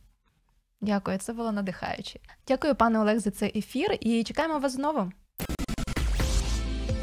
Дякую, 0.82 1.18
це 1.18 1.34
було 1.34 1.52
надихаюче. 1.52 2.20
Дякую, 2.48 2.76
пане 2.76 3.00
Олег, 3.00 3.20
за 3.20 3.32
цей 3.32 3.58
ефір 3.60 3.98
і 4.00 4.24
чекаємо 4.24 4.60
вас 4.60 4.74
знову. 4.74 5.12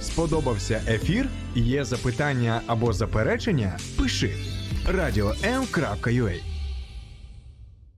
Сподобався 0.01 0.83
ефір? 0.89 1.29
Є 1.55 1.85
запитання 1.85 2.61
або 2.67 2.93
заперечення? 2.93 3.79
Пиши 3.99 4.31
радіом.ua 4.87 6.54